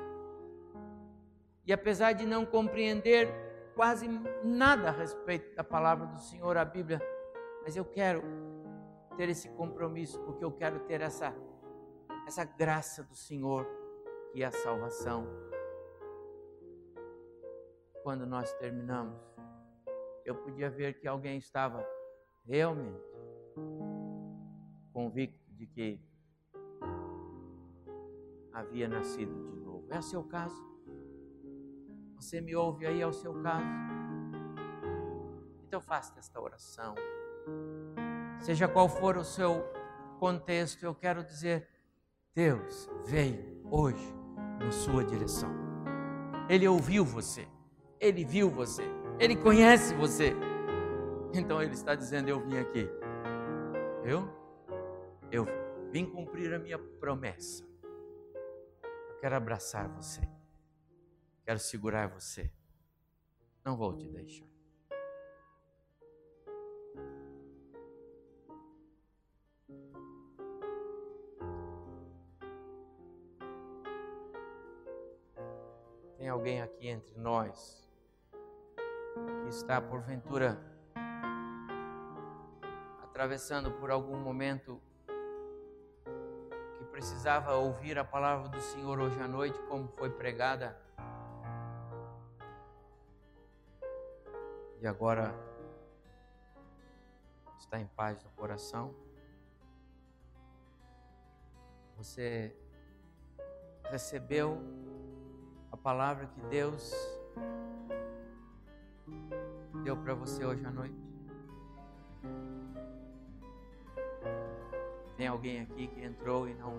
E 1.64 1.72
apesar 1.72 2.12
de 2.12 2.26
não 2.26 2.44
compreender 2.44 3.28
quase 3.74 4.08
nada 4.42 4.88
a 4.88 4.92
respeito 4.92 5.54
da 5.54 5.62
palavra 5.62 6.06
do 6.06 6.18
Senhor, 6.18 6.56
a 6.56 6.64
Bíblia, 6.64 7.00
mas 7.62 7.76
eu 7.76 7.84
quero 7.84 8.22
ter 9.16 9.28
esse 9.28 9.48
compromisso, 9.50 10.18
porque 10.20 10.44
eu 10.44 10.50
quero 10.50 10.80
ter 10.80 11.00
essa, 11.00 11.34
essa 12.26 12.44
graça 12.44 13.02
do 13.02 13.14
Senhor, 13.14 13.66
que 14.32 14.42
é 14.42 14.46
a 14.46 14.50
salvação. 14.50 15.26
Quando 18.02 18.26
nós 18.26 18.52
terminamos, 18.54 19.20
eu 20.28 20.34
podia 20.34 20.68
ver 20.68 21.00
que 21.00 21.08
alguém 21.08 21.38
estava 21.38 21.82
realmente 22.44 23.02
convicto 24.92 25.50
de 25.54 25.66
que 25.66 25.98
havia 28.52 28.86
nascido 28.86 29.32
de 29.32 29.60
novo. 29.60 29.86
É 29.90 29.98
o 29.98 30.02
seu 30.02 30.22
caso? 30.22 30.62
Você 32.16 32.42
me 32.42 32.54
ouve 32.54 32.86
aí, 32.86 33.00
é 33.00 33.06
o 33.06 33.12
seu 33.12 33.40
caso? 33.42 33.64
Então 35.66 35.80
faça 35.80 36.18
esta 36.18 36.38
oração. 36.38 36.94
Seja 38.40 38.68
qual 38.68 38.86
for 38.86 39.16
o 39.16 39.24
seu 39.24 39.64
contexto, 40.18 40.82
eu 40.82 40.94
quero 40.94 41.24
dizer: 41.24 41.66
Deus 42.34 42.86
veio 43.06 43.62
hoje 43.70 44.14
na 44.58 44.70
sua 44.70 45.02
direção. 45.02 45.50
Ele 46.50 46.68
ouviu 46.68 47.02
você, 47.02 47.48
ele 47.98 48.26
viu 48.26 48.50
você, 48.50 48.84
ele 49.18 49.36
conhece 49.36 49.94
você. 49.94 50.32
Então 51.34 51.62
ele 51.62 51.74
está 51.74 51.94
dizendo: 51.94 52.28
Eu 52.28 52.40
vim 52.40 52.56
aqui. 52.58 52.88
Eu 54.04 54.28
eu 55.30 55.46
vim 55.90 56.06
cumprir 56.06 56.54
a 56.54 56.58
minha 56.58 56.78
promessa. 56.78 57.64
Eu 58.82 59.16
quero 59.20 59.36
abraçar 59.36 59.88
você. 59.88 60.22
Quero 61.44 61.58
segurar 61.58 62.08
você. 62.08 62.50
Não 63.64 63.76
vou 63.76 63.94
te 63.96 64.08
deixar. 64.08 64.46
Tem 76.16 76.28
alguém 76.28 76.62
aqui 76.62 76.88
entre 76.88 77.16
nós 77.18 77.87
que 79.42 79.48
está 79.48 79.80
porventura 79.80 80.58
atravessando 83.02 83.70
por 83.72 83.90
algum 83.90 84.18
momento 84.18 84.80
precisava 86.98 87.54
ouvir 87.54 87.96
a 87.96 88.04
palavra 88.04 88.48
do 88.48 88.60
Senhor 88.60 88.98
hoje 88.98 89.20
à 89.20 89.28
noite, 89.28 89.56
como 89.68 89.86
foi 89.86 90.10
pregada. 90.10 90.76
E 94.80 94.86
agora 94.86 95.32
está 97.56 97.78
em 97.78 97.86
paz 97.86 98.20
no 98.24 98.30
coração. 98.30 98.92
Você 101.96 102.52
recebeu 103.84 104.60
a 105.70 105.76
palavra 105.76 106.26
que 106.26 106.40
Deus 106.42 106.92
deu 109.88 109.96
para 109.96 110.12
você 110.12 110.44
hoje 110.44 110.62
à 110.66 110.70
noite? 110.70 110.94
Tem 115.16 115.26
alguém 115.26 115.62
aqui 115.62 115.86
que 115.86 116.04
entrou 116.04 116.46
e 116.46 116.52
não 116.52 116.74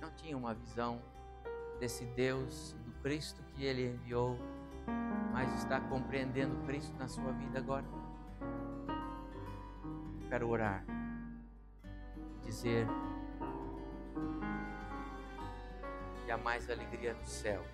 não 0.00 0.10
tinha 0.16 0.36
uma 0.36 0.52
visão 0.52 1.00
desse 1.78 2.04
Deus, 2.06 2.74
do 2.84 2.90
Cristo 3.02 3.40
que 3.54 3.64
ele 3.64 3.86
enviou, 3.86 4.36
mas 5.32 5.54
está 5.54 5.80
compreendendo 5.82 6.56
Cristo 6.66 6.92
na 6.98 7.06
sua 7.06 7.30
vida 7.30 7.60
agora? 7.60 7.86
Quero 10.28 10.48
orar 10.48 10.84
dizer 12.42 12.84
que 16.24 16.32
há 16.32 16.36
mais 16.36 16.68
alegria 16.68 17.14
no 17.14 17.24
céu 17.24 17.64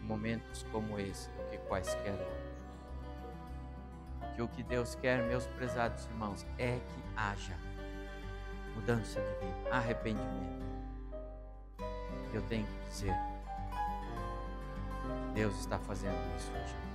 em 0.00 0.06
momentos 0.06 0.62
como 0.72 0.98
esse 0.98 1.28
que 1.56 1.66
quaisquer 1.66 2.12
outros 2.12 2.46
que 4.36 4.42
o 4.42 4.48
que 4.48 4.62
Deus 4.62 4.94
quer, 4.96 5.22
meus 5.22 5.46
prezados 5.46 6.04
irmãos, 6.04 6.46
é 6.58 6.78
que 6.78 7.02
haja 7.16 7.56
mudança 8.74 9.18
de 9.18 9.46
vida, 9.46 9.70
arrependimento. 9.70 10.66
Eu 12.34 12.42
tenho 12.42 12.66
que 12.66 12.90
dizer, 12.90 13.14
Deus 15.32 15.58
está 15.58 15.78
fazendo 15.78 16.18
isso 16.36 16.52
hoje. 16.52 16.85